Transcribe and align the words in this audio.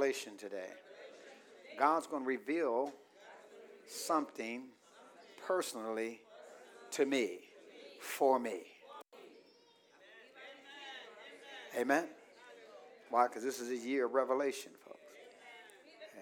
revelation 0.00 0.34
today. 0.38 0.70
God's 1.78 2.06
going 2.06 2.22
to 2.22 2.26
reveal 2.26 2.90
something 3.86 4.62
personally 5.46 6.20
to 6.92 7.04
me, 7.04 7.40
for 8.00 8.38
me. 8.38 8.60
Amen. 11.78 12.06
Why? 13.10 13.28
Because 13.28 13.44
this 13.44 13.60
is 13.60 13.68
a 13.68 13.76
year 13.76 14.06
of 14.06 14.14
revelation, 14.14 14.72
folks. 14.86 15.00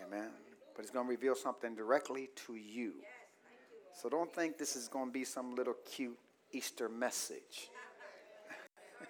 Amen. 0.04 0.30
But 0.74 0.82
it's 0.82 0.90
going 0.90 1.06
to 1.06 1.10
reveal 1.10 1.36
something 1.36 1.76
directly 1.76 2.30
to 2.46 2.56
you. 2.56 2.94
So 3.94 4.08
don't 4.08 4.34
think 4.34 4.58
this 4.58 4.74
is 4.74 4.88
going 4.88 5.06
to 5.06 5.12
be 5.12 5.24
some 5.24 5.54
little 5.54 5.76
cute 5.88 6.18
Easter 6.50 6.88
message. 6.88 7.70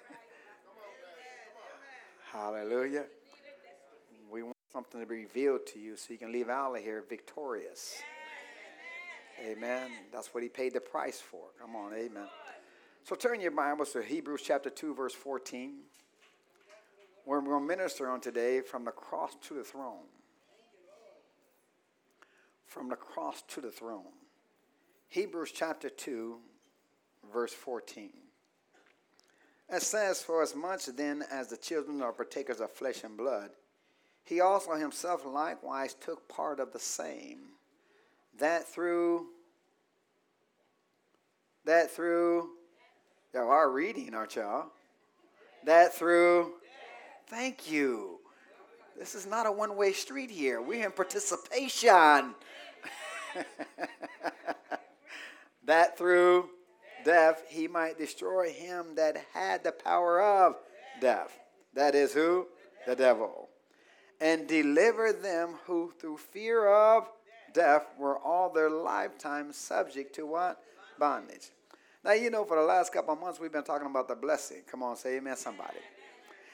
Hallelujah. 2.32 3.06
Something 4.72 5.00
to 5.00 5.06
be 5.06 5.16
revealed 5.16 5.66
to 5.72 5.78
you 5.78 5.96
so 5.96 6.12
you 6.12 6.18
can 6.18 6.30
leave 6.30 6.50
out 6.50 6.76
of 6.76 6.82
here 6.82 7.02
victorious. 7.08 7.94
Amen. 9.42 9.90
That's 10.12 10.34
what 10.34 10.42
he 10.42 10.48
paid 10.48 10.74
the 10.74 10.80
price 10.80 11.20
for. 11.20 11.44
Come 11.60 11.74
on, 11.74 11.94
amen. 11.94 12.26
So 13.04 13.14
turn 13.14 13.40
your 13.40 13.52
Bibles 13.52 13.92
to 13.92 14.02
Hebrews 14.02 14.42
chapter 14.44 14.68
2, 14.68 14.94
verse 14.94 15.14
14. 15.14 15.78
Where 17.24 17.40
we're 17.40 17.46
going 17.46 17.68
to 17.68 17.76
minister 17.76 18.10
on 18.10 18.20
today 18.20 18.60
from 18.60 18.84
the 18.84 18.90
cross 18.90 19.36
to 19.48 19.54
the 19.54 19.64
throne. 19.64 20.04
From 22.66 22.88
the 22.90 22.96
cross 22.96 23.42
to 23.48 23.60
the 23.62 23.70
throne. 23.70 24.12
Hebrews 25.08 25.52
chapter 25.54 25.88
2, 25.88 26.36
verse 27.32 27.52
14. 27.52 28.10
It 29.70 29.82
says, 29.82 30.22
For 30.22 30.42
as 30.42 30.54
much 30.54 30.86
then 30.86 31.24
as 31.30 31.48
the 31.48 31.56
children 31.56 32.02
are 32.02 32.12
partakers 32.12 32.60
of 32.60 32.70
flesh 32.70 33.04
and 33.04 33.16
blood, 33.16 33.50
he 34.24 34.40
also 34.40 34.74
himself 34.74 35.24
likewise 35.24 35.94
took 35.94 36.28
part 36.28 36.60
of 36.60 36.72
the 36.72 36.78
same, 36.78 37.38
that 38.38 38.66
through 38.66 39.26
that 41.64 41.90
through 41.90 42.50
y'all 43.34 43.50
are 43.50 43.70
reading, 43.70 44.14
aren't 44.14 44.36
y'all? 44.36 44.66
That 45.64 45.92
through 45.92 46.52
thank 47.26 47.70
you. 47.70 48.18
This 48.98 49.14
is 49.14 49.26
not 49.26 49.46
a 49.46 49.52
one-way 49.52 49.92
street 49.92 50.30
here. 50.30 50.60
We're 50.60 50.86
in 50.86 50.92
participation. 50.92 52.34
that 55.64 55.96
through 55.96 56.48
death 57.04 57.42
he 57.48 57.68
might 57.68 57.98
destroy 57.98 58.50
him 58.50 58.94
that 58.96 59.16
had 59.32 59.62
the 59.62 59.72
power 59.72 60.20
of 60.20 60.56
death. 61.00 61.38
That 61.74 61.94
is 61.94 62.12
who? 62.12 62.46
The 62.86 62.96
devil. 62.96 63.47
And 64.20 64.48
deliver 64.48 65.12
them 65.12 65.54
who 65.66 65.92
through 66.00 66.18
fear 66.18 66.66
of 66.68 67.08
death 67.54 67.86
were 67.98 68.18
all 68.18 68.52
their 68.52 68.70
lifetime 68.70 69.52
subject 69.52 70.14
to 70.16 70.26
what? 70.26 70.60
Bondage. 70.98 71.50
Now, 72.04 72.12
you 72.12 72.30
know, 72.30 72.44
for 72.44 72.56
the 72.56 72.64
last 72.64 72.92
couple 72.92 73.14
of 73.14 73.20
months, 73.20 73.40
we've 73.40 73.52
been 73.52 73.64
talking 73.64 73.86
about 73.86 74.08
the 74.08 74.14
blessing. 74.14 74.62
Come 74.70 74.82
on, 74.82 74.96
say 74.96 75.16
amen, 75.16 75.36
somebody. 75.36 75.78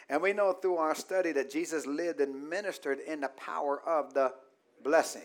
And 0.09 0.21
we 0.21 0.33
know 0.33 0.53
through 0.53 0.77
our 0.77 0.95
study 0.95 1.33
that 1.33 1.51
Jesus 1.51 1.87
lived 1.87 2.21
and 2.21 2.49
ministered 2.49 2.99
in 3.01 3.21
the 3.21 3.29
power 3.29 3.81
of 3.87 4.13
the 4.13 4.35
blessing. 4.83 5.23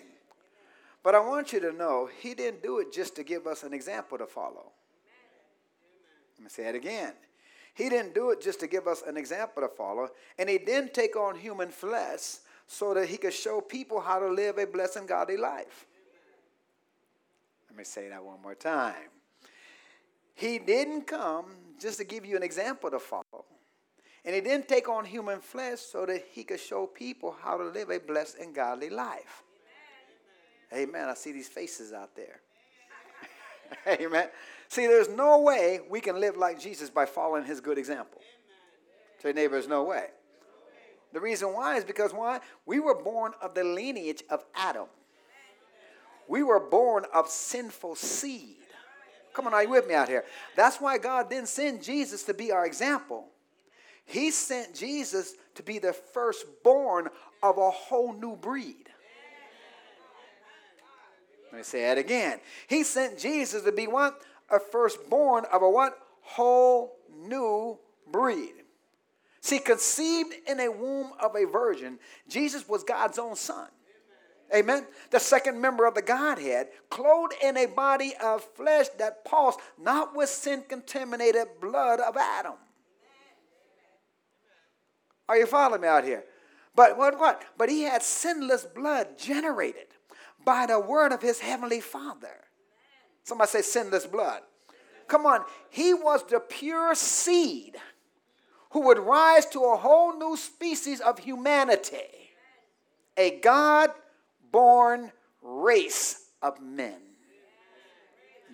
But 1.03 1.15
I 1.15 1.19
want 1.19 1.53
you 1.53 1.59
to 1.61 1.71
know, 1.71 2.09
he 2.21 2.33
didn't 2.33 2.61
do 2.61 2.79
it 2.79 2.93
just 2.93 3.15
to 3.15 3.23
give 3.23 3.47
us 3.47 3.63
an 3.63 3.73
example 3.73 4.17
to 4.17 4.25
follow. 4.25 4.71
Let 6.37 6.43
me 6.43 6.49
say 6.49 6.67
it 6.67 6.75
again. 6.75 7.13
He 7.73 7.89
didn't 7.89 8.13
do 8.13 8.31
it 8.31 8.41
just 8.41 8.59
to 8.59 8.67
give 8.67 8.87
us 8.87 9.03
an 9.05 9.17
example 9.17 9.61
to 9.61 9.69
follow, 9.69 10.09
and 10.37 10.49
he 10.49 10.57
didn't 10.57 10.93
take 10.93 11.15
on 11.15 11.35
human 11.35 11.69
flesh 11.69 12.37
so 12.67 12.93
that 12.93 13.07
he 13.07 13.17
could 13.17 13.33
show 13.33 13.61
people 13.61 13.99
how 13.99 14.19
to 14.19 14.27
live 14.27 14.57
a 14.57 14.65
blessed 14.65 14.97
and 14.97 15.07
godly 15.07 15.37
life. 15.37 15.87
Let 17.69 17.77
me 17.77 17.83
say 17.83 18.09
that 18.09 18.23
one 18.23 18.41
more 18.41 18.55
time. 18.55 19.09
He 20.35 20.59
didn't 20.59 21.07
come 21.07 21.45
just 21.79 21.97
to 21.97 22.03
give 22.03 22.25
you 22.25 22.35
an 22.35 22.43
example 22.43 22.91
to 22.91 22.99
follow. 22.99 23.45
And 24.25 24.35
he 24.35 24.41
didn't 24.41 24.67
take 24.67 24.89
on 24.89 25.05
human 25.05 25.39
flesh 25.39 25.79
so 25.79 26.05
that 26.05 26.23
he 26.31 26.43
could 26.43 26.59
show 26.59 26.85
people 26.85 27.35
how 27.41 27.57
to 27.57 27.63
live 27.63 27.89
a 27.89 27.99
blessed 27.99 28.37
and 28.39 28.53
godly 28.53 28.89
life. 28.89 29.43
Amen. 30.73 30.89
Amen. 30.89 31.09
I 31.09 31.13
see 31.13 31.31
these 31.31 31.47
faces 31.47 31.93
out 31.93 32.15
there. 32.15 32.41
Amen. 33.87 34.29
See, 34.69 34.85
there's 34.85 35.09
no 35.09 35.41
way 35.41 35.79
we 35.89 35.99
can 35.99 36.19
live 36.19 36.37
like 36.37 36.59
Jesus 36.59 36.89
by 36.91 37.05
following 37.05 37.43
his 37.43 37.59
good 37.59 37.77
example. 37.77 38.21
Say, 39.21 39.33
neighbor, 39.33 39.53
there's 39.53 39.67
no 39.67 39.83
way. 39.83 40.07
The 41.11 41.19
reason 41.19 41.53
why 41.53 41.77
is 41.77 41.83
because 41.83 42.13
why? 42.13 42.39
We 42.67 42.79
were 42.79 42.95
born 42.95 43.33
of 43.41 43.55
the 43.55 43.63
lineage 43.63 44.23
of 44.29 44.45
Adam. 44.55 44.85
We 46.27 46.43
were 46.43 46.59
born 46.59 47.05
of 47.11 47.27
sinful 47.27 47.95
seed. 47.95 48.57
Come 49.33 49.47
on, 49.47 49.55
are 49.55 49.63
you 49.63 49.69
with 49.69 49.87
me 49.87 49.95
out 49.95 50.07
here? 50.07 50.23
That's 50.55 50.77
why 50.77 50.99
God 50.99 51.29
didn't 51.29 51.47
send 51.47 51.81
Jesus 51.81 52.23
to 52.23 52.35
be 52.35 52.51
our 52.51 52.65
example. 52.65 53.25
He 54.05 54.29
sent 54.29 54.75
Jesus 54.75 55.33
to 55.55 55.63
be 55.63 55.79
the 55.79 55.93
firstborn 55.93 57.09
of 57.41 57.57
a 57.57 57.71
whole 57.71 58.13
new 58.13 58.35
breed. 58.35 58.89
Let 61.51 61.57
me 61.57 61.63
say 61.63 61.81
that 61.81 61.97
again. 61.97 62.39
He 62.67 62.83
sent 62.83 63.17
Jesus 63.17 63.63
to 63.63 63.71
be 63.71 63.87
what? 63.87 64.21
A 64.51 64.59
firstborn 64.59 65.45
of 65.51 65.61
a 65.61 65.69
what? 65.69 65.97
Whole 66.21 66.97
new 67.17 67.79
breed. 68.11 68.53
See, 69.41 69.59
conceived 69.59 70.33
in 70.47 70.59
a 70.59 70.69
womb 70.69 71.11
of 71.19 71.35
a 71.35 71.45
virgin, 71.45 71.99
Jesus 72.27 72.67
was 72.67 72.83
God's 72.83 73.17
own 73.17 73.35
son. 73.35 73.67
Amen. 74.53 74.85
The 75.11 75.19
second 75.19 75.61
member 75.61 75.85
of 75.85 75.93
the 75.93 76.01
Godhead, 76.01 76.69
clothed 76.89 77.35
in 77.41 77.55
a 77.55 77.67
body 77.67 78.13
of 78.21 78.43
flesh 78.43 78.87
that 78.97 79.23
pulsed 79.23 79.59
not 79.79 80.15
with 80.15 80.29
sin 80.29 80.63
contaminated 80.67 81.47
blood 81.61 81.99
of 81.99 82.17
Adam. 82.17 82.55
Are 85.27 85.37
you 85.37 85.45
following 85.45 85.81
me 85.81 85.87
out 85.87 86.03
here? 86.03 86.23
But 86.75 86.97
what, 86.97 87.19
what? 87.19 87.43
But 87.57 87.69
he 87.69 87.83
had 87.83 88.01
sinless 88.01 88.65
blood 88.65 89.19
generated 89.19 89.87
by 90.43 90.65
the 90.65 90.79
word 90.79 91.11
of 91.11 91.21
his 91.21 91.39
heavenly 91.39 91.81
Father. 91.81 92.48
Somebody 93.29 93.51
say 93.51 93.61
sinless 93.61 94.07
blood. 94.07 94.41
Come 95.07 95.27
on. 95.27 95.41
He 95.69 95.93
was 95.93 96.23
the 96.23 96.39
pure 96.39 96.95
seed 96.95 97.77
who 98.71 98.81
would 98.87 98.97
rise 98.97 99.45
to 99.47 99.65
a 99.65 99.77
whole 99.77 100.17
new 100.17 100.35
species 100.35 100.99
of 100.99 101.19
humanity, 101.19 102.31
a 103.15 103.39
God 103.39 103.91
born 104.51 105.11
race 105.43 106.29
of 106.41 106.59
men. 106.59 106.97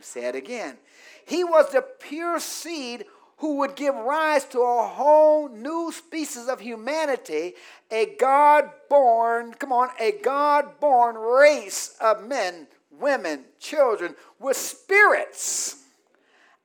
Say 0.02 0.25
it 0.25 0.35
again. 0.35 0.78
He 1.25 1.46
was 1.46 1.72
the 1.72 1.81
pure 1.81 2.41
seed 2.41 3.06
who 3.38 3.56
would 3.59 3.78
give 3.78 3.96
rise 3.96 4.44
to 4.46 4.59
a 4.59 4.88
whole 4.88 5.47
new 5.47 5.94
species 5.94 6.50
of 6.50 6.59
humanity, 6.59 7.53
a 7.90 8.14
God 8.19 8.69
born, 8.90 9.53
come 9.53 9.72
on, 9.72 9.90
a 10.02 10.12
God 10.22 10.81
born 10.81 11.16
race 11.16 11.96
of 12.02 12.28
men 12.28 12.68
women, 13.00 13.46
children 13.60 14.16
with 14.40 14.58
spirits 14.58 15.84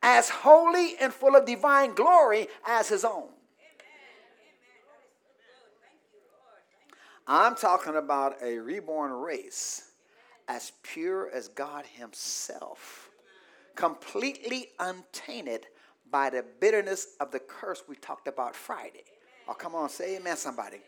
as 0.03 0.29
holy 0.29 0.95
and 1.01 1.13
full 1.13 1.37
of 1.37 1.45
divine 1.45 1.95
glory 1.95 2.49
as 2.67 2.89
his 2.89 3.05
own. 3.05 3.29
I'm 7.27 7.55
talking 7.55 7.95
about 7.95 8.43
a 8.43 8.59
reborn 8.59 9.13
race 9.13 9.93
as 10.49 10.73
pure 10.83 11.31
as 11.33 11.47
God 11.47 11.85
Himself, 11.87 13.09
completely 13.77 14.71
untainted 14.81 15.67
by 16.11 16.29
the 16.31 16.45
bitterness 16.59 17.15
of 17.21 17.31
the 17.31 17.39
curse 17.39 17.85
we 17.89 17.95
talked 17.95 18.27
about 18.27 18.57
Friday. 18.57 19.05
Oh, 19.47 19.55
come 19.55 19.77
on, 19.77 19.89
say 19.89 20.17
amen, 20.17 20.37
somebody. 20.37 20.79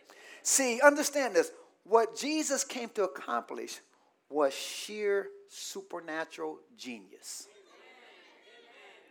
See, 0.43 0.81
understand 0.81 1.37
this. 1.37 1.53
What 1.85 2.17
Jesus 2.17 2.65
came 2.65 2.89
to 2.91 3.05
accomplish 3.05 3.79
was 4.33 4.55
sheer 4.55 5.29
supernatural 5.49 6.59
genius. 6.77 7.49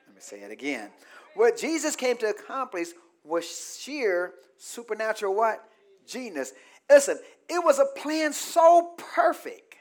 Let 0.08 0.16
me 0.16 0.22
say 0.22 0.42
it 0.42 0.52
again. 0.52 0.90
What 1.36 1.58
Jesus 1.58 1.96
came 1.96 2.18
to 2.18 2.28
accomplish 2.28 2.90
was 3.24 3.78
sheer 3.80 4.34
supernatural 4.58 5.36
what? 5.36 5.64
Genius. 6.08 6.54
Listen, 6.90 7.20
it 7.48 7.64
was 7.64 7.80
a 7.80 7.86
plan 8.00 8.34
so 8.34 8.94
perfect 8.98 9.76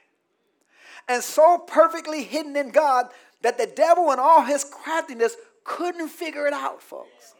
and 1.08 1.22
so 1.22 1.58
perfectly 1.58 2.22
hidden 2.22 2.56
in 2.56 2.70
God 2.70 3.06
that 3.42 3.58
the 3.58 3.66
devil 3.66 4.10
and 4.10 4.20
all 4.20 4.42
his 4.42 4.64
craftiness 4.64 5.34
couldn't 5.64 6.08
figure 6.08 6.46
it 6.46 6.52
out, 6.52 6.82
folks. 6.82 7.34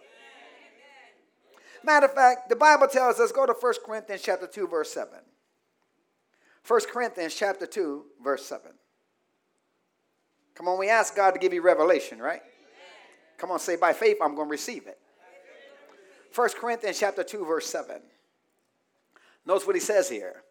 Matter 1.82 2.06
of 2.06 2.14
fact, 2.14 2.49
the 2.49 2.56
Bible 2.56 2.88
tells 2.88 3.20
us, 3.20 3.32
go 3.32 3.46
to 3.46 3.55
1 3.58 3.75
Corinthians 3.87 4.23
chapter 4.23 4.46
2, 4.46 4.67
verse 4.67 4.93
7. 4.93 5.11
1 6.67 6.81
Corinthians 6.93 7.35
chapter 7.35 7.67
2, 7.67 8.05
verse 8.23 8.45
7. 8.47 8.71
Come 10.55 10.69
on, 10.69 10.79
we 10.79 10.89
ask 10.89 11.17
God 11.17 11.33
to 11.33 11.39
give 11.39 11.55
you 11.55 11.62
revelation, 11.62 12.19
right? 12.21 12.43
Come 13.39 13.51
on, 13.51 13.59
say 13.59 13.77
by 13.77 13.93
faith, 13.93 14.19
I'm 14.23 14.35
going 14.35 14.49
to 14.49 14.51
receive 14.51 14.87
it. 14.87 14.99
1 16.35 16.49
Corinthians 16.61 17.01
chapter 17.01 17.25
2, 17.25 17.45
verse 17.45 17.67
7. 17.67 18.01
Notice 19.47 19.67
what 19.67 19.75
he 19.75 19.81
says 19.81 20.09
here. 20.09 20.43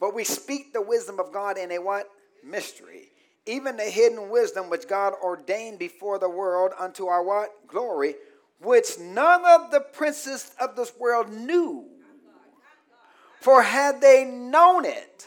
But 0.00 0.14
we 0.14 0.24
speak 0.24 0.72
the 0.72 0.82
wisdom 0.82 1.18
of 1.20 1.32
God 1.32 1.56
in 1.56 1.70
a 1.72 1.78
what? 1.78 2.08
Mystery. 2.44 3.08
Even 3.46 3.76
the 3.76 3.84
hidden 3.84 4.28
wisdom 4.28 4.68
which 4.68 4.88
God 4.88 5.14
ordained 5.22 5.78
before 5.78 6.18
the 6.18 6.28
world 6.28 6.72
unto 6.78 7.06
our 7.06 7.22
what? 7.22 7.50
Glory, 7.68 8.16
which 8.60 8.98
none 8.98 9.44
of 9.46 9.70
the 9.70 9.80
princes 9.80 10.50
of 10.60 10.76
this 10.76 10.92
world 10.98 11.32
knew. 11.32 11.86
For 13.40 13.62
had 13.62 14.00
they 14.00 14.24
known 14.24 14.84
it, 14.84 15.26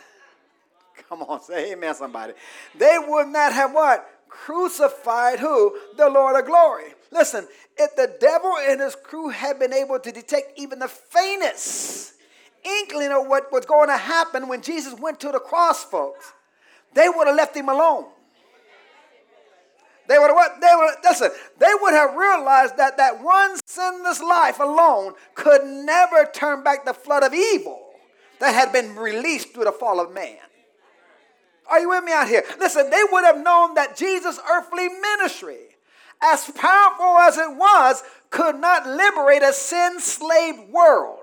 come 1.10 1.24
on, 1.24 1.42
say 1.42 1.74
amen, 1.74 1.96
somebody, 1.96 2.34
they 2.78 2.98
would 3.06 3.28
not 3.28 3.52
have 3.52 3.74
what? 3.74 4.08
Crucified 4.30 5.40
who? 5.40 5.76
The 5.98 6.08
Lord 6.08 6.40
of 6.40 6.46
glory. 6.46 6.94
Listen, 7.12 7.48
if 7.78 7.96
the 7.96 8.16
devil 8.20 8.54
and 8.62 8.80
his 8.80 8.96
crew 8.96 9.30
had 9.30 9.58
been 9.58 9.74
able 9.74 10.00
to 10.00 10.12
detect 10.12 10.58
even 10.58 10.78
the 10.78 10.88
faintest 10.88 12.14
inkling 12.64 13.12
of 13.12 13.26
what 13.26 13.52
was 13.52 13.66
going 13.66 13.90
to 13.90 13.98
happen 13.98 14.48
when 14.48 14.62
Jesus 14.62 14.94
went 15.00 15.20
to 15.22 15.32
the 15.32 15.40
cross, 15.40 15.84
folks, 15.84 16.32
they 16.94 17.10
would 17.10 17.28
have 17.28 17.36
left 17.36 17.58
him 17.58 17.70
alone. 17.70 18.06
They 20.08 20.18
would 20.18 20.28
have 20.28 20.36
what? 20.36 20.60
They 20.60 20.72
would 20.76 20.96
listen. 21.04 21.30
They 21.60 21.72
would 21.82 21.94
have 21.94 22.16
realized 22.16 22.78
that 22.78 22.98
that 22.98 23.24
one 23.24 23.60
sinless 23.66 24.22
life 24.22 24.60
alone 24.60 25.14
could 25.36 25.64
never 25.64 26.28
turn 26.34 26.64
back 26.64 26.84
the 26.84 26.96
flood 26.96 27.24
of 27.24 27.34
evil 27.34 27.80
that 28.40 28.54
had 28.54 28.74
been 28.74 28.96
released 28.96 29.54
through 29.54 29.66
the 29.66 29.72
fall 29.72 30.00
of 30.00 30.12
man. 30.12 30.38
Are 31.70 31.80
you 31.80 31.90
with 31.90 32.04
me 32.04 32.12
out 32.12 32.28
here? 32.28 32.44
Listen, 32.60 32.90
they 32.90 33.04
would 33.12 33.24
have 33.24 33.38
known 33.38 33.76
that 33.76 33.96
Jesus' 33.96 34.40
earthly 34.52 34.88
ministry, 34.88 35.76
as 36.22 36.50
powerful 36.52 37.18
as 37.20 37.38
it 37.38 37.56
was, 37.56 38.04
could 38.30 38.56
not 38.56 38.88
liberate 38.88 39.44
a 39.44 39.54
sin 39.54 40.00
slaved 40.00 40.70
world 40.72 41.20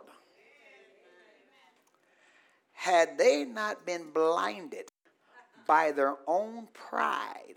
had 2.87 3.19
they 3.19 3.45
not 3.45 3.85
been 3.85 4.13
blinded 4.15 4.93
by 5.67 5.91
their 5.91 6.15
own 6.29 6.69
pride 6.73 7.57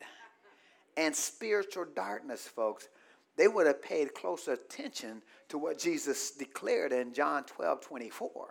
and 0.98 1.16
spiritual 1.16 1.86
darkness, 1.96 2.48
folks, 2.48 2.90
they 3.38 3.48
would 3.48 3.68
have 3.68 3.82
paid 3.82 4.16
close 4.16 4.48
attention 4.48 5.22
to 5.48 5.60
what 5.60 5.78
Jesus 5.78 6.32
declared 6.32 6.92
in 6.92 7.14
John 7.14 7.44
12 7.44 7.80
24. 7.80 8.48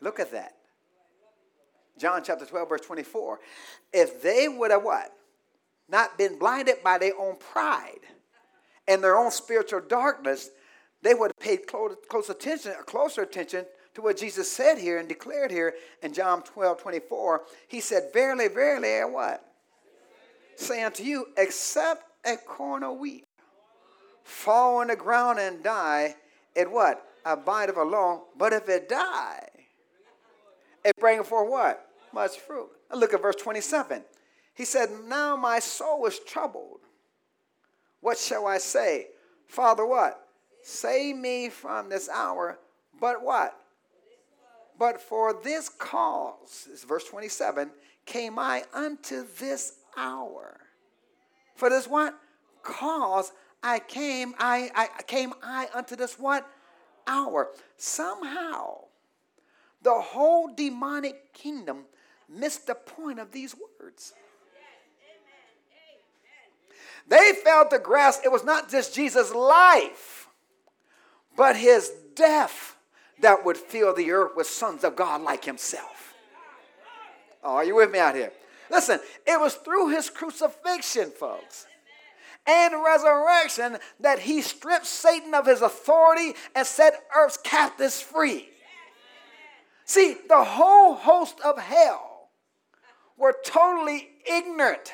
Look 0.00 0.18
at 0.18 0.32
that. 0.32 0.55
John 1.98 2.22
chapter 2.24 2.44
12, 2.44 2.68
verse 2.68 2.80
24. 2.82 3.40
If 3.92 4.22
they 4.22 4.48
would 4.48 4.70
have 4.70 4.82
what? 4.82 5.12
Not 5.88 6.18
been 6.18 6.38
blinded 6.38 6.82
by 6.82 6.98
their 6.98 7.18
own 7.18 7.36
pride 7.36 8.00
and 8.88 9.02
their 9.02 9.16
own 9.16 9.30
spiritual 9.30 9.80
darkness, 9.80 10.50
they 11.02 11.14
would 11.14 11.32
have 11.36 11.38
paid 11.38 11.66
close, 11.66 11.96
close 12.08 12.28
attention, 12.28 12.72
closer 12.86 13.22
attention 13.22 13.64
to 13.94 14.02
what 14.02 14.16
Jesus 14.16 14.50
said 14.50 14.78
here 14.78 14.98
and 14.98 15.08
declared 15.08 15.50
here 15.50 15.74
in 16.02 16.12
John 16.12 16.42
12, 16.42 16.82
24. 16.82 17.42
He 17.68 17.80
said, 17.80 18.10
Verily, 18.12 18.48
verily, 18.48 19.00
I 19.00 19.04
what? 19.04 19.44
Say 20.56 20.82
unto 20.82 21.02
you, 21.02 21.26
except 21.36 22.04
a 22.24 22.36
corn 22.36 22.82
of 22.82 22.98
wheat 22.98 23.24
fall 24.26 24.78
on 24.78 24.88
the 24.88 24.96
ground 24.96 25.38
and 25.38 25.62
die, 25.62 26.16
it 26.54 26.70
what? 26.70 27.06
Abideth 27.24 27.76
alone. 27.76 28.22
But 28.36 28.52
if 28.52 28.68
it 28.68 28.88
die, 28.88 29.48
it 30.84 30.96
bringeth 30.98 31.28
forth 31.28 31.48
what? 31.48 31.85
Much 32.16 32.38
fruit. 32.38 32.70
Now 32.90 32.96
look 32.96 33.12
at 33.12 33.20
verse 33.20 33.36
27. 33.36 34.02
He 34.54 34.64
said, 34.64 34.88
Now 35.04 35.36
my 35.36 35.58
soul 35.58 36.06
is 36.06 36.18
troubled. 36.18 36.80
What 38.00 38.16
shall 38.16 38.46
I 38.46 38.56
say? 38.56 39.08
Father, 39.46 39.84
what? 39.84 40.26
Save 40.62 41.16
me 41.16 41.50
from 41.50 41.90
this 41.90 42.08
hour. 42.08 42.58
But 42.98 43.22
what? 43.22 43.54
But 44.78 45.02
for 45.02 45.34
this 45.34 45.68
cause, 45.68 46.66
is 46.72 46.84
verse 46.84 47.04
27, 47.04 47.70
came 48.06 48.38
I 48.38 48.64
unto 48.72 49.26
this 49.38 49.74
hour. 49.94 50.60
For 51.54 51.68
this 51.68 51.86
what? 51.86 52.14
Cause 52.62 53.30
I 53.62 53.78
came, 53.78 54.34
I, 54.38 54.70
I 54.74 55.02
came 55.02 55.34
I 55.42 55.68
unto 55.74 55.96
this 55.96 56.18
what? 56.18 56.48
Hour. 57.06 57.50
Somehow, 57.76 58.84
the 59.82 59.92
whole 59.92 60.48
demonic 60.54 61.34
kingdom 61.34 61.84
missed 62.28 62.66
the 62.66 62.74
point 62.74 63.18
of 63.18 63.32
these 63.32 63.54
words. 63.80 64.12
They 67.08 67.32
failed 67.44 67.70
to 67.70 67.78
grasp 67.78 68.22
it 68.24 68.32
was 68.32 68.44
not 68.44 68.68
just 68.68 68.94
Jesus' 68.94 69.32
life, 69.32 70.28
but 71.36 71.56
his 71.56 71.92
death 72.14 72.76
that 73.20 73.44
would 73.44 73.56
fill 73.56 73.94
the 73.94 74.10
earth 74.10 74.32
with 74.36 74.46
sons 74.46 74.82
of 74.82 74.96
God 74.96 75.22
like 75.22 75.44
himself. 75.44 76.14
Oh, 77.44 77.54
are 77.54 77.64
you 77.64 77.76
with 77.76 77.90
me 77.90 77.98
out 78.00 78.16
here? 78.16 78.32
Listen, 78.70 78.98
it 79.26 79.40
was 79.40 79.54
through 79.54 79.90
his 79.90 80.10
crucifixion, 80.10 81.10
folks, 81.10 81.66
and 82.44 82.74
resurrection 82.84 83.78
that 84.00 84.18
he 84.18 84.42
stripped 84.42 84.86
Satan 84.86 85.32
of 85.32 85.46
his 85.46 85.62
authority 85.62 86.34
and 86.56 86.66
set 86.66 87.04
earth's 87.16 87.36
captives 87.36 88.00
free. 88.00 88.48
See, 89.84 90.16
the 90.28 90.42
whole 90.42 90.94
host 90.94 91.40
of 91.44 91.58
hell 91.58 92.15
were 93.16 93.34
totally 93.44 94.08
ignorant 94.30 94.92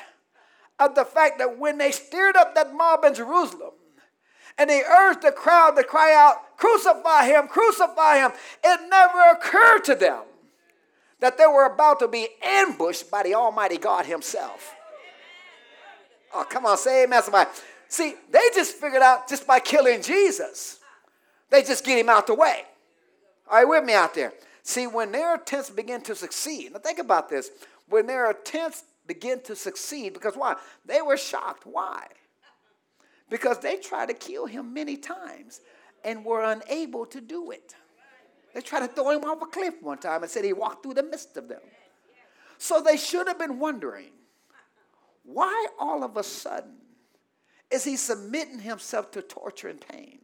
of 0.79 0.95
the 0.95 1.05
fact 1.05 1.37
that 1.39 1.57
when 1.57 1.77
they 1.77 1.91
stirred 1.91 2.35
up 2.35 2.55
that 2.55 2.73
mob 2.73 3.03
in 3.03 3.13
Jerusalem, 3.13 3.71
and 4.57 4.69
they 4.69 4.83
urged 4.83 5.21
the 5.21 5.31
crowd 5.31 5.71
to 5.71 5.83
cry 5.83 6.13
out, 6.13 6.57
Crucify 6.63 7.25
him, 7.25 7.47
crucify 7.47 8.19
him. 8.19 8.31
It 8.63 8.79
never 8.89 9.31
occurred 9.31 9.83
to 9.85 9.95
them 9.95 10.21
that 11.19 11.37
they 11.37 11.45
were 11.45 11.65
about 11.65 11.99
to 11.99 12.07
be 12.07 12.27
ambushed 12.41 13.11
by 13.11 13.23
the 13.23 13.33
Almighty 13.33 13.77
God 13.77 14.05
Himself. 14.05 14.73
Oh, 16.33 16.45
come 16.49 16.65
on, 16.65 16.77
say 16.77 17.03
amen, 17.03 17.21
somebody. 17.21 17.49
See, 17.89 18.15
they 18.31 18.49
just 18.55 18.75
figured 18.75 19.01
out 19.01 19.27
just 19.27 19.45
by 19.45 19.59
killing 19.59 20.01
Jesus, 20.01 20.79
they 21.49 21.63
just 21.63 21.85
get 21.85 21.97
him 21.97 22.09
out 22.09 22.27
the 22.27 22.33
way. 22.33 22.63
Are 23.49 23.61
you 23.61 23.69
with 23.69 23.83
me 23.83 23.93
out 23.93 24.15
there? 24.15 24.33
See, 24.63 24.87
when 24.87 25.11
their 25.11 25.35
attempts 25.35 25.69
begin 25.69 26.01
to 26.03 26.15
succeed, 26.15 26.71
now 26.71 26.79
think 26.79 26.99
about 26.99 27.29
this. 27.29 27.51
When 27.93 28.07
their 28.07 28.29
attempts 28.29 28.83
begin 29.07 29.41
to 29.43 29.55
succeed, 29.55 30.13
because 30.13 30.35
why? 30.35 30.55
They 30.85 31.01
were 31.01 31.17
shocked. 31.17 31.65
Why? 31.65 32.07
because 33.33 33.57
they 33.57 33.77
tried 33.77 34.09
to 34.09 34.13
kill 34.13 34.45
him 34.45 34.75
many 34.75 34.95
times 34.95 35.61
and 36.03 36.23
were 36.23 36.43
unable 36.43 37.03
to 37.07 37.19
do 37.19 37.49
it. 37.49 37.73
They 38.53 38.61
tried 38.61 38.81
to 38.81 38.87
throw 38.87 39.09
him 39.09 39.23
off 39.23 39.41
a 39.41 39.47
cliff 39.47 39.81
one 39.81 39.97
time 39.97 40.21
and 40.21 40.31
said 40.31 40.45
he 40.45 40.53
walked 40.53 40.83
through 40.83 40.93
the 40.93 41.01
midst 41.01 41.35
of 41.35 41.47
them. 41.47 41.61
So 42.59 42.79
they 42.79 42.95
should 42.95 43.27
have 43.27 43.39
been 43.39 43.57
wondering 43.57 44.11
why 45.23 45.67
all 45.79 46.03
of 46.03 46.15
a 46.15 46.21
sudden 46.21 46.75
is 47.71 47.83
he 47.83 47.97
submitting 47.97 48.59
himself 48.59 49.09
to 49.13 49.23
torture 49.23 49.69
and 49.69 49.81
pain? 49.81 50.19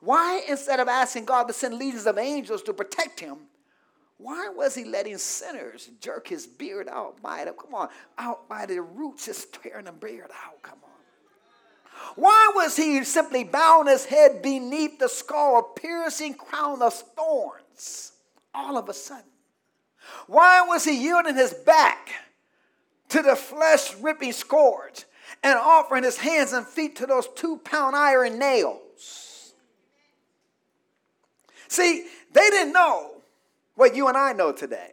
Why, 0.00 0.42
instead 0.46 0.80
of 0.80 0.86
asking 0.86 1.24
God 1.24 1.44
to 1.44 1.54
send 1.54 1.78
legions 1.78 2.06
of 2.06 2.18
angels 2.18 2.62
to 2.64 2.74
protect 2.74 3.20
him, 3.20 3.38
why 4.18 4.48
was 4.48 4.74
he 4.74 4.84
letting 4.84 5.16
sinners 5.16 5.88
jerk 6.00 6.26
his 6.26 6.46
beard 6.46 6.88
out 6.88 7.22
by 7.22 7.44
the, 7.44 7.52
come 7.52 7.74
on, 7.74 7.88
out 8.18 8.48
by 8.48 8.66
the 8.66 8.82
roots, 8.82 9.26
just 9.26 9.52
tearing 9.62 9.84
the 9.84 9.92
beard 9.92 10.30
out? 10.44 10.60
Come 10.60 10.78
on. 10.82 10.90
Why 12.16 12.52
was 12.54 12.76
he 12.76 13.02
simply 13.04 13.44
bowing 13.44 13.86
his 13.86 14.04
head 14.04 14.42
beneath 14.42 14.98
the 14.98 15.08
skull, 15.08 15.58
a 15.58 15.80
piercing 15.80 16.34
crown 16.34 16.82
of 16.82 16.94
thorns 16.94 18.12
all 18.52 18.76
of 18.76 18.88
a 18.88 18.94
sudden? 18.94 19.24
Why 20.26 20.62
was 20.66 20.84
he 20.84 21.00
yielding 21.00 21.36
his 21.36 21.54
back 21.54 22.10
to 23.10 23.22
the 23.22 23.36
flesh 23.36 23.94
ripping 23.96 24.32
scourge 24.32 25.04
and 25.44 25.56
offering 25.58 26.02
his 26.02 26.18
hands 26.18 26.52
and 26.52 26.66
feet 26.66 26.96
to 26.96 27.06
those 27.06 27.28
two 27.36 27.58
pound 27.58 27.94
iron 27.94 28.38
nails? 28.38 29.54
See, 31.68 32.06
they 32.32 32.50
didn't 32.50 32.72
know 32.72 33.17
what 33.78 33.94
you 33.94 34.08
and 34.08 34.16
I 34.16 34.32
know 34.32 34.50
today. 34.50 34.90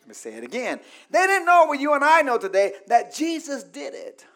Let 0.00 0.08
me 0.08 0.14
say 0.14 0.34
it 0.34 0.42
again. 0.42 0.80
They 1.08 1.24
didn't 1.24 1.46
know 1.46 1.66
what 1.66 1.78
you 1.78 1.94
and 1.94 2.02
I 2.02 2.22
know 2.22 2.36
today 2.36 2.72
that 2.88 3.14
Jesus 3.14 3.62
did 3.62 3.94
it 3.94 4.26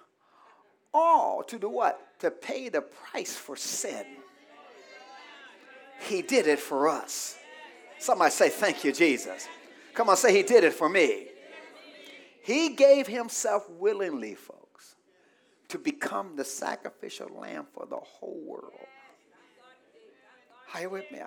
all 0.95 1.43
to 1.43 1.59
do 1.59 1.69
what? 1.69 2.01
To 2.21 2.31
pay 2.31 2.69
the 2.69 2.81
price 2.81 3.35
for 3.35 3.57
sin. 3.57 4.07
He 6.09 6.23
did 6.23 6.47
it 6.47 6.61
for 6.61 6.89
us. 6.89 7.37
Somebody 7.99 8.31
say, 8.31 8.51
Thank 8.51 8.85
you, 8.85 8.93
Jesus. 8.93 9.49
Come 9.95 10.11
on, 10.11 10.17
say, 10.17 10.35
He 10.35 10.45
did 10.45 10.63
it 10.63 10.73
for 10.73 10.89
me. 10.89 11.27
He 12.43 12.71
gave 12.71 13.09
Himself 13.09 13.69
willingly, 13.69 14.37
folks, 14.37 14.95
to 15.69 15.79
become 15.79 16.37
the 16.37 16.45
sacrificial 16.45 17.29
lamb 17.37 17.67
for 17.75 17.85
the 17.87 17.97
whole 17.97 18.41
world. 18.47 18.87
Are 20.73 20.83
you 20.83 20.91
with 20.91 21.11
me? 21.11 21.19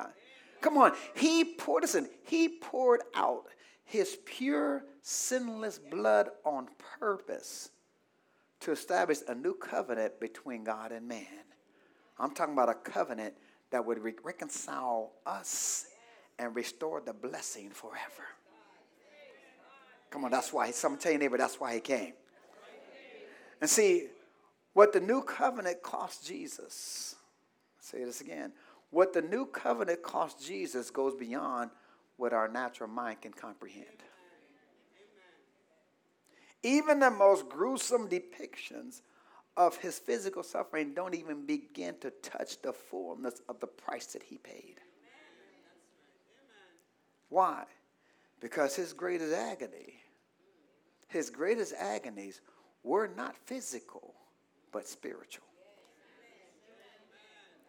Come 0.62 0.78
on. 0.78 0.94
He 1.16 1.44
poured, 1.44 1.84
listen, 1.84 2.10
He 2.24 2.50
poured 2.50 3.02
out 3.16 3.46
His 3.84 4.18
pure, 4.26 4.84
sinless 5.02 5.80
blood 5.80 6.30
on 6.46 6.68
purpose 7.00 7.72
to 8.62 8.72
establish 8.72 9.20
a 9.28 9.36
new 9.36 9.54
covenant 9.54 10.20
between 10.20 10.64
God 10.64 10.92
and 10.92 11.08
man. 11.08 11.26
I'm 12.18 12.34
talking 12.34 12.54
about 12.54 12.70
a 12.70 12.74
covenant 12.74 13.34
that 13.72 13.86
would 13.86 14.00
re- 14.00 14.14
reconcile 14.24 15.14
us 15.26 15.86
and 16.38 16.56
restore 16.56 17.02
the 17.02 17.14
blessing 17.14 17.70
forever. 17.70 18.28
Come 20.10 20.26
on, 20.26 20.32
that's 20.32 20.52
why. 20.52 20.72
Some 20.72 20.98
tell 20.98 21.12
your 21.12 21.20
neighbor 21.20 21.38
that's 21.38 21.60
why 21.60 21.76
he 21.76 21.80
came. 21.80 22.14
And 23.62 23.70
see, 23.70 24.08
what 24.74 24.94
the 24.94 25.00
new 25.00 25.22
covenant 25.22 25.82
cost 25.84 26.26
Jesus, 26.26 27.16
say 27.80 28.04
this 28.04 28.22
again. 28.22 28.54
What 28.92 29.14
the 29.14 29.22
new 29.22 29.46
covenant 29.46 30.02
cost 30.02 30.46
Jesus 30.46 30.90
goes 30.90 31.14
beyond 31.14 31.72
what 32.18 32.34
our 32.34 32.48
natural 32.48 32.90
mind 32.90 33.22
can 33.22 33.34
comprehend. 33.34 34.04
Even 36.64 37.00
the 37.00 37.12
most 37.12 37.48
gruesome 37.48 38.10
depictions 38.10 39.02
of 39.56 39.78
his 39.78 40.00
physical 40.00 40.44
suffering 40.44 40.94
don't 40.94 41.16
even 41.16 41.46
begin 41.46 41.96
to 42.02 42.12
touch 42.22 42.62
the 42.62 42.74
fullness 42.74 43.42
of 43.48 43.60
the 43.60 43.68
price 43.68 44.08
that 44.08 44.24
he 44.24 44.38
paid. 44.38 44.76
Why? 47.30 47.64
Because 48.40 48.76
his 48.76 48.94
greatest 48.94 49.34
agony, 49.34 49.96
his 51.08 51.30
greatest 51.30 51.74
agonies 51.78 52.42
were 52.84 53.10
not 53.16 53.36
physical, 53.46 54.16
but 54.72 54.88
spiritual. 54.88 55.49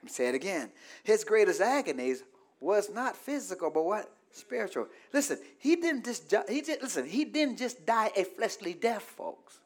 Say 0.06 0.28
it 0.28 0.34
again. 0.34 0.70
His 1.02 1.24
greatest 1.24 1.60
agonies 1.60 2.22
was 2.60 2.90
not 2.90 3.16
physical, 3.16 3.70
but 3.70 3.84
what? 3.84 4.10
Spiritual. 4.32 4.86
Listen, 5.12 5.38
he 5.58 5.76
didn't 5.76 6.04
just 6.04 6.32
he 6.48 6.60
did 6.60 6.82
listen, 6.82 7.06
he 7.06 7.24
didn't 7.24 7.58
just 7.58 7.84
die 7.84 8.10
a 8.16 8.24
fleshly 8.24 8.74
death, 8.74 9.02
folks. 9.02 9.58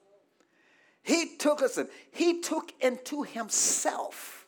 He 1.03 1.37
took, 1.37 1.61
listen, 1.61 1.89
he 2.13 2.41
took 2.41 2.73
into 2.81 3.25
himself 3.25 4.47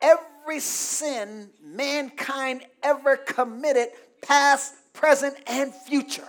every 0.00 0.60
sin 0.60 1.50
mankind 1.60 2.62
ever 2.82 3.16
committed, 3.16 3.88
past, 4.22 4.74
present, 4.92 5.34
and 5.48 5.74
future. 5.74 6.22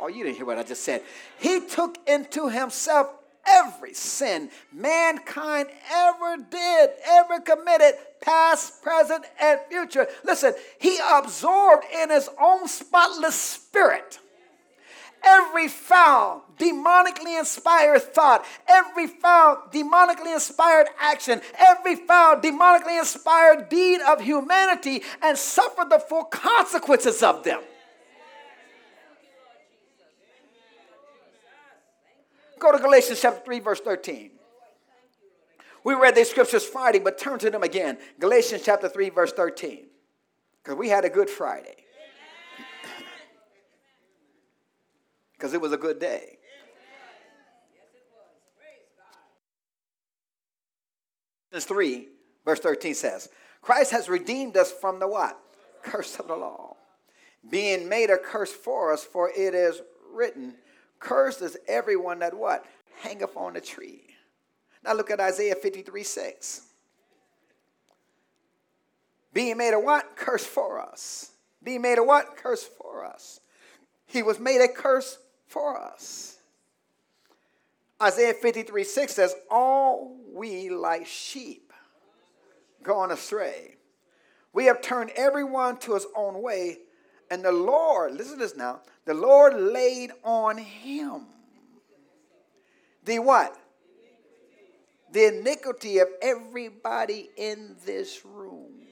Oh, 0.00 0.08
you 0.08 0.24
didn't 0.24 0.36
hear 0.36 0.46
what 0.46 0.58
I 0.58 0.64
just 0.64 0.82
said. 0.82 1.02
He 1.38 1.60
took 1.60 1.96
into 2.08 2.48
himself 2.48 3.10
every 3.46 3.94
sin 3.94 4.50
mankind 4.72 5.68
ever 5.90 6.36
did, 6.50 6.90
ever 7.06 7.40
committed, 7.40 7.94
past, 8.20 8.82
present, 8.82 9.24
and 9.40 9.60
future. 9.70 10.06
Listen, 10.24 10.54
he 10.78 10.98
absorbed 11.12 11.84
in 11.94 12.10
his 12.10 12.28
own 12.40 12.68
spotless 12.68 13.34
spirit 13.34 14.18
every 15.24 15.68
foul, 15.68 16.44
demonically 16.58 17.38
inspired 17.38 18.02
thought, 18.02 18.44
every 18.68 19.06
foul, 19.06 19.62
demonically 19.72 20.34
inspired 20.34 20.88
action, 21.00 21.40
every 21.58 21.96
foul, 21.96 22.36
demonically 22.36 22.98
inspired 22.98 23.68
deed 23.68 24.00
of 24.00 24.20
humanity 24.20 25.02
and 25.22 25.36
suffered 25.36 25.90
the 25.90 25.98
full 25.98 26.24
consequences 26.24 27.22
of 27.22 27.44
them. 27.44 27.60
Go 32.62 32.70
to 32.70 32.78
Galatians 32.78 33.20
chapter 33.20 33.44
3, 33.44 33.58
verse 33.58 33.80
13. 33.80 34.30
We 35.82 35.94
read 35.94 36.14
these 36.14 36.30
scriptures 36.30 36.64
Friday, 36.64 37.00
but 37.00 37.18
turn 37.18 37.40
to 37.40 37.50
them 37.50 37.64
again. 37.64 37.98
Galatians 38.20 38.62
chapter 38.64 38.88
3, 38.88 39.10
verse 39.10 39.32
13. 39.32 39.86
Because 40.62 40.78
we 40.78 40.88
had 40.88 41.04
a 41.04 41.08
good 41.08 41.28
Friday. 41.28 41.74
Because 45.32 45.54
it 45.54 45.60
was 45.60 45.72
a 45.72 45.76
good 45.76 45.98
day. 45.98 46.38
Galatians 51.50 51.68
3, 51.68 52.08
verse 52.44 52.60
13 52.60 52.94
says, 52.94 53.28
Christ 53.60 53.90
has 53.90 54.08
redeemed 54.08 54.56
us 54.56 54.70
from 54.70 55.00
the 55.00 55.08
what? 55.08 55.36
Curse 55.82 56.20
of 56.20 56.28
the 56.28 56.36
law. 56.36 56.76
Being 57.50 57.88
made 57.88 58.10
a 58.10 58.18
curse 58.18 58.52
for 58.52 58.92
us, 58.92 59.02
for 59.02 59.32
it 59.36 59.52
is 59.52 59.82
written, 60.12 60.54
Cursed 61.02 61.42
is 61.42 61.58
everyone 61.66 62.20
that 62.20 62.32
what? 62.32 62.64
Hangeth 63.02 63.36
on 63.36 63.56
a 63.56 63.60
tree. 63.60 64.04
Now 64.84 64.94
look 64.94 65.10
at 65.10 65.18
Isaiah 65.18 65.56
53 65.56 66.02
6. 66.04 66.62
Being 69.34 69.56
made 69.56 69.74
a 69.74 69.80
what? 69.80 70.16
Curse 70.16 70.46
for 70.46 70.80
us. 70.80 71.32
Being 71.62 71.82
made 71.82 71.98
a 71.98 72.04
what? 72.04 72.36
Curse 72.36 72.68
for 72.80 73.04
us. 73.04 73.40
He 74.06 74.22
was 74.22 74.38
made 74.38 74.60
a 74.60 74.68
curse 74.68 75.18
for 75.46 75.80
us. 75.80 76.38
Isaiah 78.00 78.34
53 78.34 78.84
6 78.84 79.12
says, 79.12 79.34
All 79.50 80.16
we 80.32 80.70
like 80.70 81.06
sheep 81.06 81.72
gone 82.84 83.10
astray. 83.10 83.74
We 84.52 84.66
have 84.66 84.82
turned 84.82 85.10
everyone 85.16 85.78
to 85.78 85.94
his 85.94 86.06
own 86.14 86.42
way, 86.42 86.78
and 87.32 87.42
the 87.42 87.50
Lord, 87.50 88.12
listen 88.12 88.34
to 88.34 88.38
this 88.40 88.54
now, 88.54 88.82
the 89.06 89.14
Lord 89.14 89.54
laid 89.58 90.10
on 90.22 90.58
him 90.58 91.22
the 93.06 93.20
what? 93.20 93.56
The 95.12 95.38
iniquity 95.38 95.98
of 95.98 96.08
everybody 96.20 97.30
in 97.38 97.76
this 97.86 98.22
room. 98.26 98.82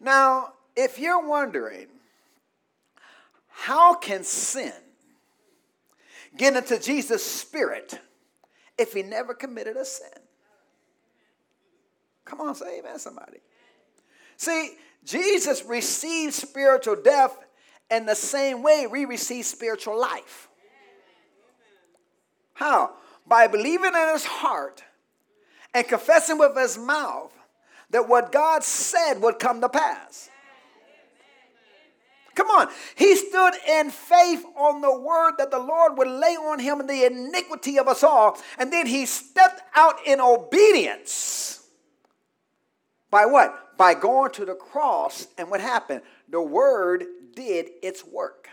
Now, 0.00 0.54
if 0.74 0.98
you're 0.98 1.24
wondering, 1.24 1.86
how 3.48 3.94
can 3.94 4.24
sin 4.24 4.72
get 6.36 6.56
into 6.56 6.80
Jesus' 6.80 7.24
spirit 7.24 8.00
if 8.76 8.94
he 8.94 9.04
never 9.04 9.32
committed 9.32 9.76
a 9.76 9.84
sin? 9.84 10.08
Come 12.24 12.40
on, 12.40 12.56
say 12.56 12.80
amen, 12.80 12.98
somebody. 12.98 13.38
See, 14.36 14.76
Jesus 15.04 15.64
received 15.64 16.34
spiritual 16.34 16.96
death 16.96 17.36
in 17.90 18.06
the 18.06 18.14
same 18.14 18.62
way 18.62 18.86
we 18.86 19.04
receive 19.04 19.46
spiritual 19.46 19.98
life. 19.98 20.48
How? 22.54 22.94
By 23.26 23.46
believing 23.46 23.94
in 23.94 24.08
his 24.12 24.24
heart 24.24 24.82
and 25.72 25.86
confessing 25.86 26.38
with 26.38 26.56
his 26.56 26.76
mouth 26.76 27.32
that 27.90 28.08
what 28.08 28.32
God 28.32 28.62
said 28.62 29.20
would 29.20 29.38
come 29.38 29.60
to 29.60 29.68
pass. 29.68 30.28
Come 32.34 32.50
on. 32.50 32.68
He 32.94 33.16
stood 33.16 33.54
in 33.68 33.90
faith 33.90 34.44
on 34.56 34.80
the 34.80 34.96
word 34.96 35.34
that 35.38 35.50
the 35.50 35.58
Lord 35.58 35.98
would 35.98 36.06
lay 36.06 36.36
on 36.36 36.60
him 36.60 36.86
the 36.86 37.04
iniquity 37.04 37.78
of 37.78 37.88
us 37.88 38.04
all. 38.04 38.38
And 38.58 38.72
then 38.72 38.86
he 38.86 39.06
stepped 39.06 39.62
out 39.74 39.96
in 40.06 40.20
obedience. 40.20 41.66
By 43.10 43.26
what? 43.26 43.67
By 43.78 43.94
going 43.94 44.32
to 44.32 44.44
the 44.44 44.54
cross, 44.54 45.28
and 45.38 45.50
what 45.50 45.60
happened? 45.60 46.02
The 46.28 46.42
word 46.42 47.04
did 47.34 47.70
its 47.82 48.04
work. 48.04 48.48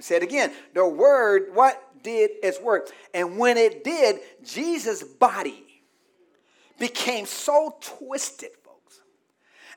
Say 0.00 0.16
it 0.16 0.22
again. 0.22 0.52
The 0.74 0.86
word, 0.86 1.54
what 1.54 1.82
did 2.02 2.32
its 2.42 2.60
work? 2.60 2.90
And 3.14 3.38
when 3.38 3.56
it 3.56 3.82
did, 3.84 4.18
Jesus' 4.44 5.02
body 5.02 5.82
became 6.78 7.24
so 7.24 7.76
twisted, 7.80 8.50
folks, 8.62 9.00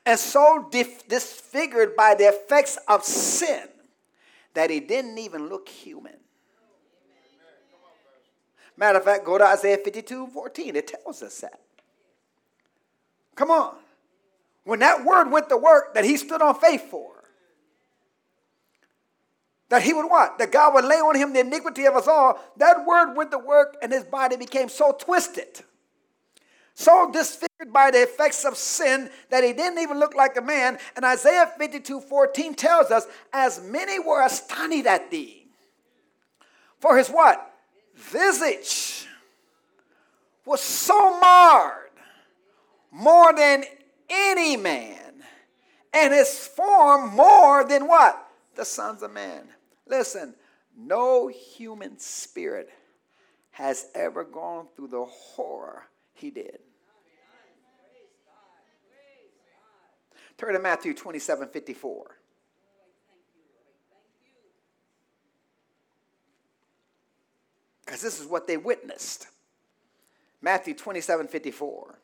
and 0.04 0.18
so 0.18 0.66
dif- 0.70 1.08
disfigured 1.08 1.96
by 1.96 2.14
the 2.14 2.24
effects 2.24 2.78
of 2.88 3.04
sin 3.04 3.68
that 4.52 4.68
he 4.68 4.80
didn't 4.80 5.16
even 5.16 5.48
look 5.48 5.68
human. 5.68 6.16
Matter 8.76 8.98
of 8.98 9.04
fact, 9.04 9.24
go 9.24 9.38
to 9.38 9.44
Isaiah 9.44 9.78
52 9.78 10.26
14. 10.28 10.76
It 10.76 10.86
tells 10.88 11.22
us 11.22 11.40
that. 11.40 11.60
Come 13.36 13.50
on. 13.50 13.76
When 14.64 14.80
that 14.80 15.04
word 15.04 15.30
went 15.30 15.48
to 15.48 15.56
work 15.56 15.94
that 15.94 16.04
he 16.04 16.16
stood 16.16 16.42
on 16.42 16.54
faith 16.54 16.90
for, 16.90 17.10
that 19.70 19.82
he 19.82 19.92
would 19.92 20.06
what? 20.06 20.38
That 20.38 20.52
God 20.52 20.74
would 20.74 20.84
lay 20.84 20.96
on 20.96 21.16
him 21.16 21.32
the 21.32 21.40
iniquity 21.40 21.86
of 21.86 21.94
us 21.94 22.08
all. 22.08 22.38
That 22.56 22.84
word 22.84 23.14
went 23.14 23.30
to 23.30 23.38
work 23.38 23.76
and 23.80 23.92
his 23.92 24.04
body 24.04 24.36
became 24.36 24.68
so 24.68 24.92
twisted, 24.92 25.60
so 26.74 27.10
disfigured 27.10 27.72
by 27.72 27.92
the 27.92 28.02
effects 28.02 28.44
of 28.44 28.56
sin 28.56 29.10
that 29.30 29.44
he 29.44 29.52
didn't 29.52 29.78
even 29.78 30.00
look 30.00 30.14
like 30.14 30.36
a 30.36 30.42
man. 30.42 30.78
And 30.96 31.04
Isaiah 31.04 31.50
52 31.56 32.00
14 32.00 32.54
tells 32.54 32.90
us, 32.90 33.06
as 33.32 33.62
many 33.62 34.00
were 34.00 34.22
astonished 34.22 34.86
at 34.86 35.10
thee. 35.10 35.46
For 36.80 36.98
his 36.98 37.08
what? 37.08 37.54
Visage 37.94 39.06
was 40.44 40.60
so 40.60 41.20
marred 41.20 41.90
more 42.90 43.32
than 43.32 43.62
any 44.10 44.56
man, 44.56 45.22
and 45.94 46.12
his 46.12 46.46
form 46.46 47.14
more 47.14 47.64
than 47.64 47.86
what? 47.86 48.28
The 48.56 48.64
sons 48.64 49.02
of 49.02 49.12
man. 49.12 49.44
Listen, 49.86 50.34
no 50.76 51.28
human 51.28 51.98
spirit 51.98 52.70
has 53.52 53.86
ever 53.94 54.24
gone 54.24 54.66
through 54.74 54.88
the 54.88 55.04
horror 55.04 55.84
he 56.12 56.30
did. 56.30 56.58
Turn 60.38 60.54
to 60.54 60.58
Matthew 60.58 60.94
27 60.94 61.48
54. 61.48 62.16
Because 67.84 68.00
this 68.00 68.20
is 68.20 68.26
what 68.26 68.46
they 68.46 68.56
witnessed. 68.56 69.26
Matthew 70.40 70.74
27 70.74 71.26
54. 71.26 71.98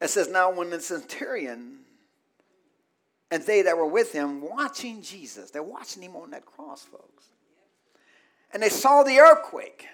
It 0.00 0.10
says, 0.10 0.28
Now 0.28 0.52
when 0.52 0.70
the 0.70 0.80
centurion 0.80 1.78
and 3.30 3.42
they 3.42 3.62
that 3.62 3.76
were 3.76 3.86
with 3.86 4.12
him 4.12 4.40
watching 4.40 5.02
Jesus, 5.02 5.50
they're 5.50 5.62
watching 5.62 6.02
him 6.02 6.16
on 6.16 6.30
that 6.30 6.46
cross, 6.46 6.84
folks. 6.84 7.24
And 8.52 8.62
they 8.62 8.70
saw 8.70 9.02
the 9.02 9.18
earthquake. 9.18 9.86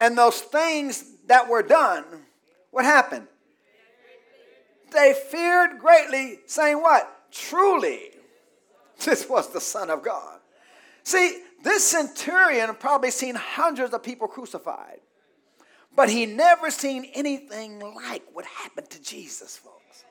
And 0.00 0.16
those 0.16 0.40
things 0.40 1.04
that 1.26 1.48
were 1.48 1.62
done, 1.62 2.04
what 2.70 2.84
happened? 2.84 3.26
They 4.92 5.14
feared 5.30 5.78
greatly, 5.78 6.38
saying, 6.46 6.80
What? 6.80 7.12
Truly, 7.30 8.10
this 9.04 9.28
was 9.28 9.52
the 9.52 9.60
Son 9.60 9.90
of 9.90 10.02
God. 10.02 10.38
See, 11.02 11.42
this 11.62 11.84
centurion 11.84 12.74
probably 12.74 13.10
seen 13.10 13.34
hundreds 13.34 13.92
of 13.92 14.02
people 14.02 14.28
crucified, 14.28 15.00
but 15.96 16.10
he 16.10 16.26
never 16.26 16.70
seen 16.70 17.06
anything 17.14 17.80
like 17.80 18.22
what 18.32 18.44
happened 18.44 18.90
to 18.90 19.02
Jesus, 19.02 19.56
folks. 19.56 20.04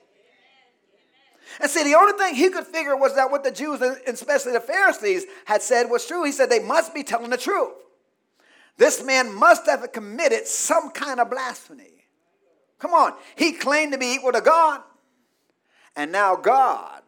And 1.61 1.69
see, 1.69 1.83
the 1.83 1.95
only 1.95 2.13
thing 2.13 2.35
he 2.35 2.49
could 2.49 2.65
figure 2.65 2.97
was 2.97 3.15
that 3.15 3.31
what 3.31 3.43
the 3.43 3.51
Jews, 3.51 3.79
especially 3.81 4.53
the 4.53 4.59
Pharisees, 4.59 5.25
had 5.45 5.61
said 5.61 5.89
was 5.89 6.05
true. 6.05 6.25
He 6.25 6.31
said 6.31 6.49
they 6.49 6.59
must 6.59 6.93
be 6.93 7.03
telling 7.03 7.29
the 7.29 7.37
truth. 7.37 7.75
This 8.77 9.03
man 9.03 9.33
must 9.33 9.65
have 9.67 9.89
committed 9.93 10.47
some 10.47 10.89
kind 10.89 11.19
of 11.19 11.29
blasphemy. 11.29 12.07
Come 12.79 12.93
on. 12.93 13.13
He 13.35 13.53
claimed 13.53 13.93
to 13.93 13.97
be 13.97 14.13
equal 14.13 14.33
to 14.33 14.41
God. 14.41 14.81
And 15.95 16.11
now 16.11 16.35
God, 16.35 17.03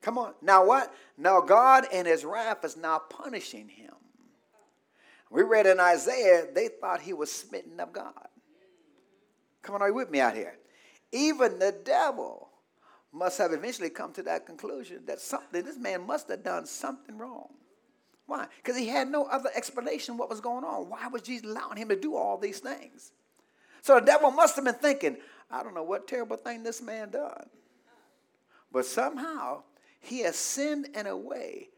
come 0.00 0.16
on. 0.16 0.34
Now 0.40 0.64
what? 0.64 0.94
Now 1.18 1.40
God 1.40 1.86
in 1.92 2.06
his 2.06 2.24
wrath 2.24 2.64
is 2.64 2.76
now 2.76 3.00
punishing 3.00 3.68
him. 3.68 3.93
We 5.30 5.42
read 5.42 5.66
in 5.66 5.80
Isaiah, 5.80 6.46
they 6.52 6.68
thought 6.68 7.00
he 7.00 7.12
was 7.12 7.30
smitten 7.32 7.80
of 7.80 7.92
God. 7.92 8.28
Come 9.62 9.74
on, 9.74 9.82
are 9.82 9.88
you 9.88 9.94
with 9.94 10.10
me 10.10 10.20
out 10.20 10.36
here? 10.36 10.58
Even 11.12 11.58
the 11.58 11.74
devil 11.84 12.50
must 13.12 13.38
have 13.38 13.52
eventually 13.52 13.90
come 13.90 14.12
to 14.12 14.22
that 14.24 14.46
conclusion 14.46 15.02
that 15.06 15.20
something, 15.20 15.64
this 15.64 15.78
man 15.78 16.06
must 16.06 16.28
have 16.28 16.42
done 16.42 16.66
something 16.66 17.16
wrong. 17.16 17.48
Why? 18.26 18.46
Because 18.56 18.78
he 18.78 18.88
had 18.88 19.08
no 19.08 19.24
other 19.24 19.50
explanation 19.54 20.16
what 20.16 20.30
was 20.30 20.40
going 20.40 20.64
on. 20.64 20.88
Why 20.88 21.06
was 21.08 21.22
Jesus 21.22 21.46
allowing 21.46 21.76
him 21.76 21.88
to 21.90 21.96
do 21.96 22.16
all 22.16 22.38
these 22.38 22.58
things? 22.58 23.12
So 23.82 24.00
the 24.00 24.06
devil 24.06 24.30
must 24.30 24.56
have 24.56 24.64
been 24.64 24.74
thinking, 24.74 25.18
I 25.50 25.62
don't 25.62 25.74
know 25.74 25.82
what 25.82 26.08
terrible 26.08 26.36
thing 26.36 26.62
this 26.62 26.80
man 26.80 27.10
done. 27.10 27.46
But 28.72 28.86
somehow 28.86 29.62
he 30.00 30.20
has 30.20 30.36
sinned 30.36 30.88
in 30.94 31.06
a 31.06 31.16
way 31.16 31.68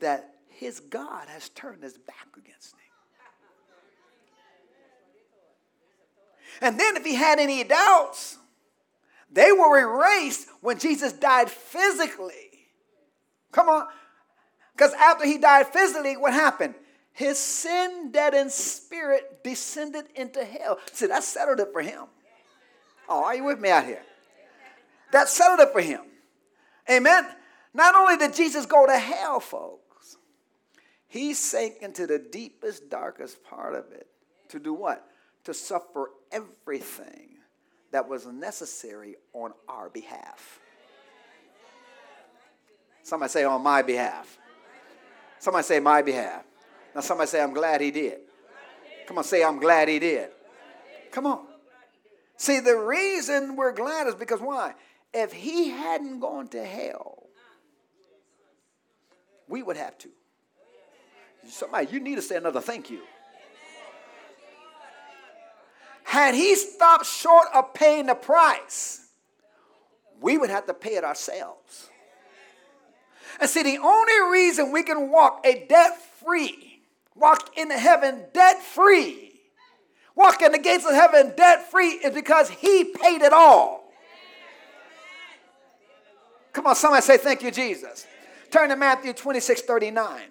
that 0.00 0.34
his 0.48 0.80
God 0.80 1.28
has 1.28 1.48
turned 1.50 1.82
his 1.82 1.98
back 1.98 2.28
against 2.36 2.74
him. 2.74 2.79
And 6.60 6.78
then 6.78 6.96
if 6.96 7.04
he 7.04 7.14
had 7.14 7.38
any 7.38 7.64
doubts, 7.64 8.38
they 9.30 9.52
were 9.52 9.78
erased 9.78 10.48
when 10.60 10.78
Jesus 10.78 11.12
died 11.12 11.50
physically. 11.50 12.68
Come 13.52 13.68
on. 13.68 13.86
Because 14.72 14.92
after 14.94 15.26
he 15.26 15.38
died 15.38 15.68
physically, 15.68 16.16
what 16.16 16.32
happened? 16.32 16.74
His 17.12 17.38
sin 17.38 18.10
deadened 18.12 18.50
spirit 18.50 19.44
descended 19.44 20.06
into 20.14 20.44
hell. 20.44 20.78
See, 20.92 21.06
that 21.06 21.22
settled 21.22 21.60
it 21.60 21.68
for 21.72 21.82
him. 21.82 22.04
Oh, 23.08 23.24
are 23.24 23.34
you 23.34 23.44
with 23.44 23.60
me 23.60 23.70
out 23.70 23.84
here? 23.84 24.02
That 25.12 25.28
settled 25.28 25.60
it 25.60 25.72
for 25.72 25.80
him. 25.80 26.00
Amen. 26.90 27.26
Not 27.74 27.94
only 27.94 28.16
did 28.16 28.34
Jesus 28.34 28.66
go 28.66 28.86
to 28.86 28.96
hell, 28.96 29.40
folks, 29.40 30.16
he 31.08 31.34
sank 31.34 31.82
into 31.82 32.06
the 32.06 32.18
deepest, 32.18 32.88
darkest 32.88 33.42
part 33.44 33.74
of 33.74 33.90
it 33.92 34.06
to 34.48 34.58
do 34.58 34.72
what? 34.72 35.06
To 35.44 35.54
suffer 35.54 36.10
everything 36.32 37.36
that 37.92 38.08
was 38.08 38.26
necessary 38.26 39.16
on 39.32 39.52
our 39.68 39.88
behalf. 39.88 40.60
Somebody 43.02 43.30
say, 43.30 43.44
on 43.44 43.62
my 43.62 43.82
behalf. 43.82 44.38
Somebody 45.38 45.64
say, 45.64 45.80
my 45.80 46.02
behalf. 46.02 46.44
Now, 46.94 47.00
somebody 47.00 47.28
say, 47.28 47.42
I'm 47.42 47.52
glad 47.52 47.80
he 47.80 47.90
did. 47.90 48.18
Come 49.06 49.18
on, 49.18 49.24
say, 49.24 49.42
I'm 49.42 49.58
glad 49.58 49.88
he 49.88 49.98
did. 49.98 50.30
Come 51.10 51.26
on. 51.26 51.40
See, 52.36 52.60
the 52.60 52.76
reason 52.76 53.56
we're 53.56 53.72
glad 53.72 54.06
is 54.06 54.14
because 54.14 54.40
why? 54.40 54.74
If 55.12 55.32
he 55.32 55.70
hadn't 55.70 56.20
gone 56.20 56.48
to 56.48 56.64
hell, 56.64 57.24
we 59.48 59.62
would 59.62 59.76
have 59.76 59.98
to. 59.98 60.08
Somebody, 61.48 61.88
you 61.90 62.00
need 62.00 62.14
to 62.16 62.22
say 62.22 62.36
another 62.36 62.60
thank 62.60 62.90
you. 62.90 63.00
Had 66.10 66.34
he 66.34 66.56
stopped 66.56 67.06
short 67.06 67.46
of 67.54 67.72
paying 67.72 68.06
the 68.06 68.16
price, 68.16 69.06
we 70.20 70.36
would 70.36 70.50
have 70.50 70.66
to 70.66 70.74
pay 70.74 70.96
it 70.96 71.04
ourselves. 71.04 71.88
And 73.40 73.48
see, 73.48 73.62
the 73.62 73.78
only 73.78 74.32
reason 74.32 74.72
we 74.72 74.82
can 74.82 75.12
walk 75.12 75.46
a 75.46 75.66
debt 75.68 76.02
free, 76.20 76.82
walk 77.14 77.56
into 77.56 77.78
heaven 77.78 78.24
debt 78.34 78.60
free, 78.60 79.40
walk 80.16 80.42
in 80.42 80.50
the 80.50 80.58
gates 80.58 80.84
of 80.84 80.94
heaven 80.94 81.32
debt 81.36 81.70
free 81.70 81.90
is 81.90 82.12
because 82.12 82.50
he 82.50 82.86
paid 82.86 83.22
it 83.22 83.32
all. 83.32 83.92
Come 86.52 86.66
on, 86.66 86.74
somebody 86.74 87.02
say, 87.02 87.18
Thank 87.18 87.44
you, 87.44 87.52
Jesus. 87.52 88.04
Turn 88.50 88.70
to 88.70 88.76
Matthew 88.76 89.12
26 89.12 89.62
39. 89.62 90.22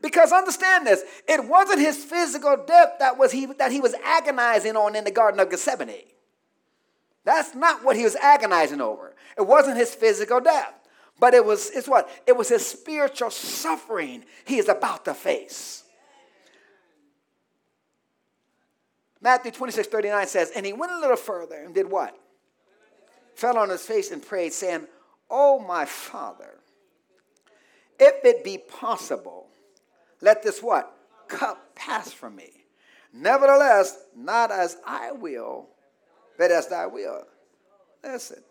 Because 0.00 0.32
understand 0.32 0.86
this, 0.86 1.02
it 1.26 1.44
wasn't 1.44 1.80
his 1.80 1.96
physical 1.96 2.56
death 2.66 2.94
that 3.00 3.18
was 3.18 3.32
he 3.32 3.46
that 3.46 3.72
he 3.72 3.80
was 3.80 3.94
agonizing 4.04 4.76
on 4.76 4.94
in 4.94 5.04
the 5.04 5.10
Garden 5.10 5.40
of 5.40 5.50
Gethsemane. 5.50 6.04
That's 7.24 7.54
not 7.54 7.84
what 7.84 7.96
he 7.96 8.04
was 8.04 8.16
agonizing 8.16 8.80
over. 8.80 9.14
It 9.36 9.46
wasn't 9.46 9.76
his 9.76 9.94
physical 9.94 10.40
death, 10.40 10.72
but 11.18 11.34
it 11.34 11.44
was 11.44 11.70
it's 11.70 11.88
what? 11.88 12.08
It 12.26 12.36
was 12.36 12.48
his 12.48 12.66
spiritual 12.66 13.30
suffering 13.30 14.24
he 14.44 14.58
is 14.58 14.68
about 14.68 15.04
to 15.06 15.14
face. 15.14 15.84
Matthew 19.20 19.50
26, 19.50 19.88
39 19.88 20.26
says, 20.28 20.52
and 20.54 20.64
he 20.64 20.72
went 20.72 20.92
a 20.92 21.00
little 21.00 21.16
further 21.16 21.56
and 21.56 21.74
did 21.74 21.90
what? 21.90 22.16
Fell 23.34 23.58
on 23.58 23.68
his 23.68 23.82
face 23.82 24.10
and 24.10 24.24
prayed, 24.24 24.52
saying, 24.52 24.86
Oh 25.28 25.58
my 25.58 25.84
father, 25.84 26.60
if 27.98 28.24
it 28.24 28.44
be 28.44 28.58
possible, 28.58 29.47
let 30.20 30.42
this 30.42 30.62
what? 30.62 30.94
Cup 31.28 31.74
pass 31.74 32.12
from 32.12 32.36
me. 32.36 32.50
Nevertheless, 33.12 33.98
not 34.16 34.50
as 34.50 34.76
I 34.86 35.12
will, 35.12 35.68
but 36.36 36.50
as 36.50 36.68
thy 36.68 36.86
will. 36.86 37.24
Listen, 38.02 38.42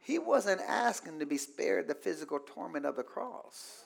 he 0.00 0.18
wasn't 0.18 0.60
asking 0.66 1.18
to 1.18 1.26
be 1.26 1.36
spared 1.36 1.88
the 1.88 1.94
physical 1.94 2.38
torment 2.38 2.86
of 2.86 2.96
the 2.96 3.02
cross. 3.02 3.84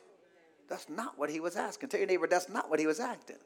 That's 0.69 0.89
not 0.89 1.19
what 1.19 1.31
he 1.31 1.41
was 1.41 1.57
asking. 1.57 1.89
Tell 1.89 2.01
your 2.01 2.07
neighbor, 2.07 2.27
that's 2.27 2.49
not 2.49 2.71
what 2.71 2.79
he 2.79 2.87
was 2.87 3.01
asking. 3.01 3.37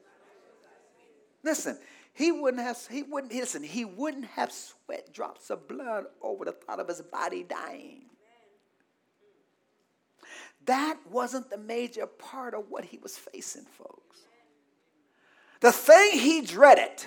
Listen, 1.43 1.77
he 2.13 2.31
wouldn't 2.31 2.63
have, 2.63 2.77
he 2.89 3.03
wouldn't, 3.03 3.33
listen, 3.33 3.63
he 3.63 3.85
wouldn't 3.85 4.25
have 4.25 4.51
sweat 4.51 5.13
drops 5.13 5.49
of 5.49 5.67
blood 5.67 6.05
over 6.21 6.45
the 6.45 6.51
thought 6.51 6.79
of 6.79 6.87
his 6.87 7.01
body 7.01 7.43
dying. 7.43 8.03
That 10.67 10.97
wasn't 11.09 11.49
the 11.49 11.57
major 11.57 12.05
part 12.05 12.53
of 12.53 12.65
what 12.69 12.85
he 12.85 12.99
was 12.99 13.17
facing, 13.17 13.63
folks. 13.63 14.19
The 15.61 15.71
thing 15.71 16.19
he 16.19 16.41
dreaded 16.41 17.05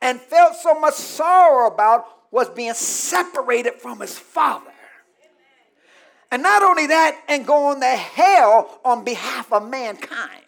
and 0.00 0.20
felt 0.20 0.54
so 0.56 0.78
much 0.78 0.94
sorrow 0.94 1.66
about 1.66 2.06
was 2.30 2.48
being 2.48 2.74
separated 2.74 3.74
from 3.74 4.00
his 4.00 4.18
father. 4.18 4.70
And 6.30 6.42
not 6.42 6.62
only 6.62 6.86
that, 6.86 7.20
and 7.28 7.46
going 7.46 7.80
to 7.80 7.86
hell 7.86 8.80
on 8.84 9.04
behalf 9.04 9.52
of 9.52 9.68
mankind. 9.68 10.42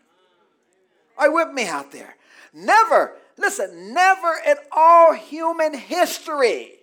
Are 1.16 1.28
you 1.28 1.34
with 1.34 1.52
me 1.52 1.66
out 1.66 1.90
there? 1.92 2.16
Never, 2.52 3.14
listen, 3.36 3.92
never 3.92 4.34
in 4.46 4.56
all 4.70 5.14
human 5.14 5.74
history 5.74 6.74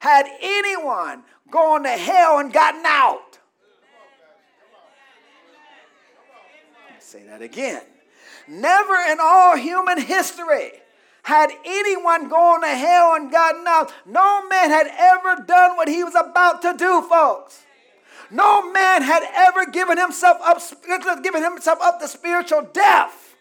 had 0.00 0.26
anyone 0.40 1.22
gone 1.50 1.82
to 1.82 1.90
hell 1.90 2.38
and 2.38 2.52
gotten 2.52 2.82
out. 2.86 3.27
Say 7.08 7.22
that 7.24 7.40
again. 7.40 7.82
Never 8.46 8.94
in 9.10 9.18
all 9.20 9.56
human 9.56 10.00
history 10.00 10.72
had 11.22 11.50
anyone 11.64 12.28
gone 12.28 12.60
to 12.60 12.68
hell 12.68 13.14
and 13.14 13.30
gotten 13.30 13.66
out. 13.66 13.92
No 14.06 14.46
man 14.48 14.70
had 14.70 14.88
ever 14.98 15.42
done 15.42 15.76
what 15.76 15.88
he 15.88 16.04
was 16.04 16.14
about 16.14 16.62
to 16.62 16.74
do, 16.76 17.02
folks. 17.08 17.64
No 18.30 18.70
man 18.70 19.02
had 19.02 19.22
ever 19.34 19.66
given 19.70 19.96
himself 19.96 20.38
up, 20.42 20.60
given 21.22 21.42
himself 21.42 21.78
up 21.80 21.98
to 22.00 22.08
spiritual 22.08 22.68
death 22.72 23.36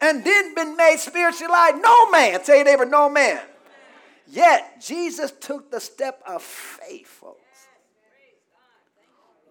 and 0.00 0.24
then 0.24 0.54
been 0.54 0.76
made 0.76 0.98
spiritually 0.98 1.46
alive. 1.46 1.80
No 1.80 2.10
man. 2.10 2.42
Say 2.44 2.62
neighbor, 2.62 2.84
no 2.84 3.08
man. 3.08 3.40
Yet 4.28 4.80
Jesus 4.80 5.32
took 5.40 5.70
the 5.70 5.80
step 5.80 6.22
of 6.26 6.42
faith, 6.42 7.08
folks. 7.08 7.38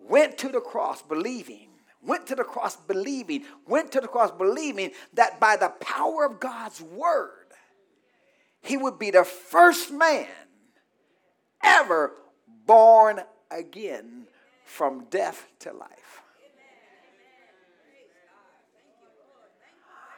Went 0.02 0.38
to 0.40 0.50
the 0.50 0.62
cross 0.62 1.02
believing 1.02 1.70
went 2.04 2.28
to 2.28 2.36
the 2.36 2.44
cross 2.44 2.76
believing, 2.76 3.44
went 3.68 3.92
to 3.92 4.02
the 4.02 4.08
cross 4.08 4.32
believing 4.32 4.92
that 5.14 5.40
by 5.40 5.56
the 5.56 5.70
power 5.80 6.26
of 6.26 6.40
God's 6.40 6.82
word, 6.82 7.30
he 8.62 8.78
would 8.78 9.00
be 9.00 9.12
the 9.12 9.24
first 9.24 9.92
man 9.92 10.28
ever 11.64 12.14
born 12.66 13.22
again 13.50 14.28
from 14.66 15.06
death 15.10 15.48
to 15.60 15.74
life. 15.74 16.22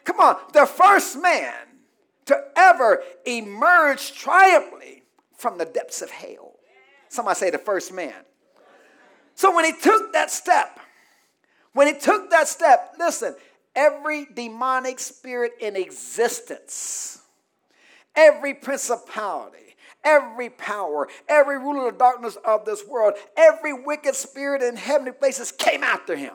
Come 0.04 0.20
on, 0.20 0.38
the 0.52 0.66
first 0.66 1.20
man 1.22 1.54
to 2.26 2.38
ever 2.56 3.02
emerge 3.26 4.14
triumphantly 4.14 5.04
from 5.36 5.58
the 5.58 5.66
depths 5.66 6.02
of 6.02 6.10
hell. 6.10 6.54
Somebody 7.10 7.38
say 7.38 7.50
the 7.50 7.58
first 7.58 7.94
man. 7.94 8.14
So 9.36 9.54
when 9.56 9.66
he 9.66 9.74
took 9.74 10.14
that 10.14 10.30
step, 10.30 10.80
when 11.74 11.88
he 11.88 11.94
took 12.00 12.30
that 12.30 12.48
step, 12.48 12.96
listen, 12.98 13.36
every 13.76 14.28
demonic 14.34 15.00
spirit 15.00 15.54
in 15.60 15.76
existence, 15.76 17.22
every 18.16 18.54
principality, 18.54 19.76
every 20.04 20.50
power, 20.50 21.08
every 21.28 21.58
ruler 21.58 21.90
of 21.90 21.98
darkness 21.98 22.38
of 22.46 22.66
this 22.66 22.86
world, 22.88 23.14
every 23.36 23.74
wicked 23.74 24.16
spirit 24.16 24.62
in 24.62 24.76
heavenly 24.76 25.12
places 25.12 25.52
came 25.52 25.84
after 25.84 26.16
him. 26.16 26.34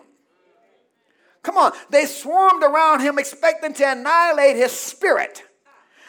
Come 1.43 1.57
on, 1.57 1.73
they 1.91 2.05
swarmed 2.05 2.63
around 2.63 3.01
him 3.01 3.19
expecting 3.19 3.73
to 3.75 3.93
annihilate 3.93 4.57
his 4.57 4.73
spirit 4.73 5.45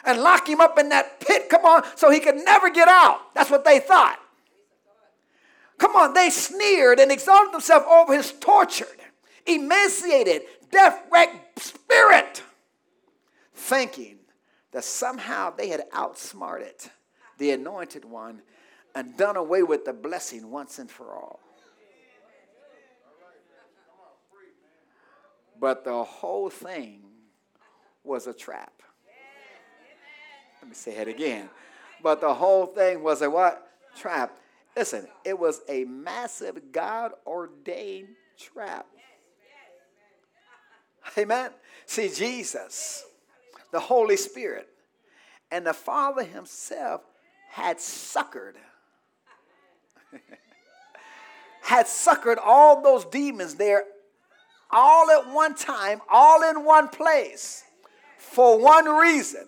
and 0.03 0.21
lock 0.21 0.49
him 0.49 0.59
up 0.59 0.79
in 0.79 0.89
that 0.89 1.19
pit. 1.19 1.49
Come 1.49 1.65
on, 1.65 1.83
so 1.95 2.09
he 2.09 2.19
could 2.19 2.35
never 2.35 2.69
get 2.69 2.87
out. 2.87 3.33
That's 3.35 3.51
what 3.51 3.63
they 3.63 3.79
thought. 3.79 4.19
Come 5.77 5.95
on, 5.95 6.13
they 6.13 6.29
sneered 6.29 6.99
and 6.99 7.11
exalted 7.11 7.53
themselves 7.53 7.85
over 7.89 8.15
his 8.15 8.33
tortured, 8.33 8.87
emaciated, 9.49 10.43
death 10.71 11.03
wrecked 11.11 11.59
spirit, 11.59 12.43
thinking 13.53 14.17
that 14.71 14.83
somehow 14.83 15.49
they 15.49 15.69
had 15.69 15.83
outsmarted 15.93 16.75
the 17.37 17.51
anointed 17.51 18.05
one 18.05 18.41
and 18.95 19.17
done 19.17 19.35
away 19.35 19.63
with 19.63 19.85
the 19.85 19.93
blessing 19.93 20.51
once 20.51 20.79
and 20.79 20.89
for 20.89 21.15
all. 21.15 21.39
But 25.59 25.83
the 25.83 26.03
whole 26.03 26.49
thing 26.49 27.01
was 28.03 28.27
a 28.27 28.33
trap. 28.33 28.71
Let 30.61 30.69
me 30.69 30.75
say 30.75 30.95
it 30.97 31.07
again. 31.07 31.49
But 32.01 32.21
the 32.21 32.33
whole 32.33 32.65
thing 32.65 33.03
was 33.03 33.21
a 33.21 33.29
what? 33.29 33.69
Trap. 33.95 34.37
Listen, 34.75 35.07
it 35.25 35.37
was 35.37 35.61
a 35.67 35.83
massive 35.85 36.71
God 36.71 37.11
ordained 37.25 38.09
trap. 38.37 38.85
Amen. 41.17 41.51
See, 41.85 42.09
Jesus, 42.09 43.03
the 43.71 43.79
Holy 43.79 44.17
Spirit, 44.17 44.67
and 45.51 45.65
the 45.65 45.73
Father 45.73 46.23
Himself 46.23 47.01
had 47.49 47.77
suckered, 47.77 48.53
had 51.61 51.87
suckered 51.87 52.37
all 52.43 52.81
those 52.81 53.05
demons 53.05 53.55
there 53.55 53.83
all 54.71 55.09
at 55.09 55.27
one 55.31 55.55
time, 55.55 56.01
all 56.09 56.47
in 56.47 56.63
one 56.63 56.89
place, 56.89 57.63
for 58.17 58.59
one 58.59 58.85
reason 58.85 59.47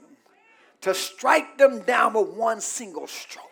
to 0.81 0.93
strike 0.93 1.57
them 1.57 1.81
down 1.81 2.13
with 2.13 2.29
one 2.29 2.59
single 2.59 3.05
stroke. 3.07 3.45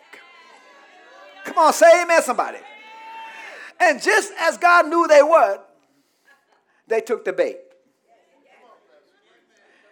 Come 1.44 1.58
on, 1.58 1.72
say 1.72 2.02
amen, 2.02 2.22
somebody. 2.22 2.58
And 3.78 4.02
just 4.02 4.32
as 4.38 4.58
God 4.58 4.88
knew 4.88 5.06
they 5.06 5.22
would, 5.22 5.58
they 6.86 7.00
took 7.00 7.24
the 7.24 7.32
bait. 7.32 7.58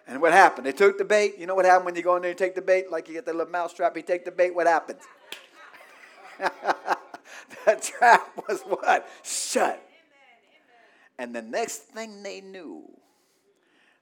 And 0.08 0.22
what 0.22 0.32
happened? 0.32 0.66
They 0.66 0.72
took 0.72 0.96
the 0.96 1.04
bait. 1.04 1.34
You 1.38 1.46
know 1.46 1.54
what 1.54 1.66
happened 1.66 1.84
when 1.84 1.94
you 1.94 2.02
go 2.02 2.16
in 2.16 2.22
there 2.22 2.30
and 2.30 2.38
take 2.38 2.54
the 2.54 2.62
bait? 2.62 2.90
Like 2.90 3.08
you 3.08 3.14
get 3.14 3.26
the 3.26 3.32
little 3.32 3.52
mouse 3.52 3.74
trap, 3.74 3.94
you 3.94 4.02
take 4.02 4.24
the 4.24 4.30
bait, 4.30 4.54
what 4.54 4.66
happens? 4.66 5.02
the 6.38 7.76
trap 7.80 8.26
was 8.48 8.62
what? 8.62 9.06
Shut. 9.22 9.84
And 11.18 11.34
the 11.34 11.42
next 11.42 11.82
thing 11.82 12.22
they 12.22 12.40
knew, 12.40 12.84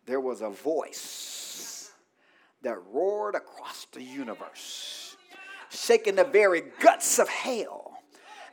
there 0.07 0.21
was 0.21 0.42
a 0.42 0.51
voice 0.51 1.90
that 2.62 2.79
roared 2.92 3.35
across 3.35 3.87
the 3.92 4.03
universe, 4.03 5.16
shaking 5.71 6.14
the 6.14 6.25
very 6.25 6.62
guts 6.79 7.19
of 7.19 7.29
hell 7.29 7.95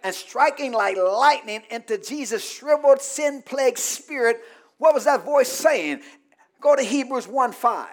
and 0.03 0.15
striking 0.15 0.71
like 0.71 0.97
lightning 0.97 1.61
into 1.69 1.97
Jesus' 1.97 2.49
shriveled, 2.49 3.01
sin 3.01 3.43
plagued 3.45 3.77
spirit. 3.77 4.41
What 4.77 4.93
was 4.93 5.05
that 5.05 5.23
voice 5.23 5.51
saying? 5.51 6.01
Go 6.63 6.77
to 6.77 6.81
Hebrews 6.81 7.27
1 7.27 7.51
5. 7.51 7.87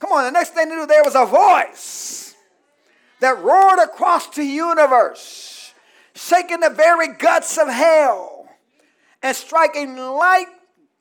Come 0.00 0.12
on, 0.12 0.24
the 0.24 0.30
next 0.30 0.50
thing 0.50 0.68
to 0.68 0.74
do, 0.74 0.86
there 0.86 1.02
was 1.02 1.14
a 1.14 1.24
voice 1.24 2.34
that 3.20 3.42
roared 3.42 3.78
across 3.78 4.28
the 4.28 4.44
universe, 4.44 5.72
shaking 6.14 6.60
the 6.60 6.68
very 6.68 7.08
guts 7.08 7.56
of 7.56 7.68
hell 7.68 8.46
and 9.22 9.34
striking 9.34 9.96
light, 9.96 10.48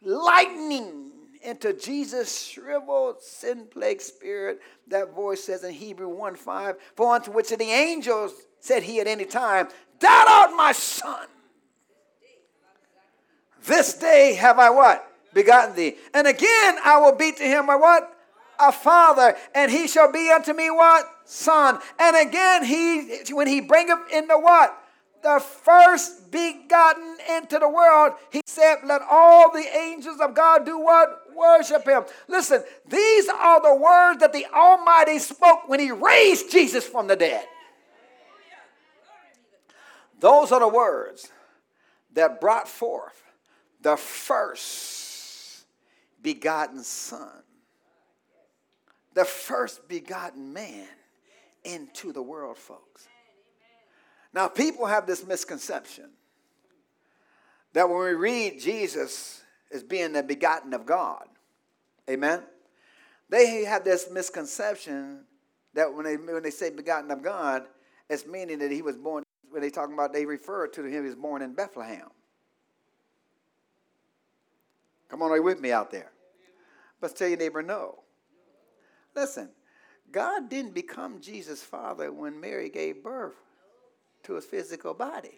lightning 0.01 1.11
into 1.41 1.73
Jesus' 1.73 2.47
shriveled, 2.47 3.21
sin 3.21 3.67
plagued 3.69 4.01
spirit. 4.01 4.61
That 4.87 5.13
voice 5.13 5.43
says 5.43 5.65
in 5.65 5.73
Hebrew 5.73 6.07
1 6.07 6.37
5, 6.37 6.77
For 6.95 7.13
unto 7.13 7.31
which 7.31 7.51
of 7.51 7.59
the 7.59 7.65
angels 7.65 8.31
said 8.61 8.83
he 8.83 9.01
at 9.01 9.07
any 9.07 9.25
time, 9.25 9.67
Thou 9.99 10.25
art 10.29 10.51
my 10.55 10.71
son. 10.71 11.27
This 13.65 13.95
day 13.95 14.35
have 14.35 14.59
I 14.59 14.69
what? 14.69 15.09
Begotten 15.33 15.75
thee. 15.75 15.95
And 16.13 16.27
again 16.27 16.77
I 16.83 16.99
will 16.99 17.15
be 17.15 17.31
to 17.31 17.43
him 17.43 17.67
what? 17.67 18.09
A 18.59 18.71
father, 18.71 19.35
and 19.55 19.71
he 19.71 19.87
shall 19.87 20.11
be 20.11 20.29
unto 20.29 20.53
me 20.53 20.69
what? 20.69 21.05
Son. 21.25 21.79
And 21.99 22.27
again 22.27 22.63
he 22.63 23.33
when 23.33 23.47
he 23.47 23.61
bringeth 23.61 23.99
into 24.13 24.37
what? 24.37 24.77
The 25.23 25.39
first 25.39 26.31
begotten 26.31 27.15
into 27.37 27.57
the 27.57 27.69
world, 27.69 28.13
he 28.29 28.41
said, 28.45 28.79
Let 28.83 29.01
all 29.09 29.51
the 29.51 29.65
angels 29.77 30.19
of 30.19 30.35
God 30.35 30.65
do 30.65 30.77
what? 30.77 31.21
Worship 31.33 31.87
him. 31.87 32.03
Listen, 32.27 32.61
these 32.89 33.29
are 33.29 33.61
the 33.61 33.73
words 33.73 34.19
that 34.19 34.33
the 34.33 34.45
Almighty 34.53 35.19
spoke 35.19 35.69
when 35.69 35.79
he 35.79 35.91
raised 35.91 36.51
Jesus 36.51 36.85
from 36.85 37.07
the 37.07 37.15
dead. 37.15 37.45
Those 40.19 40.51
are 40.51 40.59
the 40.59 40.67
words 40.67 41.29
that 42.13 42.41
brought 42.41 42.67
forth 42.67 43.23
the 43.81 43.95
first 43.95 45.02
begotten 46.23 46.83
Son, 46.83 47.43
the 49.13 49.25
first 49.25 49.88
begotten 49.88 50.53
man 50.53 50.88
into 51.63 52.12
the 52.12 52.21
world, 52.21 52.57
folks. 52.57 53.07
Now, 54.33 54.47
people 54.47 54.88
have 54.88 55.05
this 55.05 55.25
misconception 55.25 56.09
that 57.73 57.88
when 57.88 57.99
we 57.99 58.13
read 58.13 58.59
Jesus 58.59 59.43
as 59.71 59.83
being 59.83 60.13
the 60.13 60.23
begotten 60.23 60.73
of 60.73 60.86
God, 60.86 61.27
amen, 62.09 62.41
they 63.29 63.63
have 63.65 63.83
this 63.83 64.09
misconception 64.12 65.25
that 65.73 65.93
when 65.93 66.05
they, 66.05 66.17
when 66.17 66.43
they 66.43 66.51
say 66.51 66.69
begotten 66.69 67.12
of 67.12 67.21
God, 67.21 67.63
it's 68.09 68.25
meaning 68.25 68.59
that 68.59 68.71
he 68.71 68.81
was 68.81 68.97
born, 68.97 69.23
when 69.49 69.62
they 69.62 69.69
talking 69.69 69.93
about, 69.93 70.13
they 70.13 70.25
refer 70.25 70.67
to 70.67 70.83
him, 70.83 71.05
as 71.05 71.15
born 71.15 71.41
in 71.41 71.53
Bethlehem. 71.53 72.09
Come 75.09 75.21
on, 75.21 75.31
are 75.31 75.38
you 75.38 75.43
with 75.43 75.59
me 75.59 75.71
out 75.71 75.91
there? 75.91 76.12
But 77.03 77.17
tell 77.17 77.27
your 77.27 77.37
neighbor 77.37 77.61
no. 77.61 77.99
Listen, 79.13 79.49
God 80.09 80.49
didn't 80.49 80.73
become 80.73 81.19
Jesus' 81.19 81.61
father 81.61 82.13
when 82.13 82.39
Mary 82.39 82.69
gave 82.69 83.03
birth 83.03 83.35
to 84.23 84.35
his 84.35 84.45
physical 84.45 84.93
body. 84.93 85.37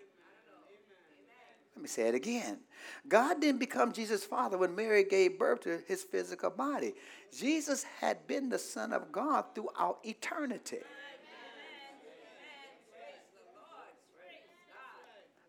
Let 1.75 1.82
me 1.82 1.88
say 1.88 2.08
it 2.08 2.13
again. 2.13 2.60
God 3.08 3.41
didn't 3.41 3.60
become 3.60 3.93
Jesus' 3.93 4.23
father 4.23 4.60
when 4.60 4.75
Mary 4.75 5.06
gave 5.06 5.39
birth 5.39 5.62
to 5.62 5.80
his 5.88 6.04
physical 6.04 6.51
body. 6.51 6.93
Jesus 7.36 7.84
had 7.99 8.28
been 8.28 8.47
the 8.49 8.60
Son 8.60 8.93
of 8.93 9.12
God 9.12 9.45
throughout 9.56 9.97
eternity. 10.04 10.82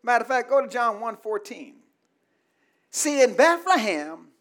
Matter 0.01 0.23
of 0.23 0.27
fact, 0.27 0.49
go 0.49 0.63
to 0.63 0.67
John 0.67 0.99
1:14. 0.99 1.75
See, 2.89 3.21
in 3.21 3.35
Bethlehem, 3.35 4.31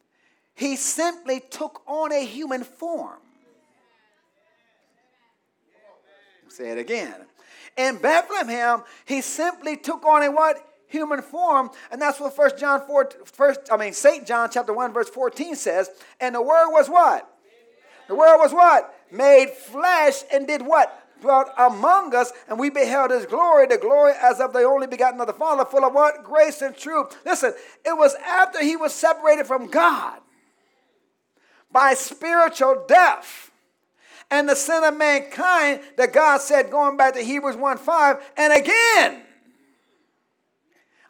he 0.57 0.75
simply 0.75 1.41
took 1.41 1.83
on 1.87 2.13
a 2.13 2.25
human 2.25 2.65
form. 2.65 3.19
Say 6.49 6.71
it 6.71 6.79
again. 6.79 7.15
In 7.77 7.99
Bethlehem, 7.99 8.83
he 9.05 9.21
simply 9.21 9.77
took 9.77 10.05
on 10.07 10.23
a 10.23 10.33
what? 10.33 10.57
Human 10.89 11.21
form. 11.21 11.71
And 11.93 12.01
that's 12.01 12.19
what 12.19 12.35
First 12.35 12.57
John 12.57 12.81
4, 12.87 13.11
first, 13.27 13.61
I 13.71 13.77
mean, 13.77 13.93
St. 13.93 14.27
John 14.27 14.49
chapter 14.51 14.73
1, 14.73 14.95
verse 14.95 15.11
14 15.11 15.57
says. 15.57 15.91
And 16.21 16.35
the 16.35 16.41
word 16.41 16.71
was 16.71 16.89
what? 16.89 17.31
The 18.09 18.15
word 18.15 18.39
was 18.39 18.55
what? 18.55 18.95
Made 19.13 19.51
flesh 19.51 20.23
and 20.33 20.47
did 20.47 20.63
what? 20.63 21.03
dwelt 21.23 21.49
among 21.57 22.15
us, 22.15 22.31
and 22.47 22.59
we 22.59 22.69
beheld 22.69 23.11
his 23.11 23.25
glory, 23.25 23.67
the 23.67 23.79
glory 23.79 24.13
as 24.21 24.39
of 24.39 24.53
the 24.53 24.59
only 24.59 24.87
begotten 24.87 25.19
of 25.19 25.27
the 25.27 25.33
Father, 25.33 25.65
full 25.65 25.83
of 25.83 25.95
what? 25.95 26.23
Grace 26.23 26.61
and 26.61 26.77
truth. 26.77 27.17
Listen, 27.25 27.55
it 27.87 27.97
was 27.97 28.15
after 28.17 28.63
he 28.63 28.77
was 28.77 28.93
separated 28.93 29.47
from 29.47 29.69
God 29.69 30.21
by 31.73 31.95
spiritual 31.95 32.85
death 32.89 33.51
and 34.31 34.49
the 34.49 34.57
sin 34.57 34.83
of 34.85 34.97
mankind 34.97 35.81
that 35.97 36.13
God 36.13 36.41
said, 36.41 36.71
going 36.71 36.97
back 36.97 37.15
to 37.15 37.23
Hebrews 37.23 37.57
1 37.57 37.79
5, 37.79 38.33
and 38.37 38.53
again, 38.53 39.23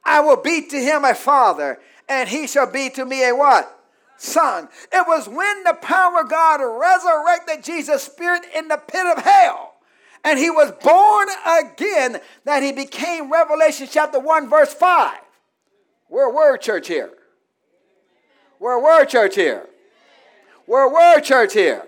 I 0.05 0.21
will 0.21 0.37
be 0.37 0.66
to 0.69 0.77
him 0.77 1.05
a 1.05 1.14
father, 1.14 1.79
and 2.09 2.29
he 2.29 2.47
shall 2.47 2.71
be 2.71 2.90
to 2.90 3.05
me 3.05 3.29
a 3.29 3.35
what? 3.35 3.73
Son. 4.19 4.69
It 4.92 5.07
was 5.07 5.29
when 5.29 5.64
the 5.64 5.75
power 5.75 6.21
of 6.21 6.31
God 6.31 6.61
resurrected 6.61 7.64
Jesus' 7.64 8.03
spirit 8.03 8.45
in 8.55 8.69
the 8.69 8.79
pit 8.79 9.07
of 9.07 9.23
hell 9.23 9.77
and 10.27 10.40
he 10.40 10.51
was 10.51 10.73
born 10.83 11.29
again 11.47 12.21
that 12.45 12.61
he 12.61 12.73
became 12.73 13.33
Revelation 13.33 13.87
chapter 13.88 14.19
1, 14.19 14.51
verse 14.51 14.75
5. 14.75 15.19
We're 16.09 16.25
a 16.25 16.35
word 16.35 16.61
church 16.61 16.88
here. 16.88 17.12
We're 18.59 18.73
a 18.73 18.83
word 18.83 19.07
church 19.07 19.37
here. 19.37 19.69
We're 20.66 20.83
a 20.83 20.92
word 20.92 21.20
church 21.22 21.52
here. 21.52 21.87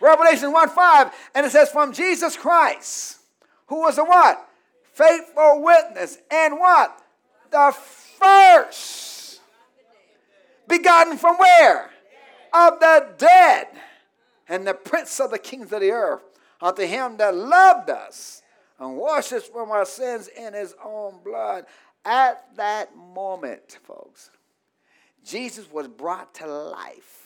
Revelation 0.00 0.52
1 0.52 0.68
5, 0.68 1.12
and 1.34 1.46
it 1.46 1.52
says, 1.52 1.70
From 1.70 1.92
Jesus 1.92 2.36
Christ, 2.36 3.18
who 3.66 3.80
was 3.80 3.96
the 3.96 4.04
what? 4.04 4.48
Faithful 4.92 5.62
witness, 5.62 6.18
and 6.30 6.58
what? 6.58 7.00
The 7.50 7.74
first. 8.18 9.40
Begotten 10.68 11.16
from 11.16 11.38
where? 11.38 11.90
Of 12.52 12.80
the 12.80 13.06
dead, 13.18 13.66
and 14.48 14.66
the 14.66 14.74
prince 14.74 15.18
of 15.20 15.30
the 15.30 15.38
kings 15.38 15.72
of 15.72 15.80
the 15.80 15.90
earth. 15.90 16.22
Unto 16.60 16.86
him 16.86 17.16
that 17.16 17.34
loved 17.34 17.90
us 17.90 18.42
and 18.78 18.96
washed 18.96 19.32
us 19.32 19.44
from 19.44 19.70
our 19.70 19.84
sins 19.84 20.28
in 20.28 20.54
his 20.54 20.74
own 20.84 21.20
blood. 21.24 21.66
At 22.04 22.44
that 22.56 22.96
moment, 22.96 23.78
folks, 23.82 24.30
Jesus 25.24 25.70
was 25.70 25.88
brought 25.88 26.34
to 26.34 26.46
life 26.46 27.23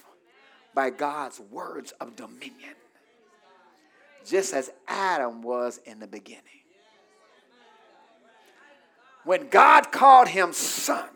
by 0.79 0.91
God's 0.91 1.41
words 1.41 1.91
of 2.01 2.15
dominion, 2.15 2.77
just 4.25 4.55
as 4.55 4.71
Adam 4.87 5.43
was 5.43 5.81
in 5.85 5.99
the 5.99 6.07
beginning. 6.07 6.45
When 9.25 9.49
God 9.49 9.91
called 9.91 10.29
him 10.29 10.53
son, 10.53 11.09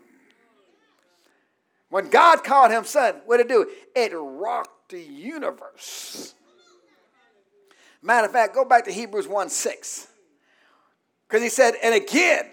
when 1.87 2.09
God 2.09 2.43
called 2.43 2.71
him 2.71 2.83
son, 2.83 3.21
what 3.25 3.37
did 3.37 3.45
it 3.45 3.49
do? 3.53 3.71
It 3.95 4.11
rocked 4.13 4.89
the 4.89 4.99
universe. 4.99 6.35
Matter 8.01 8.27
of 8.27 8.33
fact, 8.33 8.53
go 8.53 8.65
back 8.65 8.83
to 8.83 8.91
Hebrews 8.91 9.29
1 9.29 9.47
6. 9.47 10.07
Because 11.25 11.41
he 11.41 11.47
said, 11.47 11.75
and 11.81 11.95
again, 11.95 12.47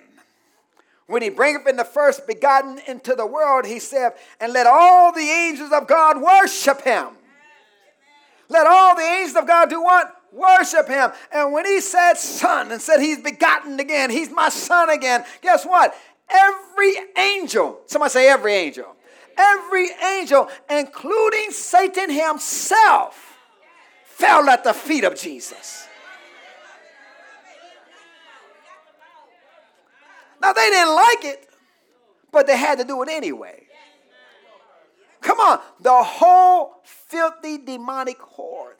when 1.10 1.22
he 1.22 1.28
bringeth 1.28 1.66
in 1.66 1.76
the 1.76 1.84
first 1.84 2.24
begotten 2.26 2.80
into 2.86 3.16
the 3.16 3.26
world, 3.26 3.66
he 3.66 3.80
said, 3.80 4.12
and 4.40 4.52
let 4.52 4.66
all 4.66 5.12
the 5.12 5.20
angels 5.20 5.72
of 5.72 5.88
God 5.88 6.22
worship 6.22 6.82
him. 6.82 7.08
Let 8.48 8.66
all 8.66 8.94
the 8.94 9.02
angels 9.02 9.36
of 9.36 9.46
God 9.46 9.68
do 9.68 9.82
what? 9.82 10.14
Worship 10.32 10.86
him. 10.86 11.10
And 11.32 11.52
when 11.52 11.66
he 11.66 11.80
said 11.80 12.14
son 12.14 12.70
and 12.70 12.80
said 12.80 13.00
he's 13.00 13.18
begotten 13.18 13.80
again, 13.80 14.10
he's 14.10 14.30
my 14.30 14.50
son 14.50 14.88
again, 14.88 15.24
guess 15.42 15.66
what? 15.66 15.96
Every 16.28 16.94
angel, 17.18 17.80
somebody 17.86 18.10
say 18.10 18.28
every 18.28 18.54
angel, 18.54 18.86
every 19.36 19.88
angel, 20.16 20.48
including 20.70 21.50
Satan 21.50 22.10
himself, 22.10 23.36
fell 24.04 24.48
at 24.48 24.62
the 24.62 24.72
feet 24.72 25.02
of 25.02 25.16
Jesus. 25.16 25.88
Now, 30.40 30.52
they 30.52 30.70
didn't 30.70 30.94
like 30.94 31.24
it, 31.24 31.48
but 32.32 32.46
they 32.46 32.56
had 32.56 32.78
to 32.78 32.84
do 32.84 33.02
it 33.02 33.08
anyway. 33.10 33.66
Come 35.20 35.38
on. 35.38 35.60
The 35.80 36.02
whole 36.02 36.80
filthy 36.84 37.58
demonic 37.58 38.18
horde 38.20 38.76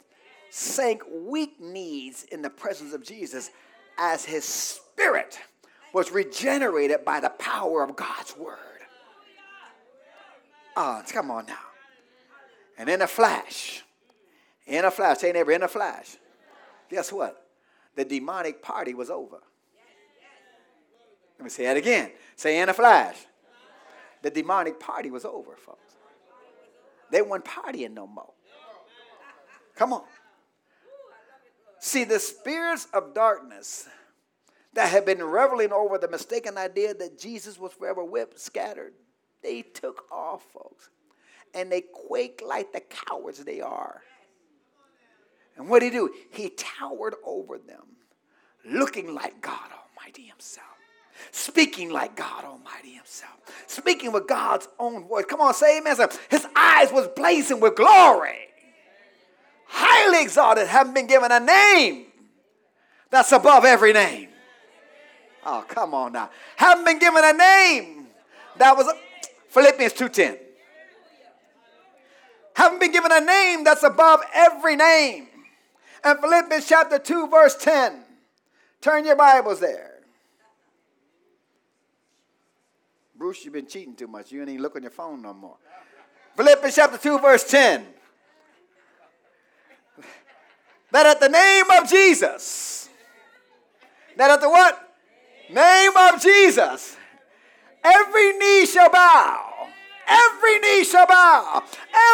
sank 0.51 1.03
weak 1.11 1.61
knees 1.61 2.27
in 2.33 2.43
the 2.43 2.51
presence 2.51 2.93
of 2.93 3.05
Jesus 3.05 3.51
as 3.99 4.25
his 4.25 4.45
spirit 4.45 5.39
was 5.93 6.11
regenerated 6.11 7.05
by 7.05 7.21
the 7.21 7.31
power 7.31 7.83
of 7.83 7.97
God's 7.97 8.37
word. 8.37 8.59
Oh, 10.77 11.03
come 11.13 11.31
on 11.31 11.47
now. 11.47 11.59
And 12.79 12.89
in 12.89 13.03
a 13.03 13.07
flash, 13.07 13.85
in 14.67 14.85
a 14.85 14.91
flash, 14.91 15.19
say 15.19 15.33
neighbor, 15.33 15.53
in 15.53 15.63
a 15.63 15.69
flash. 15.69 16.17
Guess 16.89 17.13
what? 17.13 17.47
The 17.97 18.05
demonic 18.05 18.63
party 18.63 18.95
was 18.95 19.11
over. 19.11 19.41
Let 21.41 21.45
me 21.45 21.49
say 21.49 21.71
it 21.71 21.77
again. 21.79 22.11
Say 22.37 22.61
in 22.61 22.69
a 22.69 22.75
flash. 22.75 23.17
The 24.21 24.29
demonic 24.29 24.79
party 24.79 25.11
was 25.11 25.25
over, 25.25 25.57
folks. 25.57 25.97
They 27.11 27.23
weren't 27.23 27.47
partying 27.47 27.95
no 27.95 28.07
more. 28.07 28.35
Come 29.75 29.95
on. 29.95 30.03
See, 31.79 32.05
the 32.05 32.19
spirits 32.19 32.89
of 32.93 33.15
darkness 33.15 33.89
that 34.75 34.91
had 34.91 35.07
been 35.07 35.23
reveling 35.23 35.73
over 35.73 35.97
the 35.97 36.09
mistaken 36.09 36.59
idea 36.59 36.93
that 36.93 37.19
Jesus 37.19 37.59
was 37.59 37.73
forever 37.73 38.05
whipped, 38.05 38.39
scattered, 38.39 38.93
they 39.43 39.63
took 39.63 40.05
off, 40.13 40.43
folks. 40.53 40.91
And 41.55 41.73
they 41.73 41.81
quaked 41.81 42.43
like 42.43 42.75
the 42.75 42.81
cowards 42.81 43.43
they 43.43 43.63
are. 43.63 44.03
And 45.57 45.71
what 45.71 45.79
did 45.79 45.95
he 45.95 45.99
do? 45.99 46.13
He 46.33 46.51
towered 46.51 47.15
over 47.25 47.57
them, 47.57 47.97
looking 48.67 49.15
like 49.15 49.41
God 49.41 49.71
Almighty 49.73 50.25
Himself 50.25 50.70
speaking 51.33 51.91
like 51.91 52.17
God 52.17 52.45
Almighty 52.45 52.95
Himself, 52.95 53.33
speaking 53.67 54.13
with 54.13 54.27
God's 54.27 54.69
own 54.79 55.07
voice. 55.07 55.25
Come 55.27 55.41
on, 55.41 55.55
say 55.55 55.79
amen. 55.79 55.97
His 56.29 56.47
eyes 56.57 56.93
was 56.93 57.09
blazing 57.09 57.61
with 57.61 57.77
glory, 57.77 58.49
highly 59.67 60.23
exalted, 60.23 60.67
having 60.67 60.95
been 60.95 61.07
given 61.07 61.31
a 61.33 61.41
name 61.41 62.07
that's 63.11 63.33
above 63.33 63.65
every 63.65 63.93
name. 63.93 64.29
Oh, 65.45 65.65
come 65.67 65.95
on 65.95 66.13
now. 66.13 66.31
Haven't 66.57 66.85
been 66.85 66.99
given 66.99 67.25
a 67.25 67.33
name 67.33 68.07
that 68.59 68.77
was 68.77 68.93
Philippians 69.49 69.95
2:10. 69.95 70.39
Haven't 72.55 72.79
been 72.79 72.93
given 72.93 73.11
a 73.11 73.21
name 73.21 73.65
that's 73.65 73.83
above 73.83 74.21
every 74.35 74.77
name. 74.77 75.29
And 76.05 76.19
Philippians 76.19 76.67
chapter 76.67 76.99
2, 76.99 77.29
verse 77.29 77.57
10. 77.57 78.05
Turn 78.81 79.05
your 79.05 79.17
Bibles 79.17 79.61
there. 79.61 79.90
Bruce, 83.21 83.45
you've 83.45 83.53
been 83.53 83.67
cheating 83.67 83.95
too 83.95 84.07
much. 84.07 84.33
You 84.33 84.41
ain't 84.41 84.49
even 84.49 84.63
look 84.63 84.77
on 84.77 84.81
your 84.81 84.91
phone 84.91 85.21
no 85.21 85.35
more. 85.35 85.59
Philippians 86.39 86.75
chapter 86.75 86.97
2, 86.97 87.19
verse 87.19 87.45
10. 87.45 87.85
That 90.91 91.05
at 91.05 91.21
the 91.21 91.29
name 91.29 91.71
of 91.71 91.87
Jesus, 91.87 92.89
that 94.17 94.31
at 94.31 94.41
the 94.41 94.49
what? 94.49 94.97
Name 95.51 95.93
of 95.95 96.23
Jesus, 96.23 96.97
every 97.85 98.39
knee 98.39 98.65
shall 98.65 98.91
bow. 98.91 99.69
Every 100.09 100.59
knee 100.61 100.83
shall 100.83 101.07
bow. 101.07 101.63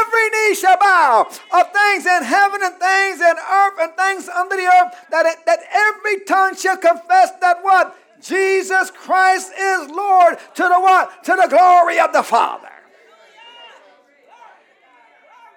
Every 0.01 0.29
knee 0.31 0.55
shall 0.57 0.77
bow 0.77 1.29
of 1.53 1.73
things 1.73 2.05
in 2.05 2.25
heaven 2.25 2.61
and 2.65 2.75
things 2.81 3.21
in 3.21 3.37
earth 3.39 3.75
and 3.79 3.93
things 3.95 4.29
under 4.29 4.57
the 4.57 4.67
earth. 4.67 5.07
That, 5.11 5.25
it, 5.27 5.47
that 5.47 5.61
every 5.73 6.25
tongue 6.25 6.57
shall 6.57 6.77
confess 6.77 7.31
that 7.41 7.59
what? 7.63 7.97
Jesus 8.27 8.91
Christ 8.91 9.53
is 9.57 9.91
Lord 9.91 10.39
to 10.55 10.63
the 10.63 10.81
what? 10.81 11.25
To 11.25 11.37
the 11.41 11.47
glory 11.49 12.01
of 12.01 12.13
the 12.13 12.23
Father. 12.23 12.69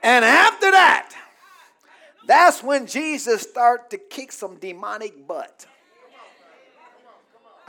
And 0.04 0.24
after 0.24 0.72
that, 0.72 1.14
that's 2.28 2.64
when 2.64 2.86
Jesus 2.86 3.42
started 3.42 3.90
to 3.90 3.98
kick 3.98 4.32
some 4.32 4.56
demonic 4.58 5.28
butt. 5.28 5.66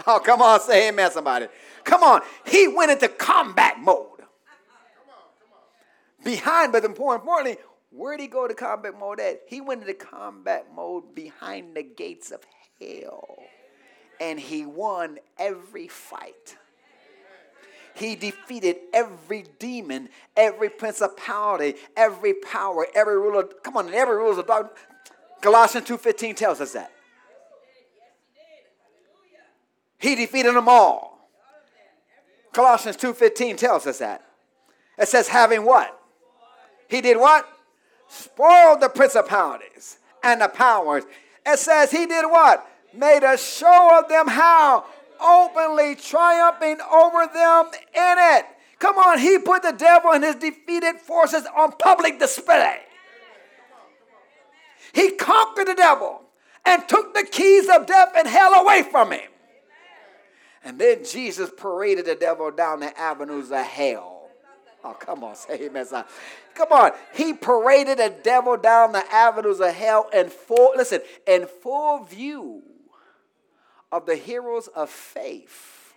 Oh, 0.06 0.18
come 0.18 0.40
on, 0.42 0.60
say 0.60 0.88
amen, 0.88 1.10
somebody. 1.10 1.46
Come 1.84 2.02
on. 2.02 2.22
He 2.46 2.68
went 2.68 2.90
into 2.90 3.08
combat 3.08 3.78
mode. 3.80 4.06
Behind, 6.22 6.72
but 6.72 6.98
more 6.98 7.14
importantly, 7.14 7.58
where 7.90 8.16
did 8.16 8.22
he 8.22 8.28
go 8.28 8.46
to 8.46 8.54
combat 8.54 8.98
mode 8.98 9.20
at? 9.20 9.40
He 9.48 9.60
went 9.60 9.80
into 9.80 9.94
combat 9.94 10.66
mode 10.74 11.14
behind 11.14 11.74
the 11.74 11.82
gates 11.82 12.30
of 12.30 12.40
hell 12.80 13.38
and 14.20 14.38
he 14.38 14.66
won 14.66 15.18
every 15.38 15.88
fight. 15.88 16.56
He 17.94 18.14
defeated 18.14 18.76
every 18.92 19.44
demon, 19.59 20.11
every 20.37 20.68
principality, 20.68 21.74
every 21.96 22.35
power, 22.35 22.87
every 22.94 23.18
ruler. 23.18 23.44
Come 23.62 23.76
on, 23.76 23.92
every 23.92 24.16
ruler 24.16 24.38
of 24.38 24.46
darkness. 24.46 24.78
Colossians 25.40 25.88
2.15 25.88 26.37
tells 26.37 26.61
us 26.61 26.72
that. 26.72 26.92
He 29.98 30.14
defeated 30.14 30.54
them 30.54 30.68
all. 30.68 31.28
Colossians 32.52 32.96
2.15 32.96 33.56
tells 33.56 33.87
us 33.87 33.98
that. 33.98 34.24
It 34.98 35.09
says 35.09 35.28
having 35.28 35.64
what? 35.64 35.98
He 36.88 37.00
did 37.00 37.18
what? 37.18 37.46
Spoiled 38.09 38.80
the 38.80 38.88
principalities 38.88 39.98
and 40.22 40.40
the 40.40 40.48
powers. 40.48 41.04
It 41.46 41.59
says 41.59 41.90
he 41.90 42.06
did 42.06 42.24
what? 42.24 42.66
Made 42.92 43.22
a 43.22 43.37
show 43.37 43.98
of 43.98 44.09
them 44.09 44.29
how? 44.29 44.85
Openly 45.20 45.94
triumphing 45.96 46.79
over 46.92 47.26
them 47.33 47.66
in 47.94 48.16
it. 48.18 48.46
Come 48.79 48.96
on, 48.96 49.18
he 49.18 49.38
put 49.38 49.62
the 49.62 49.72
devil 49.72 50.12
and 50.12 50.24
his 50.24 50.37
defeated 50.37 50.96
forces 50.96 51.46
on 51.57 51.72
public 51.72 52.18
display. 52.18 52.79
He 54.92 55.12
conquered 55.12 55.66
the 55.66 55.74
devil 55.74 56.22
and 56.64 56.88
took 56.88 57.14
the 57.14 57.24
keys 57.24 57.68
of 57.68 57.87
death 57.87 58.12
and 58.16 58.26
hell 58.26 58.55
away 58.55 58.83
from 58.83 59.12
him. 59.12 59.29
And 60.64 60.79
then 60.79 61.05
Jesus 61.05 61.50
paraded 61.57 62.07
the 62.07 62.14
devil 62.14 62.50
down 62.50 62.81
the 62.81 62.98
avenues 62.98 63.50
of 63.50 63.64
hell. 63.64 64.29
Oh, 64.83 64.94
come 64.94 65.24
on, 65.24 65.37
say 65.37 65.66
amen. 65.66 65.87
Come 66.55 66.72
on. 66.72 66.92
He 67.14 67.35
paraded 67.35 67.98
the 67.98 68.14
devil 68.22 68.57
down 68.57 68.92
the 68.92 69.05
avenues 69.12 69.61
of 69.61 69.74
hell 69.74 70.09
in 70.12 70.31
full, 70.31 70.72
listen, 70.74 71.00
in 71.26 71.46
full 71.46 72.05
view 72.05 72.62
of 73.92 74.07
the 74.07 74.16
heroes 74.16 74.68
of 74.68 74.90
faith 74.90 75.94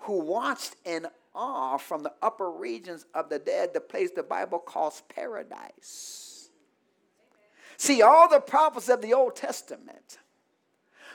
who 0.00 0.20
watched 0.20 0.76
in 0.84 1.06
awe 1.34 1.78
from 1.78 2.02
the 2.02 2.12
upper 2.22 2.50
regions 2.50 3.04
of 3.14 3.28
the 3.28 3.38
dead, 3.38 3.74
the 3.74 3.80
place 3.80 4.10
the 4.10 4.22
Bible 4.22 4.58
calls 4.58 5.02
paradise. 5.14 6.48
See, 7.76 8.02
all 8.02 8.28
the 8.28 8.40
prophets 8.40 8.88
of 8.88 9.00
the 9.02 9.14
Old 9.14 9.36
Testament, 9.36 10.18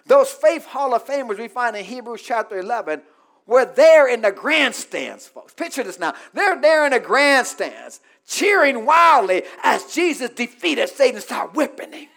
those 0.05 0.31
faith 0.31 0.65
hall 0.65 0.93
of 0.93 1.05
famers 1.05 1.37
we 1.37 1.47
find 1.47 1.75
in 1.75 1.85
Hebrews 1.85 2.21
chapter 2.21 2.57
11, 2.57 3.01
were 3.47 3.65
there 3.65 4.07
in 4.07 4.21
the 4.21 4.31
grandstands, 4.31 5.27
folks. 5.27 5.53
Picture 5.53 5.83
this 5.83 5.99
now. 5.99 6.15
They're 6.33 6.59
there 6.59 6.85
in 6.85 6.91
the 6.91 6.99
grandstands, 6.99 7.99
cheering 8.27 8.85
wildly 8.85 9.43
as 9.63 9.93
Jesus 9.93 10.31
defeated 10.31 10.89
Satan 10.89 11.15
and 11.15 11.23
started 11.23 11.55
whipping 11.55 11.91
him. 11.91 12.09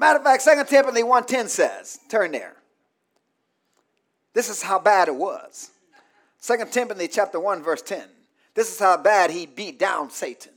Matter 0.00 0.18
of 0.18 0.24
fact, 0.24 0.42
2 0.44 0.64
Timothy 0.64 1.02
1.10 1.02 1.48
says, 1.48 1.98
turn 2.08 2.32
there. 2.32 2.56
This 4.32 4.48
is 4.48 4.62
how 4.62 4.78
bad 4.78 5.08
it 5.08 5.14
was. 5.14 5.72
2 6.40 6.56
Timothy 6.70 7.06
chapter 7.06 7.38
1, 7.38 7.62
verse 7.62 7.82
10. 7.82 8.04
This 8.54 8.72
is 8.72 8.78
how 8.78 8.96
bad 8.96 9.30
he 9.30 9.44
beat 9.44 9.78
down 9.78 10.08
Satan 10.08 10.52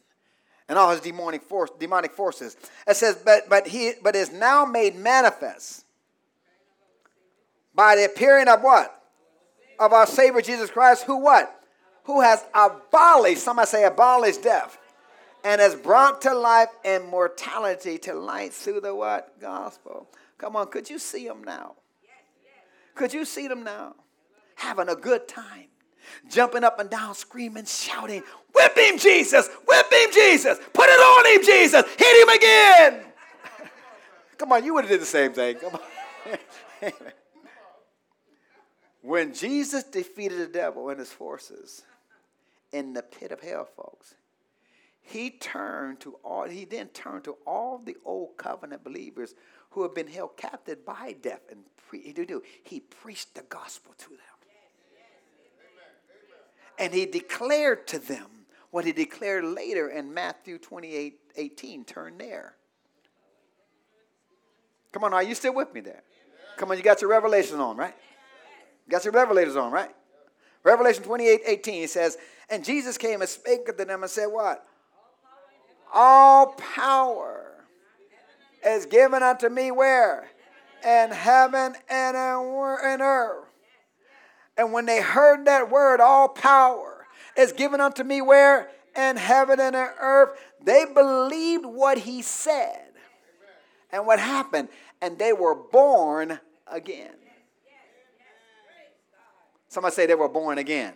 and 0.70 0.80
all 0.80 0.92
his 0.92 1.02
demonic, 1.02 1.42
force, 1.42 1.70
demonic 1.78 2.14
forces. 2.14 2.56
It 2.88 2.96
says, 2.96 3.22
but, 3.26 3.50
but 3.50 3.68
he 3.68 3.92
but 4.02 4.16
is 4.16 4.32
now 4.32 4.64
made 4.64 4.96
manifest 4.96 5.84
by 7.76 7.98
the 7.98 8.06
appearing 8.06 8.48
of 8.48 8.62
what? 8.62 8.98
Of 9.78 9.92
our 9.92 10.08
Savior 10.08 10.40
Jesus 10.40 10.72
Christ, 10.72 11.04
who 11.04 11.18
what? 11.18 11.54
Who 12.06 12.22
has 12.22 12.46
abolished, 12.54 13.44
somebody 13.44 13.68
say 13.68 13.84
abolished 13.84 14.42
death, 14.42 14.78
and 15.44 15.60
has 15.60 15.76
brought 15.76 16.22
to 16.22 16.34
life 16.34 16.70
and 16.86 17.06
mortality 17.06 17.98
to 18.00 18.14
light 18.14 18.54
through 18.54 18.82
the 18.82 18.96
what? 18.96 19.40
Gospel. 19.40 20.08
Come 20.38 20.56
on, 20.56 20.68
could 20.68 20.90
you 20.90 21.00
see 21.00 21.28
them 21.28 21.44
now? 21.44 21.76
Could 22.96 23.14
you 23.14 23.26
see 23.26 23.48
them 23.48 23.64
now? 23.64 23.96
Having 24.56 24.90
a 24.90 24.96
good 24.96 25.28
time 25.28 25.68
jumping 26.30 26.64
up 26.64 26.80
and 26.80 26.90
down, 26.90 27.16
screaming, 27.16 27.66
shouting, 27.66 28.24
Whip 28.54 28.78
him, 28.78 28.98
Jesus! 28.98 29.50
Whip 29.68 29.92
him, 29.92 30.10
Jesus! 30.14 30.60
Put 30.74 30.86
it 30.90 31.00
on 31.00 31.40
him, 31.40 31.46
Jesus! 31.46 31.84
Hit 31.98 32.22
him 32.22 32.30
again! 32.30 33.06
Come 34.38 34.52
on, 34.52 34.64
you 34.64 34.74
would 34.74 34.86
have 34.86 34.92
did 34.92 35.02
the 35.02 35.06
same 35.06 35.34
thing. 35.34 35.56
Come 35.56 35.76
on. 35.76 36.92
when 39.02 39.34
Jesus 39.34 39.84
defeated 39.84 40.40
the 40.40 40.48
devil 40.48 40.90
and 40.90 41.00
his 41.00 41.12
forces 41.12 41.84
in 42.72 42.94
the 42.94 43.02
pit 43.02 43.32
of 43.32 43.42
hell, 43.42 43.68
folks, 43.76 44.16
he 45.04 45.30
turned 45.30 46.00
to 46.02 46.16
all, 46.24 46.48
he 46.48 46.66
then 46.66 46.88
turned 46.88 47.26
to 47.26 47.36
all 47.46 47.78
the 47.78 47.98
old 48.06 48.38
covenant 48.38 48.84
believers 48.84 49.36
who 49.72 49.84
had 49.84 49.94
been 49.94 50.08
held 50.08 50.38
captive 50.38 50.86
by 50.86 51.16
death 51.22 51.42
and 51.52 51.64
pre- 51.90 52.14
he 52.64 52.80
preached 52.80 53.36
the 53.36 53.44
gospel 53.44 53.94
to 53.98 54.10
them. 54.10 54.18
And 56.80 56.94
he 56.94 57.06
declared 57.06 57.86
to 57.88 58.00
them 58.00 58.26
what 58.72 58.86
he 58.86 58.92
declared 58.92 59.46
later 59.46 59.90
in 59.90 60.14
Matthew 60.14 60.58
28 60.58 61.20
18. 61.36 61.86
Turn 61.86 62.18
there. 62.18 62.56
Come 64.92 65.04
on, 65.04 65.14
are 65.14 65.24
you 65.24 65.36
still 65.36 65.54
with 65.54 65.74
me 65.74 65.82
there? 65.82 66.04
Come 66.58 66.72
on, 66.72 66.78
you 66.78 66.84
got 66.84 67.02
your 67.02 67.10
revelation 67.10 67.60
on, 67.60 67.78
right? 67.78 67.94
You 68.88 68.92
got 68.92 69.04
your 69.06 69.14
revelators 69.14 69.62
on, 69.62 69.72
right? 69.72 69.92
Revelation 70.64 71.04
28 71.04 71.42
18 71.46 71.88
says, 71.88 72.18
And 72.50 72.64
Jesus 72.64 72.98
came 72.98 73.22
and 73.22 73.30
spake 73.30 73.68
unto 73.68 73.86
them 73.86 74.02
and 74.02 74.10
said, 74.10 74.28
What? 74.28 74.66
All 75.94 76.48
power 76.54 77.66
is 78.66 78.86
given 78.86 79.22
unto 79.22 79.50
me 79.50 79.72
where? 79.72 80.28
In 80.84 81.12
heaven 81.12 81.76
and 81.90 82.18
in 82.18 83.02
earth. 83.02 83.46
And 84.58 84.72
when 84.74 84.86
they 84.86 85.02
heard 85.02 85.46
that 85.46 85.70
word, 85.70 86.02
all 86.02 86.28
power 86.28 87.06
is 87.38 87.52
given 87.54 87.80
unto 87.80 88.04
me 88.04 88.22
where? 88.22 88.70
In 88.96 89.18
heaven 89.18 89.60
and 89.60 89.76
in 89.76 89.88
earth. 90.00 90.38
They 90.64 90.86
believed 90.86 91.66
what 91.66 91.98
he 92.00 92.22
said. 92.22 92.90
And 93.92 94.06
what 94.08 94.20
happened? 94.20 94.70
And 95.02 95.18
they 95.18 95.34
were 95.34 95.56
born 95.56 96.40
again. 96.68 97.14
Somebody 99.68 99.96
say 99.96 100.06
they 100.06 100.16
were 100.16 100.30
born 100.30 100.58
again. 100.58 100.94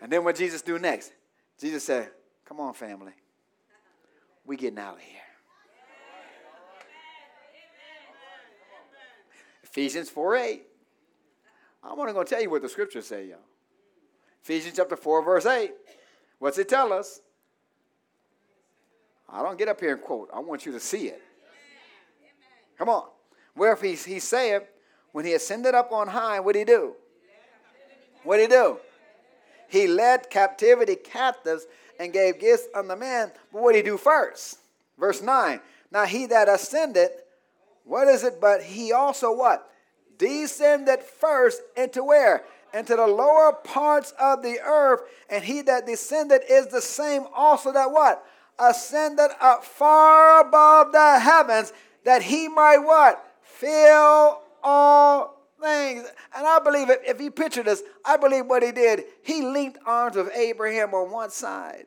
And 0.00 0.10
then 0.10 0.24
what 0.24 0.36
Jesus 0.36 0.62
do 0.62 0.78
next? 0.78 1.12
Jesus 1.60 1.84
said, 1.84 2.10
Come 2.46 2.60
on, 2.60 2.74
family. 2.74 3.12
We 4.46 4.56
getting 4.56 4.78
out 4.78 4.94
of 4.94 5.00
here. 5.00 5.20
Ephesians 9.62 10.10
4 10.10 10.36
8. 10.36 10.62
I'm 11.82 11.98
only 11.98 12.12
going 12.12 12.26
to 12.26 12.30
tell 12.30 12.42
you 12.42 12.50
what 12.50 12.62
the 12.62 12.68
scriptures 12.68 13.06
say, 13.06 13.26
y'all. 13.28 13.38
Ephesians 14.42 14.76
chapter 14.76 14.96
4, 14.96 15.24
verse 15.24 15.46
8. 15.46 15.72
What's 16.38 16.58
it 16.58 16.68
tell 16.68 16.92
us? 16.92 17.20
I 19.28 19.42
don't 19.42 19.58
get 19.58 19.68
up 19.68 19.80
here 19.80 19.94
and 19.94 20.02
quote. 20.02 20.30
I 20.32 20.38
want 20.40 20.64
you 20.64 20.72
to 20.72 20.80
see 20.80 21.08
it. 21.08 21.22
Come 22.78 22.88
on. 22.88 23.04
Wherefore 23.56 23.88
he, 23.88 23.94
he 23.94 24.20
said, 24.20 24.68
when 25.12 25.24
he 25.24 25.34
ascended 25.34 25.74
up 25.74 25.92
on 25.92 26.08
high, 26.08 26.40
what 26.40 26.52
did 26.52 26.60
he 26.60 26.64
do? 26.64 26.94
What 28.22 28.36
did 28.36 28.50
he 28.50 28.56
do? 28.56 28.78
He 29.68 29.86
led 29.86 30.30
captivity 30.30 30.96
captives 30.96 31.66
and 31.98 32.12
gave 32.12 32.40
gifts 32.40 32.68
unto 32.74 32.96
men. 32.96 33.32
But 33.52 33.62
what 33.62 33.72
did 33.72 33.84
he 33.84 33.90
do 33.90 33.96
first? 33.96 34.58
Verse 34.98 35.22
9. 35.22 35.60
Now 35.90 36.04
he 36.04 36.26
that 36.26 36.48
ascended, 36.48 37.10
what 37.84 38.08
is 38.08 38.24
it? 38.24 38.40
But 38.40 38.62
he 38.62 38.92
also 38.92 39.34
what? 39.34 39.70
descended 40.18 41.02
first 41.02 41.62
into 41.76 42.04
where? 42.04 42.44
Into 42.72 42.96
the 42.96 43.06
lower 43.06 43.52
parts 43.52 44.12
of 44.20 44.42
the 44.42 44.58
earth, 44.60 45.02
and 45.30 45.44
he 45.44 45.62
that 45.62 45.86
descended 45.86 46.42
is 46.48 46.66
the 46.68 46.80
same 46.82 47.24
also 47.34 47.72
that 47.72 47.92
what? 47.92 48.24
Ascended 48.58 49.30
up 49.40 49.64
far 49.64 50.40
above 50.46 50.92
the 50.92 51.18
heavens, 51.20 51.72
that 52.04 52.22
he 52.22 52.48
might 52.48 52.78
what? 52.78 53.24
Fill 53.42 54.40
all 54.62 55.33
things. 55.64 56.06
And 56.36 56.46
I 56.46 56.58
believe 56.60 56.90
if, 56.90 56.98
if 57.04 57.20
you 57.20 57.30
picture 57.30 57.62
this, 57.62 57.82
I 58.04 58.16
believe 58.16 58.46
what 58.46 58.62
he 58.62 58.72
did, 58.72 59.04
he 59.22 59.42
linked 59.42 59.78
arms 59.86 60.16
with 60.16 60.30
Abraham 60.34 60.94
on 60.94 61.10
one 61.10 61.30
side. 61.30 61.86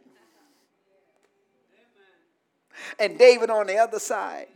And 2.99 3.17
David 3.17 3.49
on 3.49 3.67
the 3.67 3.77
other 3.77 3.99
side. 3.99 4.47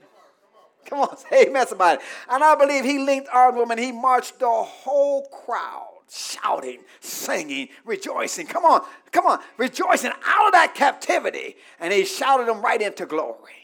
Come 0.85 1.01
on, 1.01 1.17
say 1.17 1.47
amen, 1.47 1.67
somebody. 1.67 2.01
And 2.29 2.43
I 2.43 2.55
believe 2.55 2.83
he 2.83 2.99
linked 2.99 3.29
arms 3.31 3.55
with 3.55 3.65
him 3.65 3.71
and 3.71 3.79
he 3.79 3.91
marched 3.91 4.39
the 4.39 4.49
whole 4.49 5.27
crowd 5.27 5.87
shouting, 6.11 6.79
singing, 6.99 7.69
rejoicing. 7.85 8.45
Come 8.45 8.65
on, 8.65 8.81
come 9.11 9.25
on, 9.25 9.39
rejoicing 9.57 10.11
out 10.25 10.47
of 10.47 10.51
that 10.53 10.73
captivity. 10.75 11.55
And 11.79 11.93
he 11.93 12.05
shouted 12.05 12.47
them 12.47 12.61
right 12.61 12.81
into 12.81 13.05
glory. 13.05 13.60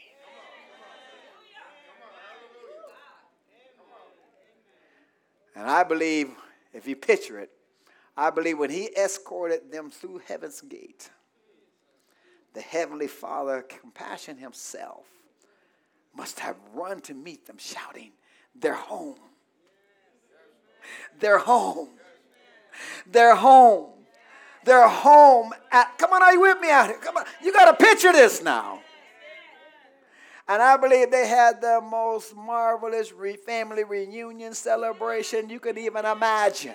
And 5.58 5.68
I 5.68 5.82
believe, 5.82 6.30
if 6.72 6.86
you 6.86 6.94
picture 6.94 7.40
it, 7.40 7.50
I 8.16 8.30
believe 8.30 8.58
when 8.58 8.70
he 8.70 8.90
escorted 8.96 9.72
them 9.72 9.90
through 9.90 10.22
heaven's 10.24 10.60
gate, 10.60 11.10
the 12.54 12.60
Heavenly 12.60 13.08
Father, 13.08 13.62
compassion 13.62 14.36
himself, 14.36 15.06
must 16.16 16.38
have 16.38 16.54
run 16.72 17.00
to 17.02 17.14
meet 17.14 17.46
them, 17.46 17.56
shouting, 17.58 18.12
They're 18.54 18.74
home. 18.74 19.18
They're 21.18 21.38
home. 21.38 21.88
They're 23.10 23.34
home. 23.34 23.90
They're 24.64 24.88
home 24.88 25.52
at, 25.72 25.98
come 25.98 26.12
on, 26.12 26.22
are 26.22 26.32
you 26.32 26.40
with 26.40 26.60
me 26.60 26.70
out 26.70 26.86
here? 26.86 26.98
Come 26.98 27.16
on, 27.16 27.24
you 27.42 27.52
got 27.52 27.76
to 27.76 27.84
picture 27.84 28.12
this 28.12 28.42
now. 28.42 28.80
And 30.48 30.62
I 30.62 30.78
believe 30.78 31.10
they 31.10 31.28
had 31.28 31.60
the 31.60 31.80
most 31.82 32.34
marvelous 32.34 33.12
re- 33.12 33.36
family 33.36 33.84
reunion 33.84 34.54
celebration 34.54 35.50
you 35.50 35.60
could 35.60 35.76
even 35.76 36.06
imagine. 36.06 36.74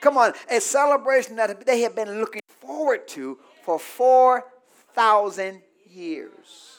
Come 0.00 0.16
on, 0.16 0.32
a 0.50 0.60
celebration 0.60 1.36
that 1.36 1.66
they 1.66 1.82
had 1.82 1.94
been 1.94 2.20
looking 2.20 2.40
forward 2.60 3.06
to 3.08 3.38
for 3.62 3.78
4,000 3.78 5.60
years. 5.90 6.78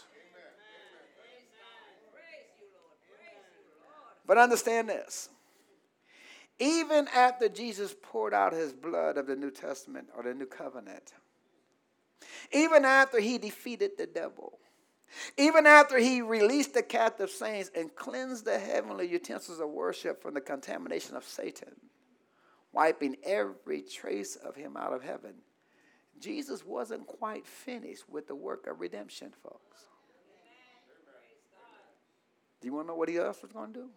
But 4.26 4.38
understand 4.38 4.90
this. 4.90 5.30
Even 6.60 7.08
after 7.16 7.48
Jesus 7.48 7.96
poured 8.02 8.34
out 8.34 8.54
his 8.54 8.74
blood 8.74 9.18
of 9.18 9.28
the 9.28 9.36
New 9.36 9.52
Testament 9.52 10.10
or 10.16 10.24
the 10.24 10.34
New 10.34 10.46
Covenant, 10.46 11.14
even 12.52 12.86
after 12.86 13.20
he 13.20 13.38
defeated 13.38 13.92
the 13.98 14.06
devil, 14.06 14.60
Even 15.38 15.66
after 15.66 15.98
he 15.98 16.22
released 16.22 16.74
the 16.74 16.84
captive 16.84 17.30
saints 17.30 17.72
and 17.76 17.94
cleansed 17.96 18.46
the 18.46 18.60
heavenly 18.60 19.08
utensils 19.08 19.60
of 19.60 19.70
worship 19.70 20.22
from 20.22 20.34
the 20.34 20.42
contamination 20.42 21.16
of 21.16 21.24
Satan, 21.24 21.76
wiping 22.72 23.16
every 23.24 23.82
trace 23.82 24.36
of 24.36 24.56
him 24.56 24.78
out 24.78 24.94
of 24.94 25.04
heaven, 25.04 25.34
Jesus 26.20 26.66
wasn't 26.66 27.08
quite 27.08 27.48
finished 27.48 28.10
with 28.10 28.28
the 28.28 28.36
work 28.36 28.68
of 28.68 28.80
redemption, 28.80 29.32
folks. 29.44 29.86
Do 32.62 32.68
you 32.68 32.74
want 32.74 32.88
to 32.88 32.90
know 32.90 32.98
what 32.98 33.08
he 33.10 33.18
else 33.18 33.42
was 33.42 33.52
going 33.52 33.74
to 33.74 33.80
do? 33.80 33.90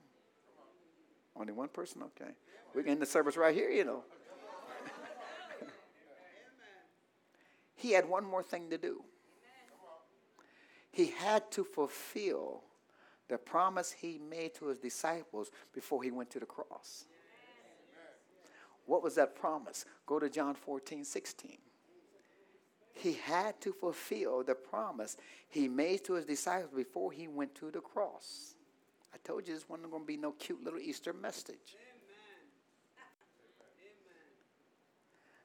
Only 1.34 1.52
one 1.52 1.68
person? 1.68 2.02
Okay. 2.02 2.30
We're 2.74 2.86
in 2.86 3.00
the 3.00 3.06
service 3.06 3.36
right 3.36 3.54
here, 3.54 3.70
you 3.70 3.84
know. 3.84 4.04
he 7.74 7.92
had 7.92 8.08
one 8.08 8.24
more 8.24 8.42
thing 8.42 8.70
to 8.70 8.78
do. 8.78 9.02
He 10.92 11.06
had 11.06 11.50
to 11.52 11.64
fulfill 11.64 12.62
the 13.28 13.38
promise 13.38 13.90
he 13.90 14.18
made 14.18 14.54
to 14.56 14.66
his 14.66 14.76
disciples 14.76 15.50
before 15.74 16.02
he 16.02 16.10
went 16.10 16.30
to 16.30 16.38
the 16.38 16.46
cross. 16.46 17.06
What 18.86 19.02
was 19.02 19.14
that 19.14 19.34
promise? 19.34 19.84
Go 20.06 20.18
to 20.18 20.28
John 20.28 20.54
14, 20.54 21.04
16. 21.04 21.56
He 22.94 23.14
had 23.14 23.60
to 23.62 23.72
fulfill 23.72 24.44
the 24.44 24.54
promise 24.54 25.16
he 25.48 25.66
made 25.66 26.04
to 26.04 26.14
his 26.14 26.26
disciples 26.26 26.72
before 26.74 27.10
he 27.10 27.26
went 27.26 27.54
to 27.56 27.70
the 27.70 27.80
cross. 27.80 28.54
I 29.14 29.16
told 29.24 29.48
you 29.48 29.54
this 29.54 29.68
wasn't 29.68 29.90
going 29.90 30.02
to 30.02 30.06
be 30.06 30.16
no 30.16 30.32
cute 30.32 30.62
little 30.62 30.78
Easter 30.78 31.12
message. 31.12 31.76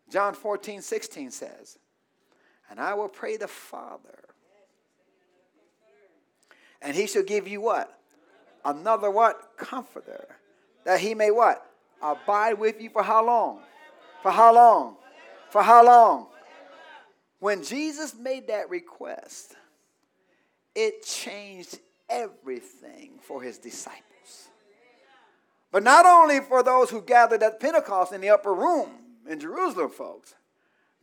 John 0.09 0.33
14, 0.33 0.81
16 0.81 1.31
says, 1.31 1.79
And 2.69 2.79
I 2.79 2.93
will 2.93 3.09
pray 3.09 3.37
the 3.37 3.47
Father, 3.47 4.23
and 6.87 6.95
he 6.95 7.05
shall 7.05 7.23
give 7.23 7.49
you 7.49 7.59
what? 7.59 7.99
Another 8.63 9.11
what? 9.11 9.57
Comforter. 9.57 10.25
That 10.85 11.01
he 11.01 11.15
may 11.15 11.31
what? 11.31 11.69
Abide 12.01 12.53
with 12.53 12.81
you 12.81 12.89
for 12.89 13.03
how 13.03 13.25
long? 13.25 13.59
For 14.23 14.31
how 14.31 14.55
long? 14.55 14.95
For 15.49 15.61
how 15.61 15.85
long? 15.85 16.27
When 17.39 17.61
Jesus 17.61 18.15
made 18.15 18.47
that 18.47 18.69
request, 18.69 19.53
it 20.73 21.03
changed 21.03 21.77
everything 22.09 23.19
for 23.21 23.41
his 23.41 23.57
disciples. 23.57 24.47
But 25.73 25.83
not 25.83 26.05
only 26.05 26.39
for 26.39 26.63
those 26.63 26.89
who 26.89 27.01
gathered 27.01 27.43
at 27.43 27.59
Pentecost 27.59 28.13
in 28.13 28.21
the 28.21 28.29
upper 28.29 28.53
room 28.53 28.91
in 29.29 29.41
Jerusalem, 29.41 29.89
folks, 29.89 30.35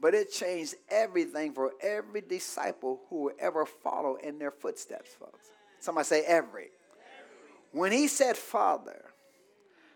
but 0.01 0.15
it 0.15 0.33
changed 0.33 0.77
everything 0.89 1.53
for 1.53 1.73
every 1.83 2.23
disciple 2.23 3.03
who 3.11 3.25
would 3.25 3.35
ever 3.39 3.67
follow 3.67 4.15
in 4.15 4.39
their 4.39 4.51
footsteps, 4.51 5.11
folks. 5.11 5.51
Somebody 5.85 6.07
say 6.07 6.23
every. 6.23 6.69
When 7.71 7.93
he 7.93 8.09
said, 8.09 8.39
Father, 8.39 9.05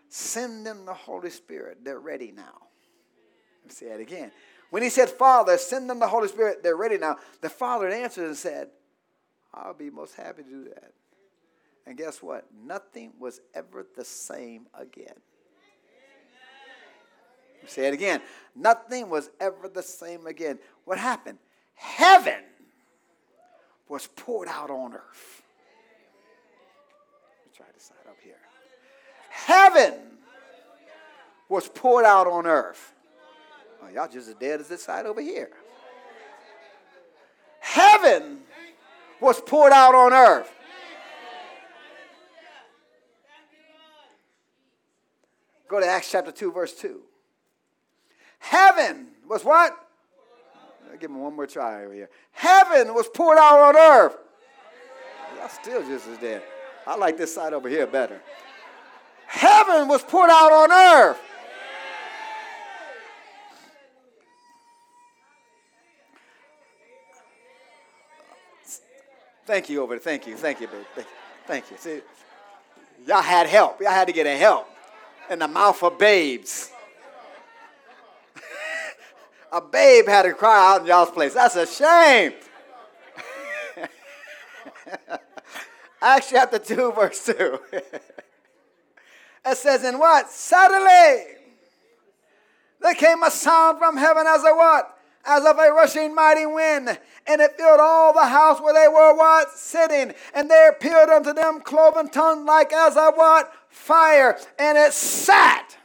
send 0.07 0.63
them 0.63 0.85
the 0.85 0.93
Holy 0.93 1.31
Spirit, 1.31 1.79
they're 1.83 1.99
ready 1.99 2.31
now. 2.31 2.67
Let 3.63 3.65
me 3.65 3.71
say 3.71 3.87
it 3.87 3.99
again. 3.99 4.31
When 4.69 4.83
he 4.83 4.89
said, 4.89 5.09
Father, 5.09 5.57
send 5.57 5.89
them 5.89 5.97
the 5.97 6.07
Holy 6.07 6.27
Spirit, 6.27 6.61
they're 6.61 6.75
ready 6.75 6.99
now. 6.99 7.17
The 7.41 7.49
Father 7.49 7.89
answered 7.89 8.27
and 8.27 8.37
said, 8.37 8.67
I'll 9.51 9.73
be 9.73 9.89
most 9.89 10.13
happy 10.13 10.43
to 10.43 10.49
do 10.49 10.63
that. 10.65 10.93
And 11.87 11.97
guess 11.97 12.21
what? 12.21 12.45
Nothing 12.63 13.13
was 13.17 13.41
ever 13.55 13.83
the 13.95 14.05
same 14.05 14.67
again. 14.75 15.15
Say 17.65 17.87
it 17.87 17.95
again. 17.95 18.21
Nothing 18.55 19.09
was 19.09 19.31
ever 19.39 19.67
the 19.67 19.81
same 19.81 20.27
again. 20.27 20.59
What 20.85 20.99
happened? 20.99 21.39
Heaven 21.73 22.43
was 23.87 24.05
poured 24.05 24.47
out 24.47 24.69
on 24.69 24.93
earth. 24.93 25.41
Let 27.39 27.45
me 27.45 27.51
try 27.55 27.65
this 27.73 27.83
side 27.83 27.97
up 28.07 28.17
here. 28.23 28.35
Heaven 29.45 29.93
was 31.47 31.67
poured 31.69 32.05
out 32.05 32.27
on 32.27 32.45
earth. 32.45 32.93
Oh, 33.81 33.87
y'all 33.89 34.07
just 34.07 34.27
as 34.27 34.35
dead 34.35 34.59
as 34.59 34.67
this 34.67 34.83
side 34.83 35.05
over 35.05 35.21
here. 35.21 35.49
Heaven 37.59 38.39
was 39.19 39.41
poured 39.41 39.73
out 39.73 39.95
on 39.95 40.13
earth. 40.13 40.51
Go 45.67 45.79
to 45.79 45.85
Acts 45.85 46.11
chapter 46.11 46.31
2, 46.31 46.51
verse 46.51 46.73
2. 46.73 46.99
Heaven 48.39 49.07
was 49.27 49.43
what? 49.43 49.77
I'll 50.91 50.97
give 50.97 51.11
me 51.11 51.19
one 51.19 51.35
more 51.35 51.45
try 51.45 51.83
over 51.83 51.93
here. 51.93 52.09
Heaven 52.31 52.93
was 52.93 53.07
poured 53.13 53.37
out 53.37 53.59
on 53.59 53.77
earth. 53.77 54.17
Y'all 55.37 55.49
still 55.49 55.81
just 55.83 56.07
as 56.07 56.17
dead. 56.17 56.41
I 56.87 56.95
like 56.95 57.17
this 57.17 57.33
side 57.33 57.53
over 57.53 57.69
here 57.69 57.85
better. 57.85 58.19
Heaven 59.29 59.87
was 59.87 60.01
poured 60.01 60.31
out 60.31 60.51
on 60.51 60.71
earth. 60.71 61.21
Thank 69.45 69.69
you 69.69 69.83
over. 69.83 69.99
Thank 69.99 70.25
you. 70.25 70.35
Thank 70.35 70.61
you, 70.61 70.67
baby. 70.67 71.07
Thank 71.45 71.69
you. 71.69 71.77
See, 71.77 72.01
y'all 73.07 73.21
had 73.21 73.45
help. 73.45 73.79
Y'all 73.79 73.91
had 73.91 74.07
to 74.07 74.13
get 74.13 74.25
a 74.25 74.35
help 74.35 74.67
in 75.29 75.39
the 75.39 75.47
mouth 75.47 75.81
of 75.83 75.99
babes. 75.99 76.71
a 79.51 79.61
babe 79.61 80.07
had 80.07 80.23
to 80.23 80.33
cry 80.33 80.73
out 80.73 80.81
in 80.81 80.87
y'all's 80.87 81.11
place. 81.11 81.35
That's 81.35 81.55
a 81.55 81.67
shame. 81.67 82.33
Acts 86.01 86.31
chapter 86.31 86.57
2, 86.57 86.93
verse 86.93 87.25
2. 87.25 87.59
it 89.45 89.57
says, 89.57 89.83
In 89.83 89.99
what? 89.99 90.29
Suddenly 90.29 91.35
there 92.81 92.95
came 92.95 93.23
a 93.23 93.31
sound 93.31 93.79
from 93.79 93.97
heaven 93.97 94.25
as 94.27 94.43
a 94.43 94.55
what? 94.55 94.95
As 95.25 95.45
of 95.45 95.57
a 95.59 95.71
rushing 95.71 96.15
mighty 96.15 96.45
wind, 96.45 96.97
and 97.27 97.41
it 97.41 97.57
filled 97.57 97.81
all 97.81 98.13
the 98.13 98.25
house 98.25 98.61
where 98.61 98.73
they 98.73 98.87
were 98.87 99.15
what? 99.15 99.51
Sitting. 99.51 100.13
And 100.33 100.49
there 100.49 100.71
appeared 100.71 101.09
unto 101.09 101.33
them 101.33 101.59
cloven 101.59 102.09
tongues 102.09 102.47
like 102.47 102.71
as 102.71 102.95
of 102.95 103.15
what? 103.15 103.53
fire, 103.69 104.37
and 104.57 104.77
it 104.77 104.93
sat 104.93 105.77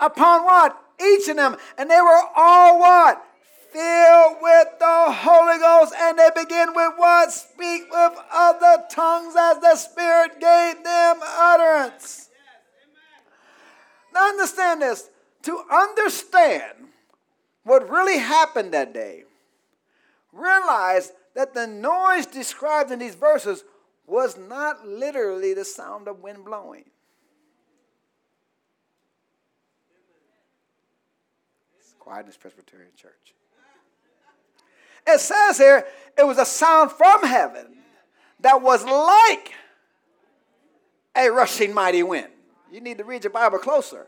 upon 0.00 0.44
what? 0.44 0.80
Each 1.00 1.28
of 1.28 1.36
them. 1.36 1.56
And 1.76 1.90
they 1.90 2.00
were 2.00 2.22
all 2.36 2.78
what? 2.78 3.24
Filled 3.72 4.36
with 4.40 4.68
the 4.78 5.12
Holy 5.12 5.58
Ghost, 5.58 5.94
and 5.98 6.18
they 6.18 6.30
begin 6.34 6.72
with 6.74 6.94
what? 6.96 7.30
Speak 7.30 7.82
with 7.90 8.18
other 8.32 8.84
tongues 8.90 9.34
as 9.38 9.58
the 9.60 9.76
Spirit 9.76 10.40
gave 10.40 10.82
them 10.82 11.18
utterance. 11.22 12.30
Now, 14.14 14.28
understand 14.28 14.82
this. 14.82 15.10
To 15.42 15.62
understand 15.70 16.88
what 17.64 17.88
really 17.88 18.18
happened 18.18 18.72
that 18.72 18.92
day, 18.92 19.24
realize 20.32 21.12
that 21.34 21.54
the 21.54 21.66
noise 21.66 22.26
described 22.26 22.90
in 22.90 22.98
these 22.98 23.14
verses 23.14 23.64
was 24.06 24.36
not 24.36 24.86
literally 24.86 25.54
the 25.54 25.64
sound 25.64 26.08
of 26.08 26.20
wind 26.20 26.44
blowing. 26.44 26.84
It's 31.78 31.94
quiet 31.98 32.20
in 32.20 32.26
this 32.26 32.36
Presbyterian 32.36 32.92
church. 32.96 33.34
It 35.08 35.20
says 35.20 35.56
here 35.56 35.86
it 36.18 36.26
was 36.26 36.36
a 36.36 36.44
sound 36.44 36.92
from 36.92 37.24
heaven 37.24 37.78
that 38.40 38.60
was 38.60 38.84
like 38.84 39.54
a 41.16 41.30
rushing 41.30 41.72
mighty 41.72 42.02
wind. 42.02 42.28
You 42.70 42.82
need 42.82 42.98
to 42.98 43.04
read 43.04 43.24
your 43.24 43.32
Bible 43.32 43.58
closer. 43.58 44.06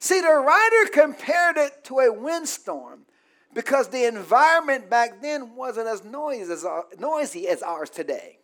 See, 0.00 0.20
the 0.20 0.28
writer 0.28 0.90
compared 0.92 1.56
it 1.56 1.84
to 1.84 2.00
a 2.00 2.12
windstorm 2.12 3.06
because 3.54 3.88
the 3.88 4.06
environment 4.06 4.90
back 4.90 5.22
then 5.22 5.54
wasn't 5.54 5.86
as 5.86 6.04
noisy 6.04 6.52
as, 6.52 6.64
uh, 6.64 6.82
noisy 6.98 7.46
as 7.46 7.62
ours 7.62 7.88
today. 7.88 8.38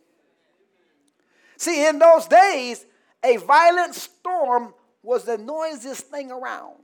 See, 1.56 1.86
in 1.86 1.98
those 1.98 2.26
days, 2.26 2.86
a 3.24 3.36
violent 3.36 3.94
storm 3.96 4.72
was 5.02 5.24
the 5.24 5.36
noisiest 5.36 6.06
thing 6.06 6.30
around. 6.30 6.76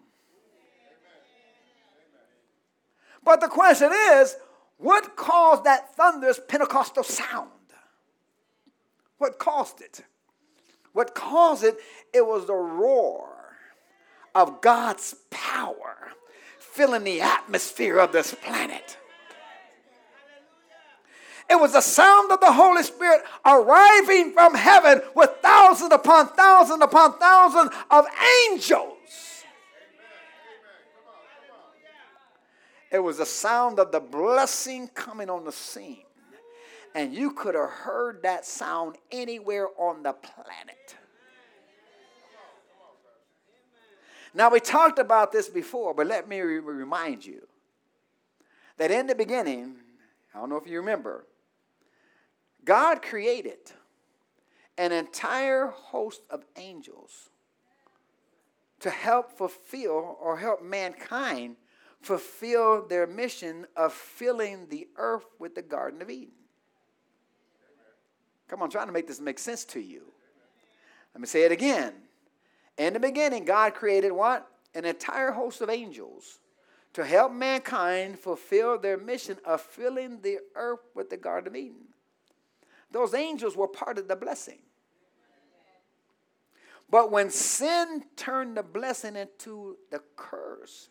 But 3.27 3.41
the 3.41 3.49
question 3.49 3.91
is, 3.93 4.37
what 4.79 5.17
caused 5.17 5.65
that 5.65 5.95
thunderous 5.97 6.41
Pentecostal 6.47 7.03
sound? 7.03 7.51
What 9.19 9.41
caused 9.41 9.81
it? 9.81 10.03
What 10.93 11.15
caused 11.15 11.65
it? 11.65 11.77
It 12.15 12.25
was 12.25 12.47
the 12.47 12.55
roar 12.55 13.57
of 14.35 14.61
God's 14.61 15.17
power 15.31 16.13
filling 16.61 17.03
the 17.03 17.21
atmosphere 17.21 17.99
of 17.99 18.13
this 18.13 18.33
planet. 18.33 18.97
It 21.51 21.57
was 21.57 21.73
the 21.73 21.81
sound 21.81 22.31
of 22.31 22.41
the 22.41 22.53
Holy 22.53 22.85
Spirit 22.85 23.23
arriving 23.45 24.35
from 24.35 24.55
heaven 24.55 25.01
with 25.17 25.31
thousands 25.43 25.93
upon 25.93 26.29
thousands 26.29 26.83
upon 26.83 27.19
thousands 27.19 27.71
of 27.91 28.07
angels. 28.49 28.96
It 32.97 33.03
was 33.03 33.19
the 33.19 33.27
sound 33.27 33.79
of 33.79 33.93
the 33.93 34.01
blessing 34.01 34.89
coming 34.89 35.29
on 35.29 35.45
the 35.45 35.53
scene. 35.53 36.07
And 36.95 37.13
you 37.13 37.33
could 37.33 37.55
have 37.55 37.69
heard 37.69 38.23
that 38.23 38.47
sound 38.47 38.97
anywhere 39.13 39.69
on 39.77 40.03
the 40.03 40.15
planet. 40.15 40.97
Now, 44.33 44.49
we 44.49 44.61
talked 44.61 44.99
about 44.99 45.31
this 45.31 45.47
before, 45.47 45.93
but 45.93 46.07
let 46.07 46.27
me 46.27 46.41
re- 46.41 46.59
remind 46.59 47.27
you 47.27 47.47
that 48.79 48.91
in 48.91 49.09
the 49.09 49.15
beginning, 49.15 49.77
I 50.35 50.39
don't 50.39 50.49
know 50.49 50.57
if 50.57 50.67
you 50.67 50.79
remember, 50.79 51.27
God 52.65 53.03
created 53.03 53.73
an 54.79 54.93
entire 54.93 55.67
host 55.67 56.23
of 56.31 56.47
angels 56.57 57.29
to 58.81 58.89
help 58.89 59.37
fulfill 59.37 60.17
or 60.19 60.39
help 60.39 60.63
mankind 60.63 61.57
fulfill 62.07 62.87
their 62.87 63.07
mission 63.07 63.67
of 63.77 63.93
filling 63.93 64.69
the 64.69 64.87
earth 64.97 65.27
with 65.41 65.55
the 65.57 65.63
Garden 65.63 66.01
of 66.01 66.09
Eden. 66.09 66.35
Come 68.49 68.61
on, 68.61 68.67
I'm 68.67 68.71
trying 68.71 68.87
to 68.87 68.93
make 68.93 69.09
this 69.09 69.21
make 69.21 69.41
sense 69.41 69.65
to 69.67 69.81
you. 69.81 70.05
Let 71.13 71.21
me 71.21 71.27
say 71.27 71.43
it 71.43 71.53
again. 71.53 71.95
In 72.79 72.93
the 72.93 73.01
beginning, 73.01 73.45
God 73.45 73.75
created 73.75 74.13
what? 74.13 74.47
An 74.75 74.85
entire 74.85 75.33
host 75.33 75.61
of 75.61 75.69
angels 75.69 76.39
to 76.93 77.05
help 77.05 77.33
mankind 77.33 78.19
fulfill 78.19 78.79
their 78.79 78.97
mission 78.97 79.39
of 79.45 79.61
filling 79.61 80.21
the 80.21 80.39
earth 80.55 80.81
with 80.95 81.11
the 81.11 81.17
Garden 81.17 81.49
of 81.49 81.57
Eden. 81.57 81.89
Those 82.93 83.15
angels 83.15 83.57
were 83.57 83.69
part 83.69 83.99
of 83.99 84.07
the 84.07 84.17
blessing. 84.17 84.59
But 86.89 87.11
when 87.11 87.31
sin 87.31 88.05
turned 88.15 88.57
the 88.57 88.63
blessing 88.63 89.17
into 89.17 89.77
the 89.91 90.01
curse, 90.15 90.89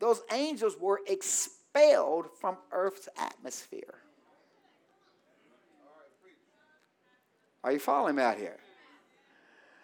those 0.00 0.22
angels 0.32 0.76
were 0.78 1.00
expelled 1.06 2.26
from 2.40 2.56
earth's 2.72 3.08
atmosphere. 3.18 3.94
Are 7.64 7.72
you 7.72 7.78
following 7.78 8.16
me 8.16 8.22
out 8.22 8.38
here? 8.38 8.56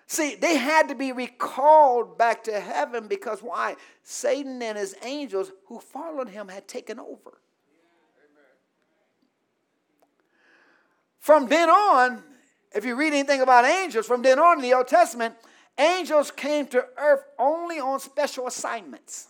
See, 0.06 0.34
they 0.36 0.56
had 0.56 0.88
to 0.88 0.94
be 0.94 1.12
recalled 1.12 2.16
back 2.16 2.44
to 2.44 2.60
heaven 2.60 3.08
because 3.08 3.42
why? 3.42 3.76
Satan 4.02 4.62
and 4.62 4.78
his 4.78 4.94
angels 5.02 5.50
who 5.66 5.80
followed 5.80 6.28
him 6.28 6.48
had 6.48 6.68
taken 6.68 7.00
over. 7.00 7.40
From 11.18 11.48
then 11.48 11.70
on, 11.70 12.22
if 12.74 12.84
you 12.84 12.96
read 12.96 13.14
anything 13.14 13.40
about 13.40 13.64
angels, 13.64 14.06
from 14.06 14.20
then 14.22 14.38
on 14.38 14.58
in 14.58 14.62
the 14.62 14.74
Old 14.74 14.88
Testament, 14.88 15.34
angels 15.78 16.30
came 16.30 16.66
to 16.66 16.84
earth 16.98 17.24
only 17.38 17.80
on 17.80 17.98
special 17.98 18.46
assignments. 18.46 19.28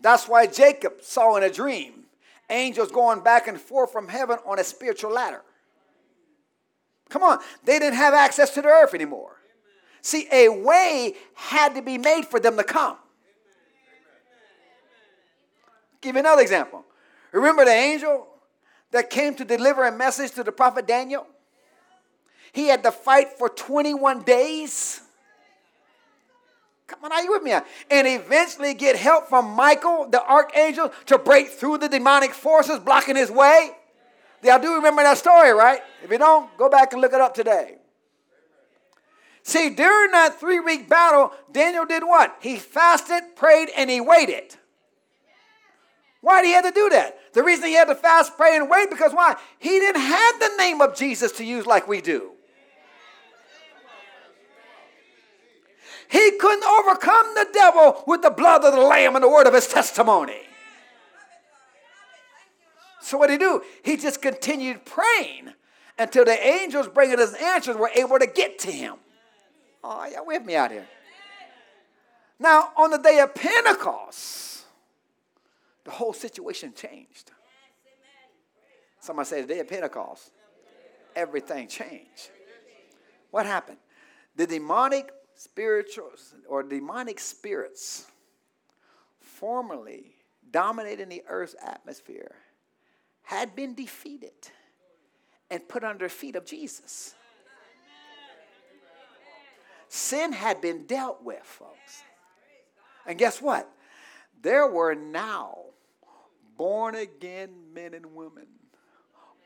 That's 0.00 0.28
why 0.28 0.46
Jacob 0.46 1.02
saw 1.02 1.36
in 1.36 1.42
a 1.42 1.50
dream 1.50 2.04
angels 2.48 2.90
going 2.90 3.20
back 3.20 3.48
and 3.48 3.60
forth 3.60 3.92
from 3.92 4.08
heaven 4.08 4.38
on 4.46 4.58
a 4.58 4.64
spiritual 4.64 5.12
ladder. 5.12 5.42
Come 7.08 7.22
on, 7.22 7.38
they 7.64 7.78
didn't 7.78 7.96
have 7.96 8.14
access 8.14 8.50
to 8.50 8.62
the 8.62 8.68
earth 8.68 8.94
anymore. 8.94 9.36
See, 10.02 10.28
a 10.30 10.48
way 10.48 11.14
had 11.34 11.74
to 11.74 11.82
be 11.82 11.98
made 11.98 12.26
for 12.26 12.38
them 12.38 12.56
to 12.56 12.64
come. 12.64 12.96
Give 16.00 16.14
you 16.14 16.20
another 16.20 16.42
example. 16.42 16.84
Remember 17.32 17.64
the 17.64 17.72
angel 17.72 18.28
that 18.92 19.10
came 19.10 19.34
to 19.34 19.44
deliver 19.44 19.84
a 19.84 19.92
message 19.92 20.32
to 20.32 20.44
the 20.44 20.52
prophet 20.52 20.86
Daniel? 20.86 21.26
He 22.52 22.68
had 22.68 22.82
to 22.84 22.92
fight 22.92 23.36
for 23.36 23.48
21 23.48 24.22
days. 24.22 25.00
Come 26.86 27.00
on, 27.04 27.12
are 27.12 27.22
you 27.22 27.32
with 27.32 27.42
me? 27.42 27.52
And 27.90 28.06
eventually 28.06 28.74
get 28.74 28.96
help 28.96 29.28
from 29.28 29.50
Michael, 29.50 30.08
the 30.08 30.22
archangel, 30.22 30.92
to 31.06 31.18
break 31.18 31.48
through 31.48 31.78
the 31.78 31.88
demonic 31.88 32.32
forces 32.32 32.78
blocking 32.78 33.16
his 33.16 33.30
way. 33.30 33.70
Y'all 34.42 34.60
do 34.60 34.74
remember 34.76 35.02
that 35.02 35.18
story, 35.18 35.52
right? 35.52 35.80
If 36.04 36.10
you 36.10 36.18
don't, 36.18 36.54
go 36.56 36.68
back 36.68 36.92
and 36.92 37.02
look 37.02 37.12
it 37.12 37.20
up 37.20 37.34
today. 37.34 37.78
See, 39.42 39.70
during 39.70 40.12
that 40.12 40.38
three 40.38 40.60
week 40.60 40.88
battle, 40.88 41.32
Daniel 41.50 41.84
did 41.84 42.04
what? 42.04 42.36
He 42.40 42.56
fasted, 42.56 43.34
prayed, 43.34 43.68
and 43.76 43.90
he 43.90 44.00
waited. 44.00 44.56
Why 46.20 46.42
did 46.42 46.48
he 46.48 46.54
have 46.54 46.64
to 46.64 46.72
do 46.72 46.88
that? 46.90 47.18
The 47.32 47.42
reason 47.42 47.66
he 47.66 47.74
had 47.74 47.86
to 47.86 47.94
fast, 47.94 48.36
pray, 48.36 48.56
and 48.56 48.68
wait 48.68 48.90
because 48.90 49.12
why? 49.12 49.36
He 49.58 49.68
didn't 49.68 50.00
have 50.00 50.40
the 50.40 50.50
name 50.58 50.80
of 50.80 50.96
Jesus 50.96 51.32
to 51.32 51.44
use 51.44 51.66
like 51.66 51.86
we 51.86 52.00
do. 52.00 52.32
He 56.08 56.38
couldn't 56.38 56.64
overcome 56.64 57.34
the 57.34 57.46
devil 57.52 58.02
with 58.06 58.22
the 58.22 58.30
blood 58.30 58.64
of 58.64 58.74
the 58.74 58.80
Lamb 58.80 59.16
and 59.16 59.24
the 59.24 59.28
word 59.28 59.46
of 59.46 59.54
his 59.54 59.66
testimony. 59.66 60.40
So 63.00 63.18
what 63.18 63.28
did 63.28 63.34
he 63.34 63.38
do? 63.38 63.62
He 63.84 63.96
just 63.96 64.20
continued 64.20 64.84
praying 64.84 65.52
until 65.98 66.24
the 66.24 66.44
angels 66.44 66.88
bringing 66.88 67.18
his 67.18 67.34
answers 67.34 67.76
were 67.76 67.90
able 67.94 68.18
to 68.18 68.26
get 68.26 68.58
to 68.60 68.70
him. 68.70 68.96
Oh, 69.82 70.04
y'all 70.06 70.26
with 70.26 70.44
me 70.44 70.56
out 70.56 70.72
here? 70.72 70.86
Now, 72.38 72.70
on 72.76 72.90
the 72.90 72.98
day 72.98 73.20
of 73.20 73.34
Pentecost, 73.34 74.64
the 75.84 75.90
whole 75.90 76.12
situation 76.12 76.72
changed. 76.74 77.30
Somebody 79.00 79.28
say 79.28 79.40
the 79.42 79.46
day 79.46 79.60
of 79.60 79.68
Pentecost, 79.68 80.32
everything 81.14 81.68
changed. 81.68 82.30
What 83.30 83.46
happened? 83.46 83.78
The 84.34 84.46
demonic 84.46 85.10
spiritual 85.36 86.10
or 86.48 86.62
demonic 86.62 87.20
spirits 87.20 88.06
formerly 89.20 90.14
dominating 90.50 91.08
the 91.08 91.22
earth's 91.28 91.54
atmosphere 91.62 92.34
had 93.22 93.54
been 93.54 93.74
defeated 93.74 94.32
and 95.50 95.68
put 95.68 95.84
under 95.84 96.06
the 96.06 96.10
feet 96.10 96.36
of 96.36 96.44
Jesus. 96.44 97.14
Sin 99.88 100.32
had 100.32 100.60
been 100.60 100.86
dealt 100.86 101.22
with, 101.22 101.42
folks. 101.42 102.02
And 103.06 103.18
guess 103.18 103.40
what? 103.40 103.70
There 104.42 104.66
were 104.66 104.94
now 104.94 105.58
born 106.56 106.94
again 106.94 107.50
men 107.72 107.94
and 107.94 108.14
women 108.14 108.46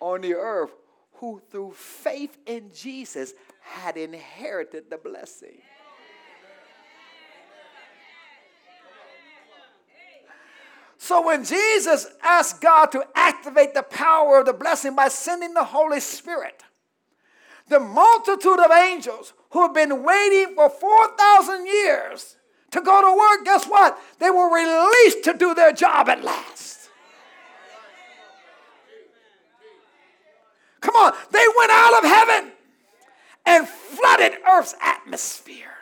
on 0.01 0.23
the 0.23 0.35
earth 0.35 0.73
who, 1.15 1.41
through 1.51 1.73
faith 1.73 2.39
in 2.47 2.71
Jesus, 2.75 3.35
had 3.61 3.97
inherited 3.97 4.91
the 4.91 4.97
blessing. 4.97 5.59
So 11.11 11.27
when 11.27 11.45
Jesus 11.45 12.07
asked 12.23 12.61
God 12.61 12.93
to 12.93 13.05
activate 13.17 13.75
the 13.75 13.83
power 13.83 14.39
of 14.39 14.47
the 14.47 14.53
blessing 14.53 14.95
by 14.95 15.09
sending 15.09 15.55
the 15.55 15.65
Holy 15.65 15.99
Spirit, 15.99 16.63
the 17.69 17.81
multitude 17.81 18.61
of 18.61 18.71
angels 18.71 19.33
who 19.51 19.63
have 19.63 19.75
been 19.75 20.05
waiting 20.05 20.55
for 20.55 20.71
4,000 20.71 21.67
years 21.67 22.37
to 22.71 22.81
go 22.81 23.01
to 23.01 23.19
work, 23.19 23.45
guess 23.45 23.67
what? 23.67 23.99
They 24.21 24.31
were 24.31 24.55
released 24.55 25.25
to 25.25 25.35
do 25.35 25.53
their 25.53 25.73
job 25.73 26.09
at 26.09 26.23
last. 26.23 26.91
Come 30.81 30.95
on, 30.95 31.13
they 31.33 31.45
went 31.59 31.73
out 31.73 32.05
of 32.05 32.09
heaven 32.09 32.53
and 33.47 33.67
flooded 33.67 34.35
earth's 34.49 34.77
atmosphere. 34.81 35.75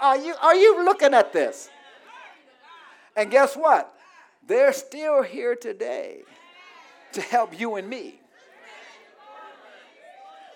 Are 0.00 0.18
you, 0.18 0.34
are 0.42 0.56
you 0.56 0.84
looking 0.84 1.14
at 1.14 1.32
this? 1.32 1.70
And 3.16 3.30
guess 3.30 3.54
what? 3.54 3.93
They're 4.46 4.72
still 4.72 5.22
here 5.22 5.56
today 5.56 6.22
to 7.12 7.20
help 7.20 7.58
you 7.58 7.76
and 7.76 7.88
me. 7.88 8.20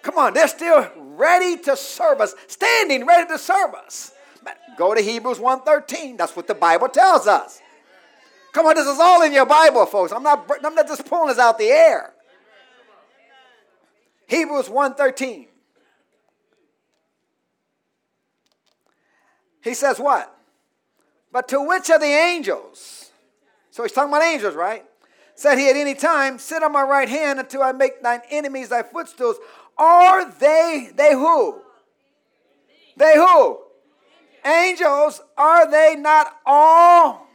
Come 0.03 0.19
on, 0.19 0.35
they're 0.35 0.49
still 0.49 0.91
ready 0.97 1.57
to 1.59 1.77
serve 1.77 2.21
us, 2.21 2.35
standing 2.47 3.07
ready 3.07 3.29
to 3.29 3.39
serve 3.39 3.75
us. 3.75 4.13
Go 4.77 4.95
to 4.95 5.01
Hebrews 5.01 5.39
1:13. 5.39 6.17
That's 6.17 6.37
what 6.37 6.47
the 6.47 6.55
Bible 6.55 6.89
tells 6.89 7.27
us. 7.27 7.61
Come 8.53 8.67
on, 8.67 8.75
this 8.75 8.87
is 8.87 8.99
all 8.99 9.23
in 9.23 9.33
your 9.33 9.47
Bible, 9.47 9.85
folks. 9.87 10.13
I'm 10.13 10.23
not, 10.23 10.49
I'm 10.65 10.75
not 10.75 10.87
just 10.87 11.05
pulling 11.05 11.29
this 11.29 11.39
out 11.39 11.59
the 11.59 11.71
air. 11.71 12.15
Hebrews 14.27 14.69
1:13. 14.69 15.49
He 19.63 19.75
says 19.75 19.99
what? 19.99 20.35
But 21.33 21.49
to 21.49 21.61
which 21.61 21.91
of 21.91 22.01
the 22.01 22.07
angels? 22.07 23.08
So 23.79 23.85
he's 23.85 23.93
talking 23.93 24.13
about 24.13 24.25
angels, 24.25 24.57
right? 24.57 24.85
Said 25.37 25.57
he 25.57 25.71
at 25.71 25.77
any 25.77 25.95
time, 25.95 26.41
sit 26.41 26.65
on 26.65 26.73
my 26.73 26.83
right 26.83 27.09
hand 27.09 27.39
until 27.39 27.63
I 27.63 27.71
make 27.71 28.03
thine 28.03 28.23
enemies 28.29 28.71
thy 28.71 28.83
footstools. 28.83 29.37
Are 29.79 30.29
they, 30.33 30.91
they 30.97 31.13
who? 31.13 31.61
They 32.97 33.15
who? 33.15 33.61
Angels, 34.45 35.21
are 35.37 35.71
they 35.71 35.95
not 35.97 36.27
all 36.45 37.29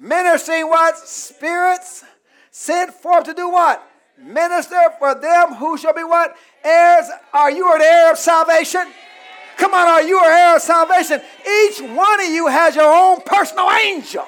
ministering 0.00 0.68
what? 0.68 0.98
Spirits 0.98 2.02
sent 2.50 2.92
forth 2.92 3.22
to 3.26 3.32
do 3.32 3.48
what? 3.48 3.80
Minister 4.18 4.90
for 4.98 5.14
them 5.14 5.54
who 5.54 5.78
shall 5.78 5.94
be 5.94 6.02
what? 6.02 6.34
Heirs. 6.64 7.06
Are 7.32 7.52
you 7.52 7.72
an 7.72 7.80
heir 7.80 8.10
of 8.10 8.18
salvation? 8.18 8.88
Come 9.56 9.72
on, 9.72 9.86
are 9.86 10.02
you 10.02 10.18
an 10.18 10.32
heir 10.32 10.56
of 10.56 10.62
salvation? 10.62 11.20
Each 11.48 11.80
one 11.80 12.20
of 12.20 12.26
you 12.26 12.48
has 12.48 12.74
your 12.74 12.92
own 12.92 13.20
personal 13.20 13.70
angel. 13.70 14.26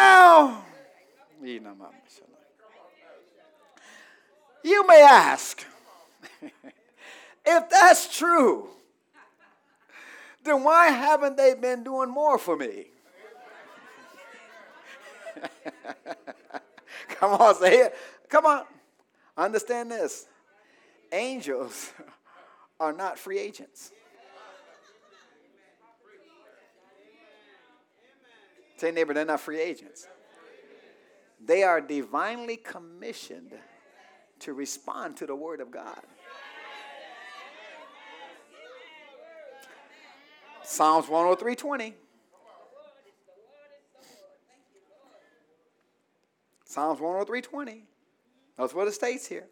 Now, 0.00 0.64
you 4.62 4.86
may 4.86 5.02
ask, 5.02 5.66
if 7.44 7.68
that's 7.68 8.16
true, 8.16 8.70
then 10.42 10.64
why 10.64 10.88
haven't 10.88 11.36
they 11.36 11.52
been 11.52 11.84
doing 11.84 12.08
more 12.08 12.38
for 12.38 12.56
me? 12.56 12.86
Come 17.08 17.32
on, 17.32 17.54
say 17.56 17.80
it. 17.80 17.94
Come 18.30 18.46
on. 18.46 18.64
Understand 19.36 19.90
this. 19.90 20.26
Angels 21.12 21.92
are 22.80 22.94
not 22.94 23.18
free 23.18 23.38
agents. 23.38 23.92
Say, 28.80 28.92
neighbor, 28.92 29.12
they're 29.12 29.26
not 29.26 29.40
free 29.40 29.60
agents. 29.60 30.08
They 31.38 31.64
are 31.64 31.82
divinely 31.82 32.56
commissioned 32.56 33.52
to 34.38 34.54
respond 34.54 35.18
to 35.18 35.26
the 35.26 35.34
word 35.34 35.60
of 35.60 35.70
God. 35.70 36.00
Psalms 40.62 41.08
103:20. 41.08 41.92
Psalms 46.64 47.00
103:20. 47.00 47.82
That's 48.56 48.72
what 48.72 48.88
it 48.88 48.92
states 48.92 49.26
here. 49.26 49.46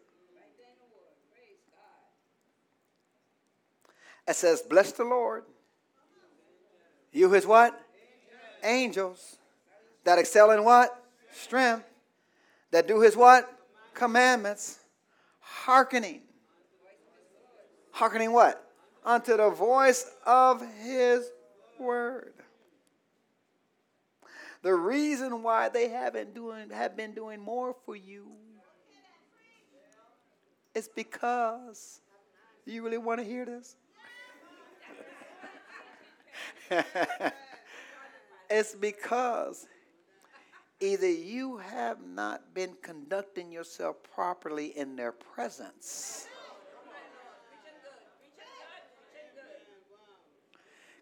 It 4.27 4.35
says, 4.35 4.63
Bless 4.63 4.91
the 4.91 5.03
Lord. 5.03 5.43
You 7.11 7.29
his 7.29 7.45
what? 7.45 7.79
Angels. 8.63 9.37
That 10.03 10.19
excel 10.19 10.51
in 10.51 10.63
what? 10.63 11.03
Strength. 11.31 11.85
That 12.71 12.87
do 12.87 13.01
his 13.01 13.15
what? 13.15 13.51
Commandments. 13.93 14.79
Hearkening. 15.39 16.21
Hearkening 17.91 18.31
what? 18.31 18.63
Unto 19.03 19.35
the 19.37 19.49
voice 19.49 20.05
of 20.25 20.63
his 20.81 21.29
word. 21.79 22.33
The 24.61 24.73
reason 24.73 25.41
why 25.41 25.69
they 25.69 25.87
haven't 25.87 26.33
doing 26.33 26.69
have 26.69 26.97
been 26.97 27.13
doing 27.13 27.39
more 27.39 27.75
for 27.85 27.95
you 27.95 28.27
is 30.75 30.89
because 30.93 32.01
you 32.65 32.83
really 32.83 32.97
want 32.97 33.19
to 33.19 33.25
hear 33.25 33.45
this? 33.45 33.75
it's 38.49 38.75
because 38.75 39.67
either 40.79 41.09
you 41.09 41.57
have 41.57 41.97
not 42.01 42.53
been 42.53 42.75
conducting 42.81 43.51
yourself 43.51 43.97
properly 44.13 44.77
in 44.77 44.95
their 44.95 45.11
presence. 45.11 46.27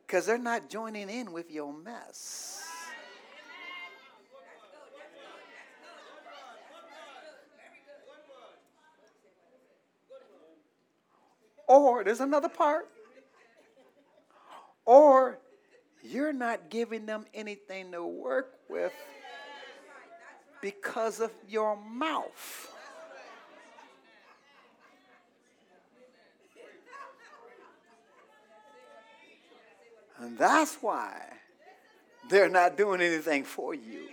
Because 0.05 0.25
they're 0.25 0.37
not 0.37 0.69
joining 0.69 1.09
in 1.09 1.31
with 1.31 1.51
your 1.51 1.73
mess. 1.73 2.63
Or 11.67 12.05
there's 12.05 12.21
another 12.21 12.47
part. 12.47 12.87
Or 14.85 15.37
you're 16.03 16.33
not 16.33 16.69
giving 16.69 17.05
them 17.05 17.25
anything 17.33 17.91
to 17.91 18.05
work 18.05 18.53
with 18.69 18.93
because 20.61 21.19
of 21.19 21.31
your 21.47 21.77
mouth. 21.77 22.73
And 30.19 30.37
that's 30.37 30.75
why 30.81 31.21
they're 32.29 32.49
not 32.49 32.75
doing 32.75 33.01
anything 33.01 33.43
for 33.43 33.73
you. 33.73 34.07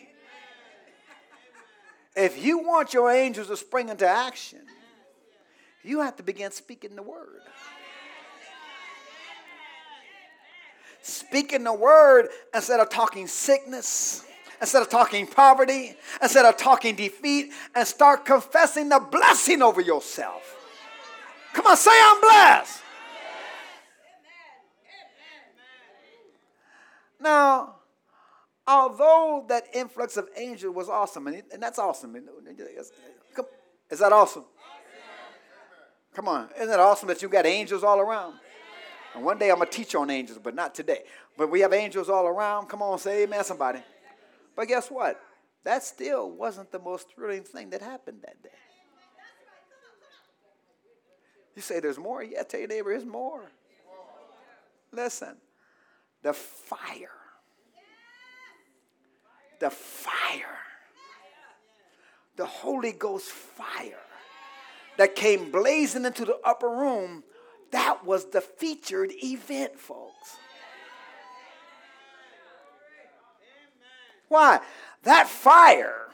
If 2.15 2.43
you 2.45 2.59
want 2.59 2.95
your 2.95 3.11
angels 3.11 3.49
to 3.49 3.57
spring 3.57 3.89
into 3.89 4.07
action, 4.07 4.61
you 5.83 6.01
have 6.01 6.17
to 6.17 6.23
begin 6.23 6.51
speaking 6.51 6.95
the 6.95 7.03
word. 7.03 7.41
Speaking 11.05 11.65
the 11.65 11.75
word 11.75 12.29
instead 12.55 12.81
of 12.81 12.89
talking 12.89 13.27
sickness, 13.27 14.25
instead 14.59 14.81
of 14.81 14.89
talking 14.89 15.27
poverty, 15.27 15.97
instead 16.23 16.47
of 16.47 16.57
talking 16.57 16.95
defeat, 16.95 17.53
and 17.75 17.87
start 17.87 18.25
confessing 18.25 18.89
the 18.89 18.99
blessing 18.99 19.61
over 19.61 19.83
yourself. 19.83 20.57
Come 21.53 21.67
on, 21.67 21.77
say 21.77 21.91
I'm 21.93 22.21
blessed. 22.23 22.81
Now, 27.21 27.75
although 28.67 29.45
that 29.51 29.65
influx 29.75 30.17
of 30.17 30.31
angels 30.39 30.75
was 30.75 30.89
awesome, 30.89 31.27
and, 31.27 31.43
that's 31.59 31.79
awesome. 31.79 32.17
Is 33.91 33.99
that 33.99 34.11
awesome? 34.11 34.47
Come 36.15 36.29
on. 36.29 36.49
Isn't 36.57 36.73
it 36.73 36.81
awesome 36.81 37.09
that 37.09 37.21
you've 37.21 37.31
got 37.31 37.45
angels 37.45 37.85
all 37.85 38.01
around? 38.01 38.37
And 39.15 39.25
one 39.25 39.39
day 39.39 39.51
I'm 39.51 39.57
going 39.57 39.69
to 39.69 39.77
teach 39.77 39.95
on 39.95 40.11
angels, 40.11 40.39
but 40.43 40.55
not 40.55 40.75
today. 40.75 41.03
But 41.37 41.51
we 41.51 41.61
have 41.61 41.73
angels 41.73 42.09
all 42.09 42.27
around. 42.27 42.69
Come 42.69 42.83
on, 42.83 42.99
say 42.99 43.23
amen, 43.23 43.45
somebody. 43.45 43.81
But 44.57 44.69
guess 44.69 44.91
what? 44.91 45.21
That 45.65 45.83
still 45.83 46.31
wasn't 46.31 46.71
the 46.71 46.79
most 46.79 47.15
thrilling 47.15 47.43
thing 47.43 47.71
that 47.71 47.81
happened 47.81 48.19
that 48.23 48.43
day. 48.43 48.51
You 51.57 51.63
say 51.63 51.81
there's 51.81 51.99
more? 51.99 52.23
Yeah, 52.23 52.43
tell 52.43 52.61
your 52.61 52.69
neighbor, 52.69 52.91
there's 52.91 53.07
more. 53.07 53.43
Listen, 54.93 55.37
the 56.23 56.33
fire, 56.33 57.09
the 59.61 59.71
fire, 59.71 60.59
the 62.37 62.47
Holy 62.47 62.93
Ghost 62.93 63.31
fire 63.31 63.99
that 64.97 65.15
came 65.15 65.51
blazing 65.51 66.05
into 66.05 66.25
the 66.25 66.39
upper 66.45 66.69
room, 66.69 67.25
that 67.75 68.07
was 68.07 68.27
the 68.27 68.41
featured 68.41 69.11
event, 69.21 69.77
folks. 69.77 70.37
Why? 74.29 74.61
That 75.03 75.29
fire 75.29 76.07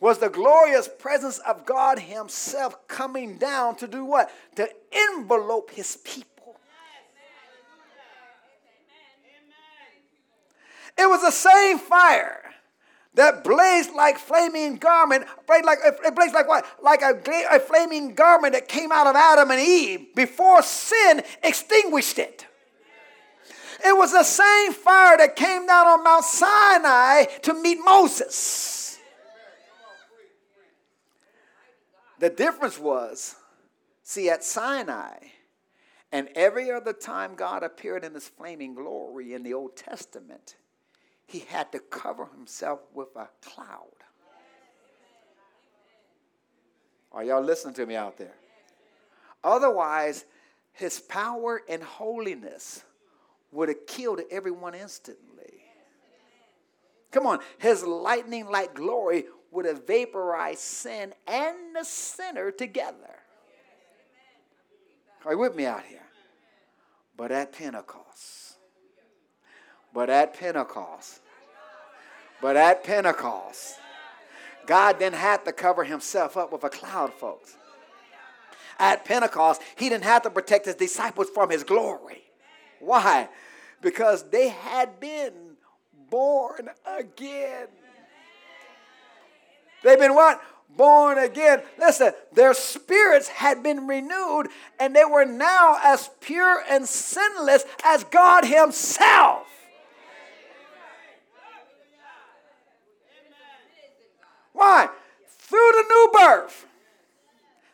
was 0.00 0.18
the 0.18 0.28
glorious 0.28 0.88
presence 0.88 1.38
of 1.38 1.64
God 1.64 2.00
Himself 2.00 2.88
coming 2.88 3.38
down 3.38 3.76
to 3.76 3.86
do 3.86 4.04
what? 4.04 4.32
To 4.56 4.68
envelope 4.92 5.70
His 5.70 5.96
people. 5.98 6.56
It 10.98 11.08
was 11.08 11.22
the 11.22 11.30
same 11.30 11.78
fire 11.78 12.42
that 13.14 13.44
blazed 13.44 13.92
like 13.94 14.18
flaming 14.18 14.76
garment, 14.76 15.24
blazed 15.46 15.64
like, 15.64 15.78
it 15.84 16.14
blazed 16.14 16.34
like 16.34 16.48
what? 16.48 16.66
Like 16.82 17.02
a, 17.02 17.20
a 17.52 17.60
flaming 17.60 18.14
garment 18.14 18.54
that 18.54 18.68
came 18.68 18.90
out 18.90 19.06
of 19.06 19.14
Adam 19.16 19.50
and 19.50 19.60
Eve 19.60 20.14
before 20.14 20.62
sin 20.62 21.22
extinguished 21.42 22.18
it. 22.18 22.46
It 23.86 23.96
was 23.96 24.12
the 24.12 24.22
same 24.22 24.72
fire 24.72 25.16
that 25.18 25.36
came 25.36 25.66
down 25.66 25.86
on 25.86 26.04
Mount 26.04 26.24
Sinai 26.24 27.24
to 27.42 27.54
meet 27.54 27.78
Moses. 27.84 28.98
The 32.18 32.30
difference 32.30 32.78
was, 32.78 33.34
see, 34.02 34.30
at 34.30 34.42
Sinai, 34.42 35.18
and 36.10 36.28
every 36.34 36.70
other 36.70 36.92
time 36.92 37.34
God 37.34 37.62
appeared 37.62 38.04
in 38.04 38.14
his 38.14 38.28
flaming 38.28 38.74
glory 38.74 39.34
in 39.34 39.42
the 39.42 39.52
Old 39.52 39.76
Testament, 39.76 40.56
he 41.26 41.40
had 41.40 41.72
to 41.72 41.78
cover 41.78 42.26
himself 42.26 42.80
with 42.92 43.08
a 43.16 43.28
cloud. 43.42 43.88
Are 47.12 47.24
y'all 47.24 47.42
listening 47.42 47.74
to 47.74 47.86
me 47.86 47.94
out 47.94 48.18
there? 48.18 48.34
Otherwise, 49.42 50.24
his 50.72 50.98
power 51.00 51.62
and 51.68 51.82
holiness 51.82 52.82
would 53.52 53.68
have 53.68 53.86
killed 53.86 54.20
everyone 54.30 54.74
instantly. 54.74 55.62
Come 57.12 57.26
on, 57.26 57.38
his 57.58 57.84
lightning 57.84 58.50
like 58.50 58.74
glory 58.74 59.26
would 59.52 59.66
have 59.66 59.86
vaporized 59.86 60.58
sin 60.58 61.14
and 61.28 61.56
the 61.76 61.84
sinner 61.84 62.50
together. 62.50 63.14
Are 65.24 65.32
you 65.32 65.38
with 65.38 65.54
me 65.54 65.64
out 65.64 65.84
here? 65.84 66.02
But 67.16 67.30
at 67.30 67.52
Pentecost, 67.52 68.43
but 69.94 70.10
at 70.10 70.38
Pentecost, 70.38 71.20
but 72.42 72.56
at 72.56 72.82
Pentecost, 72.82 73.78
God 74.66 74.98
didn't 74.98 75.14
have 75.16 75.44
to 75.44 75.52
cover 75.52 75.84
himself 75.84 76.36
up 76.36 76.52
with 76.52 76.64
a 76.64 76.68
cloud, 76.68 77.14
folks. 77.14 77.56
At 78.78 79.04
Pentecost, 79.04 79.62
he 79.76 79.88
didn't 79.88 80.04
have 80.04 80.22
to 80.22 80.30
protect 80.30 80.66
his 80.66 80.74
disciples 80.74 81.30
from 81.30 81.48
his 81.48 81.62
glory. 81.62 82.24
Why? 82.80 83.28
Because 83.80 84.24
they 84.30 84.48
had 84.48 84.98
been 84.98 85.32
born 86.10 86.70
again. 86.84 87.68
They've 89.84 89.98
been 89.98 90.14
what? 90.14 90.42
Born 90.76 91.18
again. 91.18 91.62
Listen, 91.78 92.12
their 92.32 92.52
spirits 92.52 93.28
had 93.28 93.62
been 93.62 93.86
renewed 93.86 94.48
and 94.80 94.96
they 94.96 95.04
were 95.04 95.24
now 95.24 95.78
as 95.84 96.10
pure 96.20 96.64
and 96.68 96.88
sinless 96.88 97.64
as 97.84 98.02
God 98.04 98.44
Himself. 98.44 99.46
Why? 104.64 104.88
Through 105.28 105.72
the 105.72 105.84
new 105.90 106.10
birth, 106.14 106.66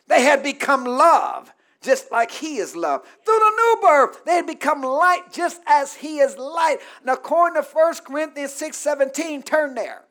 they 0.07 0.23
had 0.23 0.43
become 0.43 0.83
love, 0.83 1.53
just 1.81 2.11
like 2.11 2.31
He 2.31 2.57
is 2.57 2.75
love. 2.75 3.07
Through 3.25 3.39
the 3.39 3.53
new 3.55 3.77
birth, 3.81 4.25
they 4.25 4.33
had 4.33 4.45
become 4.45 4.81
light, 4.81 5.31
just 5.31 5.61
as 5.65 5.93
He 5.93 6.19
is 6.19 6.37
light. 6.37 6.79
Now, 7.05 7.13
according 7.13 7.63
to 7.63 7.67
1 7.67 7.93
Corinthians 8.05 8.51
6 8.51 8.75
17, 8.75 9.41
turn 9.41 9.73
there. 9.73 10.03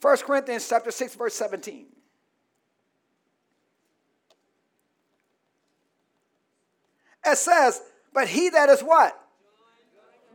1 0.00 0.16
Corinthians 0.18 0.68
chapter 0.68 0.90
6, 0.90 1.14
verse 1.14 1.34
17. 1.36 1.86
It 7.26 7.38
says, 7.38 7.80
But 8.12 8.26
he 8.26 8.48
that 8.50 8.68
is 8.70 8.80
what? 8.80 9.16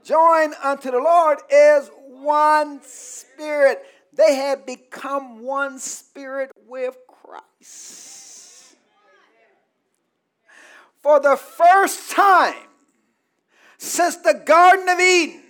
Joined 0.04 0.54
unto 0.62 0.92
the 0.92 1.00
Lord 1.00 1.40
is 1.50 1.90
one 2.08 2.82
spirit. 2.84 3.80
They 4.12 4.36
have 4.36 4.66
become 4.66 5.44
one 5.44 5.80
spirit 5.80 6.52
with 6.68 6.96
Christ. 7.08 8.76
For 11.02 11.20
the 11.20 11.36
first 11.36 12.12
time 12.12 12.68
since 13.78 14.18
the 14.18 14.42
Garden 14.46 14.88
of 14.88 15.00
Eden, 15.00 15.42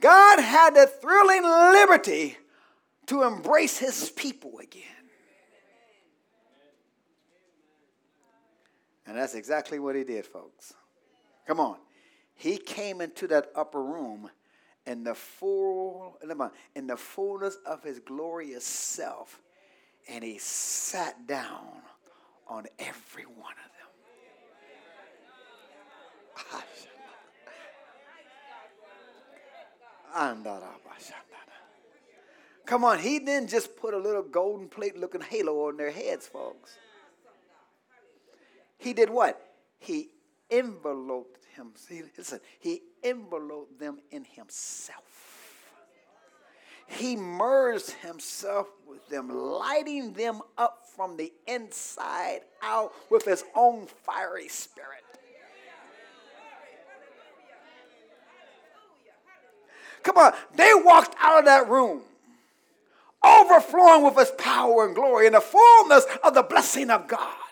God 0.00 0.40
had 0.40 0.74
the 0.74 0.86
thrilling 0.86 1.42
liberty 1.42 2.36
to 3.06 3.22
embrace 3.22 3.78
his 3.78 4.10
people 4.10 4.58
again. 4.60 4.84
And 9.06 9.16
that's 9.16 9.34
exactly 9.34 9.78
what 9.78 9.96
he 9.96 10.04
did, 10.04 10.26
folks. 10.26 10.74
Come 11.46 11.60
on. 11.60 11.78
He 12.38 12.56
came 12.56 13.00
into 13.00 13.26
that 13.26 13.50
upper 13.56 13.82
room 13.82 14.30
in 14.86 15.02
the 15.02 15.14
full 15.14 16.16
in 16.76 16.86
the 16.86 16.96
fullness 16.96 17.58
of 17.66 17.82
his 17.82 17.98
glorious 17.98 18.64
self 18.64 19.42
and 20.08 20.22
he 20.22 20.38
sat 20.38 21.26
down 21.26 21.82
on 22.46 22.66
every 22.78 23.24
one 23.24 23.54
of 23.64 23.70
them. 26.54 26.62
Come 32.64 32.84
on, 32.84 33.00
he 33.00 33.18
didn't 33.18 33.50
just 33.50 33.76
put 33.76 33.94
a 33.94 33.98
little 33.98 34.22
golden 34.22 34.68
plate 34.68 34.96
looking 34.96 35.20
halo 35.22 35.68
on 35.68 35.76
their 35.76 35.90
heads, 35.90 36.26
folks. 36.26 36.78
He 38.78 38.92
did 38.92 39.10
what? 39.10 39.42
He 39.80 40.10
enveloped 40.50 41.37
him. 41.54 41.72
See, 41.74 42.02
listen, 42.16 42.40
he 42.60 42.82
enveloped 43.02 43.78
them 43.78 43.98
in 44.10 44.24
himself. 44.24 45.04
He 46.86 47.16
merged 47.16 47.90
himself 47.90 48.68
with 48.86 49.06
them, 49.08 49.28
lighting 49.28 50.14
them 50.14 50.40
up 50.56 50.86
from 50.96 51.16
the 51.16 51.32
inside 51.46 52.40
out 52.62 52.92
with 53.10 53.24
his 53.24 53.44
own 53.54 53.86
fiery 53.86 54.48
spirit. 54.48 55.04
Come 60.02 60.16
on, 60.16 60.32
they 60.54 60.72
walked 60.74 61.14
out 61.20 61.40
of 61.40 61.44
that 61.44 61.68
room 61.68 62.00
overflowing 63.22 64.04
with 64.04 64.16
his 64.16 64.30
power 64.38 64.86
and 64.86 64.94
glory 64.94 65.26
in 65.26 65.32
the 65.32 65.40
fullness 65.40 66.06
of 66.22 66.34
the 66.34 66.42
blessing 66.42 66.90
of 66.90 67.08
God. 67.08 67.47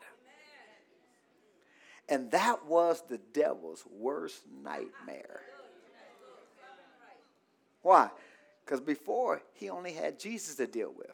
And 2.09 2.31
that 2.31 2.67
was 2.67 3.03
the 3.09 3.19
devil's 3.33 3.85
worst 3.91 4.43
nightmare. 4.63 5.41
Why? 7.83 8.11
Because 8.65 8.81
before 8.81 9.43
he 9.55 9.71
only 9.71 9.93
had 9.93 10.19
Jesus 10.19 10.57
to 10.57 10.67
deal 10.67 10.93
with. 10.97 11.13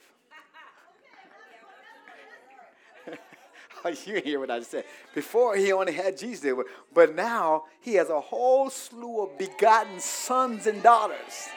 Oh, 3.84 3.88
you 3.88 4.22
hear 4.22 4.38
what 4.38 4.49
I 4.49 4.62
said. 4.62 4.84
Before 5.12 5.57
he 5.57 5.72
only 5.72 5.93
had 5.93 6.16
Jesus 6.16 6.38
to 6.43 6.47
deal 6.47 6.57
with, 6.59 6.68
but 6.95 7.16
now 7.16 7.64
he 7.80 7.95
has 7.95 8.11
a 8.11 8.20
whole 8.20 8.70
slew 8.70 9.22
of 9.22 9.36
begotten 9.36 9.99
sons 9.99 10.68
and 10.68 10.80
daughters 10.84 11.49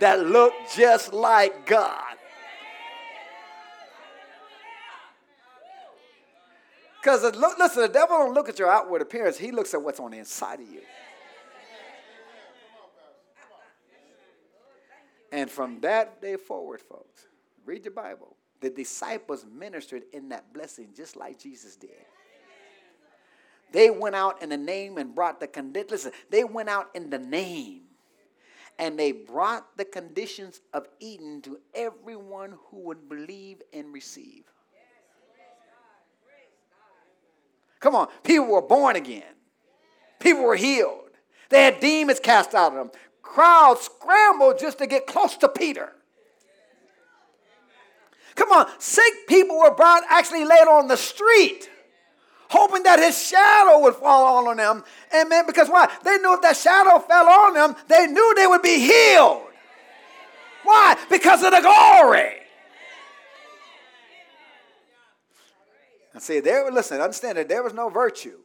that 0.00 0.26
look 0.26 0.52
just 0.76 1.14
like 1.14 1.64
God. 1.66 2.17
Because 7.00 7.22
listen, 7.58 7.82
the 7.82 7.88
devil 7.88 8.18
don't 8.18 8.34
look 8.34 8.48
at 8.48 8.58
your 8.58 8.70
outward 8.70 9.02
appearance, 9.02 9.38
he 9.38 9.52
looks 9.52 9.72
at 9.74 9.82
what's 9.82 10.00
on 10.00 10.10
the 10.10 10.18
inside 10.18 10.60
of 10.60 10.68
you. 10.68 10.80
And 15.30 15.50
from 15.50 15.80
that 15.80 16.22
day 16.22 16.36
forward, 16.36 16.80
folks, 16.80 17.26
read 17.64 17.84
your 17.84 17.92
Bible. 17.92 18.34
The 18.60 18.70
disciples 18.70 19.46
ministered 19.46 20.04
in 20.12 20.30
that 20.30 20.52
blessing 20.52 20.88
just 20.96 21.16
like 21.16 21.38
Jesus 21.38 21.76
did. 21.76 21.90
They 23.70 23.90
went 23.90 24.16
out 24.16 24.42
in 24.42 24.48
the 24.48 24.56
name 24.56 24.96
and 24.96 25.14
brought 25.14 25.40
the 25.40 25.46
condition. 25.46 25.88
Listen, 25.90 26.12
they 26.30 26.42
went 26.42 26.70
out 26.70 26.88
in 26.94 27.10
the 27.10 27.18
name 27.18 27.82
and 28.78 28.98
they 28.98 29.12
brought 29.12 29.76
the 29.76 29.84
conditions 29.84 30.60
of 30.72 30.88
Eden 31.00 31.42
to 31.42 31.58
everyone 31.74 32.54
who 32.70 32.78
would 32.78 33.08
believe 33.08 33.60
and 33.72 33.92
receive. 33.92 34.44
Come 37.80 37.94
on, 37.94 38.08
people 38.22 38.46
were 38.46 38.62
born 38.62 38.96
again, 38.96 39.34
people 40.18 40.42
were 40.42 40.56
healed, 40.56 41.10
they 41.48 41.62
had 41.64 41.80
demons 41.80 42.20
cast 42.20 42.54
out 42.54 42.72
of 42.72 42.78
them. 42.78 42.90
Crowds 43.22 43.82
scrambled 43.82 44.58
just 44.58 44.78
to 44.78 44.86
get 44.86 45.06
close 45.06 45.36
to 45.36 45.48
Peter. 45.48 45.92
Come 48.34 48.50
on, 48.52 48.66
sick 48.78 49.12
people 49.28 49.58
were 49.58 49.74
brought 49.74 50.02
actually 50.08 50.44
laid 50.44 50.66
on 50.66 50.88
the 50.88 50.96
street 50.96 51.68
hoping 52.48 52.82
that 52.82 52.98
his 52.98 53.26
shadow 53.26 53.80
would 53.80 53.94
fall 53.94 54.48
on 54.48 54.56
them. 54.56 54.82
Amen. 55.14 55.44
Because 55.46 55.68
why? 55.68 55.90
They 56.04 56.16
knew 56.18 56.34
if 56.34 56.42
that 56.42 56.56
shadow 56.56 56.98
fell 56.98 57.28
on 57.28 57.54
them, 57.54 57.76
they 57.88 58.06
knew 58.06 58.34
they 58.34 58.46
would 58.46 58.62
be 58.62 58.78
healed. 58.78 59.42
Why? 60.64 60.96
Because 61.10 61.42
of 61.42 61.52
the 61.52 61.60
glory. 61.60 62.34
And 66.12 66.22
see, 66.22 66.40
there, 66.40 66.70
listen, 66.70 67.00
understand 67.00 67.38
that 67.38 67.48
there 67.48 67.62
was 67.62 67.74
no 67.74 67.88
virtue 67.88 68.38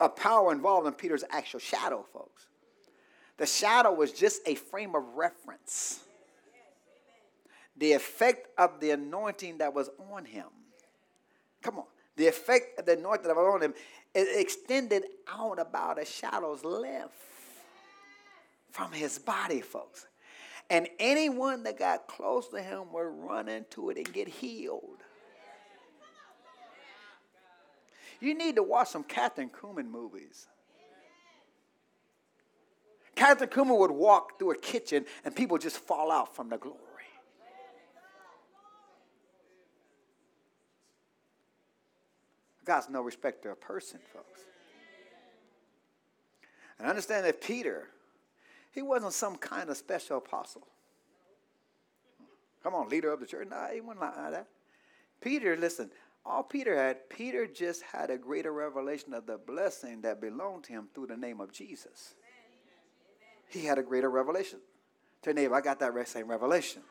of 0.00 0.16
power 0.16 0.52
involved 0.52 0.86
in 0.86 0.92
Peter's 0.92 1.24
actual 1.30 1.60
shadow, 1.60 2.04
folks. 2.12 2.46
The 3.38 3.46
shadow 3.46 3.92
was 3.92 4.12
just 4.12 4.42
a 4.46 4.54
frame 4.54 4.94
of 4.94 5.02
reference. 5.14 6.00
The 7.76 7.92
effect 7.92 8.48
of 8.58 8.80
the 8.80 8.90
anointing 8.90 9.58
that 9.58 9.74
was 9.74 9.88
on 10.12 10.24
him. 10.24 10.46
Come 11.62 11.78
on 11.78 11.84
the 12.16 12.26
effect 12.26 12.78
of 12.78 12.86
the 12.86 12.92
anointing 12.92 13.26
that 13.26 13.36
was 13.36 13.54
on 13.54 13.62
him, 13.62 13.74
it 14.14 14.40
extended 14.40 15.04
out 15.28 15.58
about 15.58 16.00
a 16.00 16.04
shadow's 16.04 16.64
length 16.64 17.60
from 18.70 18.92
his 18.92 19.18
body, 19.18 19.60
folks. 19.60 20.06
And 20.70 20.88
anyone 20.98 21.62
that 21.64 21.78
got 21.78 22.06
close 22.06 22.48
to 22.48 22.62
him 22.62 22.92
would 22.92 23.02
run 23.02 23.48
into 23.48 23.90
it 23.90 23.96
and 23.96 24.12
get 24.12 24.28
healed. 24.28 25.02
You 28.22 28.34
need 28.34 28.54
to 28.54 28.62
watch 28.62 28.88
some 28.88 29.02
Kathryn 29.02 29.50
Kuhlman 29.50 29.90
movies. 29.90 30.46
Kathryn 33.16 33.48
Kuhlman 33.48 33.76
would 33.78 33.90
walk 33.90 34.38
through 34.38 34.52
a 34.52 34.56
kitchen 34.56 35.04
and 35.24 35.34
people 35.34 35.58
just 35.58 35.78
fall 35.78 36.12
out 36.12 36.34
from 36.34 36.48
the 36.48 36.56
glory. 36.56 36.78
God's 42.64 42.88
no 42.88 43.02
respecter 43.02 43.50
of 43.50 43.60
person, 43.60 43.98
folks. 44.12 44.40
And 46.78 46.88
understand 46.88 47.26
that 47.26 47.40
Peter, 47.40 47.88
he 48.70 48.82
wasn't 48.82 49.14
some 49.14 49.36
kind 49.36 49.68
of 49.68 49.76
special 49.76 50.18
apostle. 50.18 50.66
Come 52.62 52.74
on, 52.74 52.88
leader 52.88 53.12
of 53.12 53.18
the 53.18 53.26
church. 53.26 53.48
No, 53.50 53.66
he 53.72 53.80
wasn't 53.80 54.02
like 54.02 54.14
that. 54.14 54.46
Peter, 55.20 55.56
listen, 55.56 55.90
all 56.24 56.42
Peter 56.42 56.76
had, 56.76 57.08
Peter 57.08 57.46
just 57.46 57.82
had 57.82 58.10
a 58.10 58.16
greater 58.16 58.52
revelation 58.52 59.12
of 59.12 59.26
the 59.26 59.38
blessing 59.38 60.02
that 60.02 60.20
belonged 60.20 60.64
to 60.64 60.72
him 60.72 60.88
through 60.94 61.08
the 61.08 61.16
name 61.16 61.40
of 61.40 61.52
Jesus. 61.52 62.14
he 63.48 63.64
had 63.64 63.78
a 63.78 63.82
greater 63.82 64.08
revelation. 64.08 64.60
Your 65.24 65.34
neighbor, 65.34 65.54
I 65.54 65.60
got 65.60 65.78
that 65.80 66.08
same 66.08 66.28
revelation. 66.28 66.82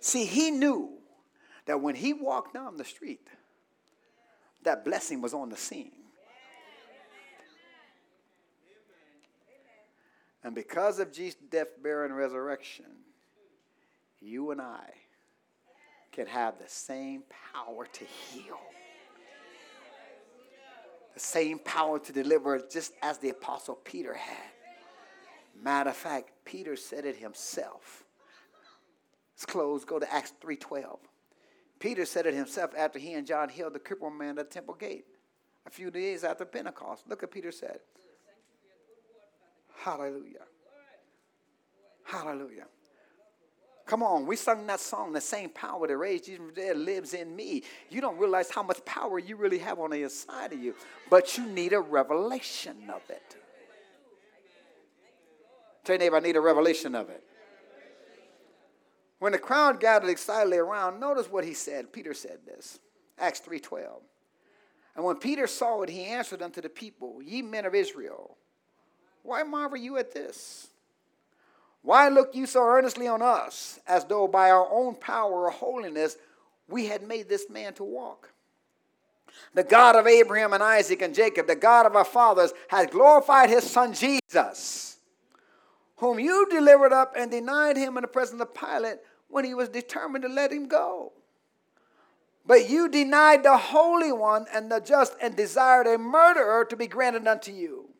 See, 0.00 0.24
he 0.24 0.50
knew 0.50 0.98
that 1.66 1.80
when 1.80 1.94
he 1.94 2.12
walked 2.12 2.54
down 2.54 2.76
the 2.76 2.84
street, 2.84 3.26
that 4.62 4.84
blessing 4.84 5.20
was 5.20 5.32
on 5.32 5.48
the 5.48 5.56
scene. 5.56 5.92
And 10.42 10.54
because 10.54 10.98
of 10.98 11.10
Jesus' 11.10 11.40
death, 11.50 11.68
burial, 11.82 12.10
and 12.10 12.16
resurrection, 12.16 12.84
you 14.20 14.50
and 14.50 14.60
I 14.60 14.90
can 16.14 16.26
have 16.26 16.58
the 16.58 16.68
same 16.68 17.24
power 17.52 17.86
to 17.92 18.04
heal, 18.04 18.60
the 21.12 21.20
same 21.20 21.58
power 21.58 21.98
to 21.98 22.12
deliver, 22.12 22.60
just 22.70 22.92
as 23.02 23.18
the 23.18 23.30
Apostle 23.30 23.74
Peter 23.74 24.14
had. 24.14 24.52
Matter 25.60 25.90
of 25.90 25.96
fact, 25.96 26.30
Peter 26.44 26.76
said 26.76 27.04
it 27.04 27.16
himself. 27.16 28.04
Let's 29.34 29.46
close, 29.46 29.84
go 29.84 29.98
to 29.98 30.12
Acts 30.12 30.32
3.12. 30.40 30.98
Peter 31.80 32.04
said 32.04 32.26
it 32.26 32.34
himself 32.34 32.70
after 32.76 32.98
he 32.98 33.14
and 33.14 33.26
John 33.26 33.48
healed 33.48 33.74
the 33.74 33.80
crippled 33.80 34.14
man 34.14 34.38
at 34.38 34.48
the 34.48 34.54
temple 34.54 34.74
gate 34.74 35.06
a 35.66 35.70
few 35.70 35.90
days 35.90 36.22
after 36.22 36.44
Pentecost. 36.44 37.08
Look 37.08 37.22
at 37.24 37.30
Peter 37.30 37.50
said. 37.50 37.80
Hallelujah. 39.76 40.46
Hallelujah. 42.04 42.66
Come 43.86 44.02
on, 44.02 44.26
we 44.26 44.36
sung 44.36 44.66
that 44.66 44.80
song, 44.80 45.12
the 45.12 45.20
same 45.20 45.50
power 45.50 45.86
that 45.86 45.96
raised 45.96 46.24
Jesus 46.24 46.38
from 46.38 46.48
the 46.48 46.54
dead 46.54 46.78
lives 46.78 47.12
in 47.12 47.36
me. 47.36 47.62
You 47.90 48.00
don't 48.00 48.18
realize 48.18 48.50
how 48.50 48.62
much 48.62 48.82
power 48.86 49.18
you 49.18 49.36
really 49.36 49.58
have 49.58 49.78
on 49.78 49.90
the 49.90 50.02
inside 50.02 50.52
of 50.54 50.62
you, 50.62 50.74
but 51.10 51.36
you 51.36 51.46
need 51.46 51.74
a 51.74 51.80
revelation 51.80 52.88
of 52.88 53.02
it. 53.10 53.36
Tell 55.84 55.94
your 55.94 55.98
neighbor, 55.98 56.16
I 56.16 56.20
need 56.20 56.36
a 56.36 56.40
revelation 56.40 56.94
of 56.94 57.10
it. 57.10 57.22
When 59.18 59.32
the 59.32 59.38
crowd 59.38 59.80
gathered 59.80 60.08
excitedly 60.08 60.58
around, 60.58 60.98
notice 60.98 61.30
what 61.30 61.44
he 61.44 61.54
said. 61.54 61.92
Peter 61.92 62.14
said 62.14 62.40
this. 62.46 62.78
Acts 63.18 63.40
3:12. 63.40 64.02
And 64.96 65.04
when 65.04 65.16
Peter 65.16 65.46
saw 65.46 65.82
it, 65.82 65.88
he 65.88 66.04
answered 66.04 66.42
unto 66.42 66.60
the 66.60 66.68
people, 66.68 67.20
Ye 67.22 67.42
men 67.42 67.64
of 67.64 67.74
Israel, 67.74 68.38
why 69.22 69.42
marvel 69.42 69.78
you 69.78 69.96
at 69.96 70.12
this? 70.12 70.68
Why 71.84 72.08
look 72.08 72.34
you 72.34 72.46
so 72.46 72.64
earnestly 72.64 73.06
on 73.06 73.20
us, 73.20 73.78
as 73.86 74.06
though 74.06 74.26
by 74.26 74.50
our 74.50 74.66
own 74.72 74.94
power 74.94 75.44
or 75.44 75.50
holiness 75.50 76.16
we 76.66 76.86
had 76.86 77.06
made 77.06 77.28
this 77.28 77.50
man 77.50 77.74
to 77.74 77.84
walk? 77.84 78.32
The 79.52 79.64
God 79.64 79.94
of 79.94 80.06
Abraham 80.06 80.54
and 80.54 80.62
Isaac 80.62 81.02
and 81.02 81.14
Jacob, 81.14 81.46
the 81.46 81.54
God 81.54 81.84
of 81.84 81.94
our 81.94 82.06
fathers, 82.06 82.54
has 82.68 82.86
glorified 82.86 83.50
his 83.50 83.70
son 83.70 83.92
Jesus, 83.92 84.96
whom 85.96 86.18
you 86.18 86.46
delivered 86.50 86.94
up 86.94 87.12
and 87.18 87.30
denied 87.30 87.76
him 87.76 87.98
in 87.98 88.02
the 88.02 88.08
presence 88.08 88.40
of 88.40 88.54
Pilate 88.54 89.00
when 89.28 89.44
he 89.44 89.52
was 89.52 89.68
determined 89.68 90.22
to 90.22 90.30
let 90.30 90.52
him 90.52 90.68
go. 90.68 91.12
But 92.46 92.70
you 92.70 92.88
denied 92.88 93.42
the 93.42 93.58
Holy 93.58 94.10
One 94.10 94.46
and 94.54 94.72
the 94.72 94.80
just 94.80 95.16
and 95.20 95.36
desired 95.36 95.86
a 95.86 95.98
murderer 95.98 96.64
to 96.64 96.76
be 96.76 96.86
granted 96.86 97.28
unto 97.28 97.52
you 97.52 97.90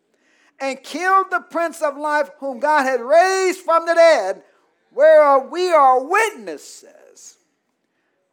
and 0.61 0.83
killed 0.83 1.27
the 1.31 1.41
Prince 1.41 1.83
of 1.83 1.97
Life, 1.97 2.31
whom 2.39 2.59
God 2.59 2.85
had 2.85 3.01
raised 3.01 3.61
from 3.61 3.87
the 3.87 3.95
dead, 3.95 4.43
whereof 4.93 5.51
we 5.51 5.71
are 5.71 6.05
witnesses. 6.05 7.39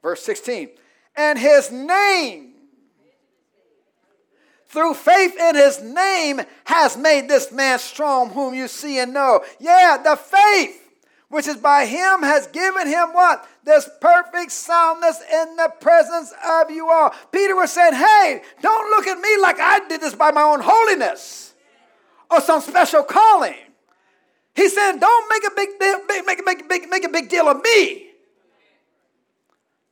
Verse 0.02 0.22
16, 0.24 0.70
and 1.16 1.38
his 1.38 1.72
name, 1.72 2.54
through 4.68 4.94
faith 4.94 5.36
in 5.38 5.56
his 5.56 5.82
name, 5.82 6.42
has 6.66 6.96
made 6.98 7.28
this 7.28 7.52
man 7.52 7.78
strong, 7.78 8.30
whom 8.30 8.54
you 8.54 8.68
see 8.68 9.00
and 9.00 9.14
know. 9.14 9.44
Yeah, 9.60 9.98
the 10.02 10.16
faith 10.16 10.78
which 11.28 11.48
is 11.48 11.58
by 11.58 11.86
him 11.86 12.24
has 12.24 12.48
given 12.48 12.88
him 12.88 13.10
what? 13.14 13.48
This 13.64 13.90
perfect 14.00 14.52
soundness 14.52 15.22
in 15.22 15.56
the 15.56 15.72
presence 15.80 16.34
of 16.46 16.72
you 16.72 16.90
all. 16.90 17.14
Peter 17.32 17.56
was 17.56 17.72
saying, 17.72 17.94
Hey, 17.94 18.42
don't 18.62 18.90
look 18.92 19.08
at 19.08 19.20
me 19.20 19.38
like 19.42 19.60
I 19.60 19.88
did 19.88 20.02
this 20.02 20.16
by 20.16 20.32
my 20.32 20.42
own 20.42 20.62
holiness 20.62 21.51
or 22.32 22.42
some 22.42 22.62
special 22.62 23.04
calling. 23.04 23.56
He 24.56 24.70
said, 24.70 25.00
don't 25.00 25.30
make 25.30 25.52
a 25.52 25.56
big 25.56 25.80
deal, 25.80 26.06
make, 26.06 26.26
make, 26.26 26.46
make, 26.46 26.70
make, 26.70 26.90
make 26.90 27.04
a 27.04 27.10
big 27.10 27.30
deal 27.30 27.48
of 27.48 27.62
me. 27.64 28.08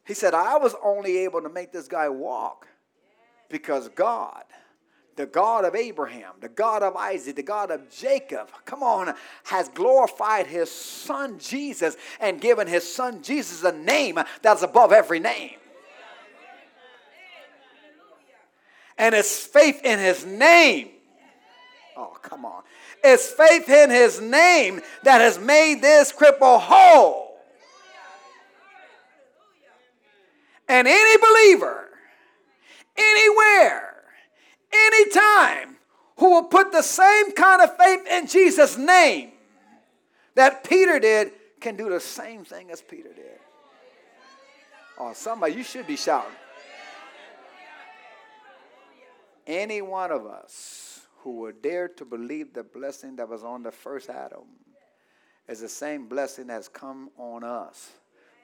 He 0.06 0.14
said, 0.14 0.34
I 0.34 0.58
was 0.58 0.76
only 0.84 1.18
able 1.20 1.42
to 1.42 1.50
make 1.50 1.72
this 1.72 1.88
guy 1.88 2.10
walk 2.10 2.68
because 3.48 3.90
God, 3.90 4.44
the 5.16 5.26
God 5.26 5.66
of 5.66 5.76
Abraham, 5.76 6.34
the 6.42 6.50
God 6.50 6.82
of 6.82 6.96
Isaac, 6.96 7.36
the 7.36 7.44
God 7.44 7.72
of 7.72 7.90
Jacob, 7.92 8.50
come 8.66 8.82
on, 8.82 9.14
has 9.44 9.70
glorified 9.70 10.48
his 10.48 10.72
son 10.72 11.38
Jesus 11.40 11.96
and 12.20 12.42
given 12.42 12.68
his 12.68 12.92
son 12.92 13.22
Jesus 13.22 13.64
a 13.64 13.72
name 13.72 14.20
that's 14.42 14.64
above 14.64 14.92
every 14.92 15.20
name. 15.20 15.58
And 18.98 19.16
it's 19.16 19.46
faith 19.46 19.82
in 19.86 20.00
his 20.00 20.26
name 20.26 20.90
Oh, 22.02 22.16
come 22.22 22.46
on. 22.46 22.64
It's 23.04 23.30
faith 23.30 23.68
in 23.68 23.90
his 23.90 24.22
name 24.22 24.80
that 25.04 25.20
has 25.20 25.38
made 25.38 25.82
this 25.82 26.14
cripple 26.14 26.58
whole. 26.58 27.38
And 30.70 30.88
any 30.88 31.18
believer, 31.18 31.90
anywhere, 32.96 33.96
anytime, 34.72 35.76
who 36.20 36.30
will 36.30 36.44
put 36.44 36.72
the 36.72 36.84
same 36.84 37.34
kind 37.34 37.62
of 37.62 37.76
faith 37.76 38.08
in 38.10 38.28
Jesus' 38.28 38.78
name 38.78 39.32
that 40.36 40.64
Peter 40.64 41.00
did 41.00 41.34
can 41.60 41.76
do 41.76 41.90
the 41.90 42.00
same 42.00 42.46
thing 42.46 42.72
as 42.72 42.82
Peter 42.82 43.10
did. 43.14 43.40
Oh, 44.98 45.12
somebody, 45.12 45.54
you 45.54 45.64
should 45.64 45.86
be 45.86 45.98
shouting. 45.98 46.32
Any 49.46 49.82
one 49.82 50.12
of 50.12 50.26
us 50.26 50.99
who 51.30 51.42
will 51.42 51.54
dare 51.62 51.88
to 51.88 52.06
believe 52.06 52.54
the 52.54 52.64
blessing 52.64 53.16
that 53.18 53.30
was 53.30 53.44
on 53.44 53.62
the 53.62 53.72
first 53.72 54.10
Adam 54.10 54.48
is 55.48 55.62
the 55.62 55.70
same 55.70 56.08
blessing 56.08 56.48
that 56.48 56.54
has 56.54 56.68
come 56.68 57.12
on 57.18 57.44
us 57.44 57.92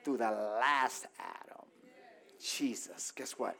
through 0.03 0.17
the 0.17 0.29
last 0.29 1.07
Adam. 1.19 1.65
Jesus, 2.39 3.09
guess 3.09 3.31
what? 3.39 3.55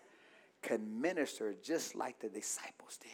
Can 0.61 1.01
minister 1.01 1.55
just 1.63 1.95
like 1.95 2.19
the 2.19 2.29
disciples 2.29 2.99
did. 3.01 3.09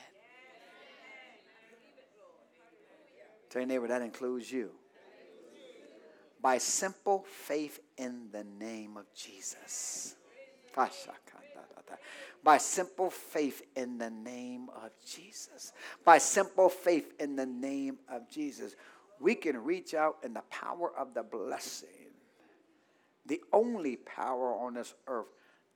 Tell 3.49 3.61
your 3.61 3.67
neighbor 3.67 3.87
that 3.87 4.01
includes 4.01 4.51
you. 4.51 4.71
By 6.41 6.57
simple 6.57 7.23
faith 7.25 7.79
in 7.97 8.27
the 8.33 8.43
name 8.43 8.97
of 8.97 9.05
Jesus 9.13 10.15
by 12.43 12.57
simple 12.57 13.09
faith 13.09 13.61
in 13.75 13.97
the 13.97 14.09
name 14.09 14.69
of 14.83 14.91
Jesus. 15.05 15.73
By 16.03 16.17
simple 16.17 16.69
faith 16.69 17.13
in 17.19 17.35
the 17.35 17.45
name 17.45 17.99
of 18.09 18.29
Jesus, 18.29 18.75
we 19.19 19.35
can 19.35 19.63
reach 19.63 19.93
out 19.93 20.17
in 20.23 20.33
the 20.33 20.43
power 20.49 20.91
of 20.97 21.13
the 21.13 21.23
blessing, 21.23 21.89
the 23.25 23.41
only 23.53 23.97
power 23.97 24.53
on 24.55 24.73
this 24.73 24.93
earth 25.07 25.27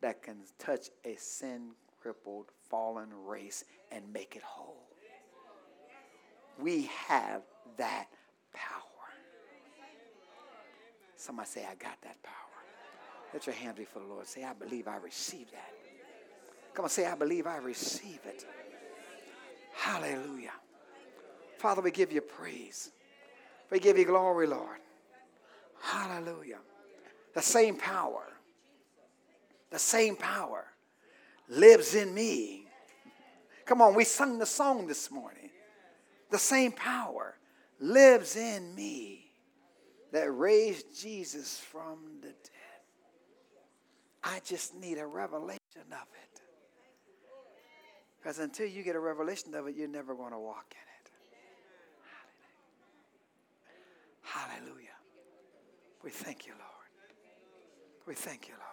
that 0.01 0.23
can 0.23 0.37
touch 0.57 0.89
a 1.03 1.15
sin 1.15 1.71
crippled, 2.01 2.47
fallen 2.69 3.09
race 3.25 3.63
and 3.91 4.03
make 4.11 4.35
it 4.35 4.43
whole. 4.43 4.87
We 6.59 6.89
have 7.07 7.41
that 7.77 8.07
power. 8.53 8.81
Somebody 11.15 11.49
say, 11.49 11.61
I 11.61 11.75
got 11.75 12.01
that 12.03 12.21
power. 12.23 12.33
Let 13.33 13.45
your 13.45 13.55
hand 13.55 13.75
be 13.75 13.85
for 13.85 13.99
the 13.99 14.05
Lord. 14.05 14.27
Say, 14.27 14.43
I 14.43 14.53
believe 14.53 14.87
I 14.87 14.97
receive 14.97 15.51
that. 15.51 15.84
Come 16.75 16.85
on, 16.85 16.89
say, 16.89 17.05
I 17.05 17.15
believe 17.15 17.47
I 17.47 17.57
receive 17.57 18.19
it. 18.25 18.45
Hallelujah. 19.73 20.51
Father, 21.57 21.81
we 21.81 21.89
give 21.89 22.11
you 22.11 22.21
praise. 22.21 22.91
We 23.71 23.79
give 23.79 23.97
you 23.97 24.05
glory, 24.05 24.45
Lord. 24.45 24.79
Hallelujah. 25.81 26.59
The 27.33 27.41
same 27.41 27.77
power, 27.77 28.23
the 29.71 29.79
same 29.79 30.15
power 30.15 30.65
lives 31.47 31.95
in 31.95 32.13
me. 32.13 32.67
Come 33.65 33.81
on, 33.81 33.95
we 33.95 34.03
sung 34.03 34.37
the 34.37 34.45
song 34.45 34.87
this 34.87 35.09
morning. 35.09 35.49
The 36.31 36.37
same 36.37 36.71
power 36.71 37.37
lives 37.79 38.35
in 38.35 38.75
me 38.75 39.31
that 40.11 40.31
raised 40.31 40.99
Jesus 40.99 41.59
from 41.59 42.19
the 42.21 42.27
dead. 42.27 42.35
I 44.23 44.41
just 44.45 44.75
need 44.75 44.97
a 44.97 45.05
revelation 45.05 45.59
of 45.91 46.07
it. 46.23 46.34
Because 48.25 48.39
until 48.39 48.65
you 48.65 48.81
get 48.81 48.95
a 48.95 48.99
revelation 48.99 49.53
of 49.53 49.67
it, 49.67 49.75
you're 49.75 49.87
never 49.87 50.15
going 50.15 50.31
to 50.31 50.39
walk 50.39 50.65
in 50.71 50.77
it. 50.79 51.11
Hallelujah. 54.23 54.97
We 56.03 56.09
thank 56.09 56.47
you, 56.47 56.53
Lord. 56.53 56.89
We 58.07 58.15
thank 58.15 58.47
you, 58.47 58.55
Lord. 58.55 58.63